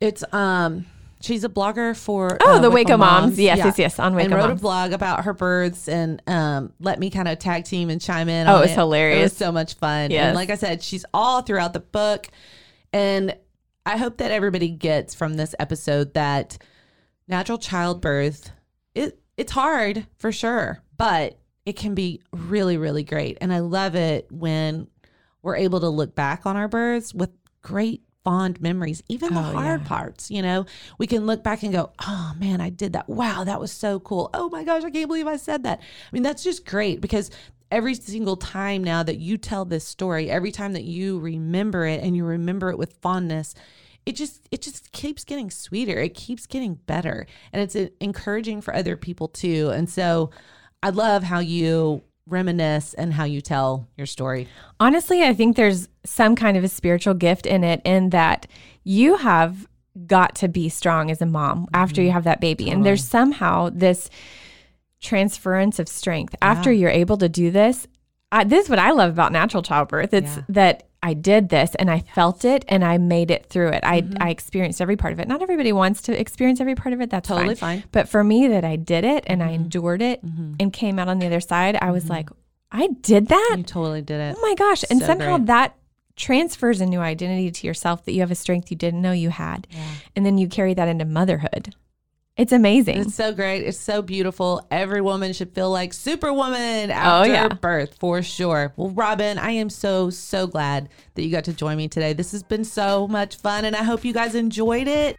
It's 0.00 0.24
um 0.34 0.86
she's 1.20 1.44
a 1.44 1.48
blogger 1.48 1.96
for 1.96 2.36
Oh, 2.42 2.56
uh, 2.56 2.58
the 2.58 2.70
Waco 2.70 2.96
Moms. 2.96 3.38
Yes, 3.38 3.58
yes, 3.58 3.78
yes, 3.78 3.98
on 3.98 4.14
Waco 4.14 4.24
and 4.26 4.34
wrote 4.34 4.48
Moms. 4.48 4.60
a 4.60 4.62
blog 4.62 4.92
about 4.92 5.24
her 5.24 5.32
births 5.32 5.88
and 5.88 6.20
um 6.26 6.72
let 6.80 6.98
me 6.98 7.10
kind 7.10 7.28
of 7.28 7.38
tag 7.38 7.64
team 7.64 7.90
and 7.90 8.00
chime 8.00 8.28
in. 8.28 8.48
Oh, 8.48 8.54
on 8.54 8.58
it 8.58 8.62
was 8.62 8.70
It 8.72 8.74
hilarious. 8.74 9.30
was 9.30 9.36
so 9.38 9.52
much 9.52 9.74
fun. 9.74 10.10
Yes. 10.10 10.26
And 10.26 10.34
like 10.34 10.50
I 10.50 10.56
said, 10.56 10.82
she's 10.82 11.04
all 11.14 11.42
throughout 11.42 11.72
the 11.72 11.80
book. 11.80 12.26
And 12.92 13.36
I 13.86 13.96
hope 13.98 14.16
that 14.18 14.30
everybody 14.32 14.68
gets 14.68 15.14
from 15.14 15.34
this 15.34 15.54
episode 15.58 16.14
that 16.14 16.58
natural 17.28 17.58
childbirth 17.58 18.50
it 18.94 19.18
it's 19.36 19.52
hard 19.52 20.06
for 20.18 20.30
sure, 20.30 20.82
but 20.96 21.38
it 21.66 21.74
can 21.76 21.94
be 21.94 22.20
really 22.32 22.76
really 22.76 23.02
great. 23.02 23.38
And 23.40 23.52
I 23.52 23.58
love 23.60 23.94
it 23.94 24.30
when 24.30 24.86
we're 25.42 25.56
able 25.56 25.80
to 25.80 25.88
look 25.88 26.14
back 26.14 26.46
on 26.46 26.56
our 26.56 26.68
births 26.68 27.12
with 27.12 27.30
great 27.62 28.02
fond 28.22 28.60
memories, 28.60 29.02
even 29.08 29.34
the 29.34 29.40
Oh, 29.40 29.42
hard 29.42 29.82
yeah. 29.82 29.86
parts, 29.86 30.30
you 30.30 30.40
know. 30.40 30.64
We 30.96 31.06
can 31.06 31.26
look 31.26 31.42
back 31.42 31.62
and 31.62 31.72
go, 31.72 31.90
"Oh 32.06 32.32
man, 32.38 32.60
I 32.60 32.70
did 32.70 32.92
that. 32.94 33.08
Wow, 33.08 33.44
that 33.44 33.60
was 33.60 33.72
so 33.72 34.00
cool. 34.00 34.30
Oh 34.32 34.48
my 34.48 34.64
gosh, 34.64 34.82
I 34.84 34.90
can't 34.90 35.08
believe 35.08 35.26
I 35.26 35.36
said 35.36 35.64
that." 35.64 35.80
I 35.80 36.08
mean, 36.12 36.22
that's 36.22 36.42
just 36.44 36.64
great 36.64 37.00
because 37.00 37.30
every 37.70 37.94
single 37.94 38.36
time 38.36 38.84
now 38.84 39.02
that 39.02 39.18
you 39.18 39.36
tell 39.36 39.64
this 39.64 39.84
story, 39.84 40.30
every 40.30 40.52
time 40.52 40.72
that 40.74 40.84
you 40.84 41.18
remember 41.18 41.84
it 41.86 42.02
and 42.02 42.16
you 42.16 42.24
remember 42.24 42.70
it 42.70 42.78
with 42.78 42.94
fondness, 43.02 43.54
it 44.06 44.16
just 44.16 44.46
it 44.50 44.60
just 44.62 44.92
keeps 44.92 45.24
getting 45.24 45.50
sweeter. 45.50 45.98
It 45.98 46.14
keeps 46.14 46.46
getting 46.46 46.74
better, 46.74 47.26
and 47.52 47.62
it's 47.62 47.74
uh, 47.76 47.88
encouraging 48.00 48.60
for 48.60 48.74
other 48.74 48.96
people 48.96 49.28
too. 49.28 49.70
And 49.70 49.88
so, 49.88 50.30
I 50.82 50.90
love 50.90 51.22
how 51.22 51.38
you 51.38 52.02
reminisce 52.26 52.94
and 52.94 53.12
how 53.12 53.24
you 53.24 53.40
tell 53.40 53.86
your 53.96 54.06
story. 54.06 54.48
Honestly, 54.80 55.22
I 55.22 55.34
think 55.34 55.56
there's 55.56 55.88
some 56.04 56.34
kind 56.36 56.56
of 56.56 56.64
a 56.64 56.68
spiritual 56.68 57.14
gift 57.14 57.44
in 57.46 57.62
it, 57.64 57.82
in 57.84 58.10
that 58.10 58.46
you 58.82 59.16
have 59.16 59.66
got 60.06 60.34
to 60.36 60.48
be 60.48 60.68
strong 60.68 61.10
as 61.10 61.20
a 61.22 61.26
mom 61.26 61.66
after 61.72 62.02
you 62.02 62.10
have 62.10 62.24
that 62.24 62.40
baby. 62.40 62.70
And 62.70 62.84
there's 62.84 63.04
somehow 63.04 63.70
this 63.72 64.10
transference 65.00 65.78
of 65.78 65.88
strength 65.88 66.34
after 66.42 66.72
you're 66.72 66.90
able 66.90 67.16
to 67.18 67.28
do 67.28 67.50
this. 67.50 67.86
I, 68.32 68.44
this 68.44 68.64
is 68.64 68.70
what 68.70 68.78
I 68.78 68.90
love 68.90 69.10
about 69.12 69.32
natural 69.32 69.62
childbirth. 69.62 70.12
It's 70.14 70.36
Yeah. 70.36 70.42
that 70.48 70.88
I 71.04 71.12
did 71.12 71.50
this 71.50 71.74
and 71.74 71.90
I 71.90 72.00
felt 72.00 72.46
it 72.46 72.64
and 72.66 72.82
I 72.82 72.96
made 72.96 73.30
it 73.30 73.44
through 73.44 73.68
it. 73.68 73.80
I, 73.84 74.00
mm-hmm. 74.00 74.22
I 74.22 74.30
experienced 74.30 74.80
every 74.80 74.96
part 74.96 75.12
of 75.12 75.20
it. 75.20 75.28
Not 75.28 75.42
everybody 75.42 75.70
wants 75.70 76.00
to 76.02 76.18
experience 76.18 76.62
every 76.62 76.74
part 76.74 76.94
of 76.94 77.02
it. 77.02 77.10
That's 77.10 77.28
Totally 77.28 77.54
fine. 77.54 77.80
fine. 77.80 77.88
But 77.92 78.08
for 78.08 78.24
me, 78.24 78.48
that 78.48 78.64
I 78.64 78.76
did 78.76 79.04
it 79.04 79.24
and 79.26 79.42
I 79.42 79.48
mm-hmm. 79.48 79.64
endured 79.64 80.00
it 80.00 80.24
mm-hmm. 80.24 80.54
and 80.58 80.72
came 80.72 80.98
out 80.98 81.08
on 81.08 81.18
the 81.18 81.26
other 81.26 81.40
side, 81.40 81.76
I 81.76 81.90
was 81.90 82.08
like, 82.08 82.30
I 82.72 82.88
did 83.02 83.28
that. 83.28 83.54
You 83.58 83.64
totally 83.64 84.00
did 84.00 84.18
it. 84.18 84.34
Oh 84.38 84.40
my 84.40 84.54
gosh. 84.54 84.82
And 84.88 84.98
So 84.98 85.06
somehow 85.06 85.36
great. 85.36 85.46
that 85.48 85.76
transfers 86.16 86.80
a 86.80 86.86
new 86.86 87.00
identity 87.00 87.50
to 87.50 87.66
yourself 87.66 88.06
that 88.06 88.12
you 88.12 88.20
have 88.20 88.30
a 88.30 88.34
strength 88.34 88.70
you 88.70 88.76
didn't 88.76 89.02
know 89.02 89.12
you 89.12 89.28
had. 89.28 89.66
And 90.16 90.24
then 90.24 90.38
you 90.38 90.48
carry 90.48 90.72
that 90.72 90.88
into 90.88 91.04
motherhood. 91.04 91.74
It's 92.36 92.50
amazing. 92.50 92.98
It's 92.98 93.14
so 93.14 93.32
great. 93.32 93.62
It's 93.62 93.78
so 93.78 94.02
beautiful. 94.02 94.66
Every 94.68 95.00
woman 95.00 95.32
should 95.32 95.54
feel 95.54 95.70
like 95.70 95.92
superwoman 95.92 96.90
oh, 96.90 96.94
after 96.94 97.30
Oh, 97.30 97.32
yeah. 97.32 97.48
birth 97.48 97.96
for 98.00 98.22
sure. 98.22 98.72
Well, 98.76 98.90
Robin, 98.90 99.38
I 99.38 99.52
am 99.52 99.70
so, 99.70 100.10
so 100.10 100.48
glad 100.48 100.88
that 101.14 101.22
you 101.22 101.30
got 101.30 101.44
to 101.44 101.52
join 101.52 101.76
me 101.76 101.86
today. 101.86 102.12
This 102.12 102.32
has 102.32 102.42
been 102.42 102.64
so 102.64 103.06
much 103.06 103.36
fun 103.36 103.64
and 103.64 103.76
I 103.76 103.84
hope 103.84 104.04
you 104.04 104.12
guys 104.12 104.34
enjoyed 104.34 104.88
it. 104.88 105.16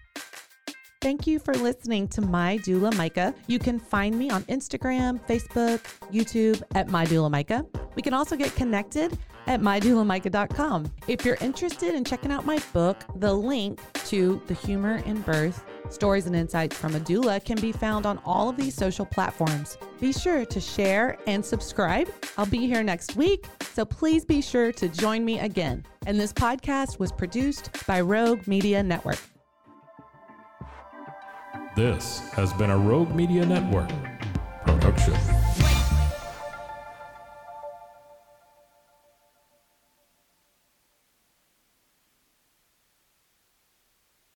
Thank 1.00 1.26
you 1.26 1.40
for 1.40 1.54
listening 1.54 2.10
to 2.10 2.22
My 2.22 2.58
Doula 2.58 2.94
Micah. 2.98 3.34
You 3.48 3.60
can 3.60 3.80
find 3.80 4.18
me 4.18 4.30
on 4.30 4.44
Instagram, 4.46 5.26
Facebook, 5.26 5.80
YouTube 6.12 6.62
at 6.74 6.90
My 6.90 7.06
Doula 7.06 7.32
Micah. 7.32 7.66
We 7.96 8.02
can 8.02 8.14
also 8.14 8.36
get 8.36 8.54
connected 8.56 9.18
at 9.48 9.62
mydoulamicah.com. 9.62 10.92
If 11.08 11.24
you're 11.24 11.38
interested 11.40 11.96
in 11.96 12.04
checking 12.04 12.32
out 12.32 12.46
my 12.46 12.60
book, 12.74 12.98
the 13.18 13.34
link 13.34 13.80
to 14.08 14.42
The 14.48 14.56
Humor 14.56 14.98
in 15.06 15.22
Birth 15.22 15.64
Stories 15.90 16.26
and 16.26 16.36
Insights 16.36 16.76
from 16.78 16.96
a 16.96 17.00
Doula 17.00 17.44
can 17.44 17.60
be 17.60 17.72
found 17.72 18.06
on 18.06 18.20
all 18.26 18.50
of 18.50 18.58
these 18.58 18.74
social 18.74 19.06
platforms. 19.06 19.78
Be 20.00 20.12
sure 20.12 20.46
to 20.46 20.60
share 20.60 21.18
and 21.28 21.44
subscribe. 21.44 22.10
I'll 22.38 22.46
be 22.46 22.68
here 22.68 22.84
next 22.84 23.16
week, 23.16 23.46
so 23.74 23.86
please 23.86 24.26
be 24.26 24.42
sure 24.42 24.72
to 24.72 24.90
join 24.90 25.24
me 25.24 25.40
again. 25.40 25.86
And 26.06 26.20
this 26.20 26.34
podcast 26.34 27.00
was 27.00 27.12
produced 27.12 27.72
by 27.88 28.02
Rogue 28.02 28.48
Media 28.48 28.82
Network. 28.84 29.20
This 31.76 32.20
has 32.32 32.54
been 32.54 32.70
a 32.70 32.78
Rogue 32.78 33.14
Media 33.14 33.46
Network 33.46 33.90
production. 34.66 35.14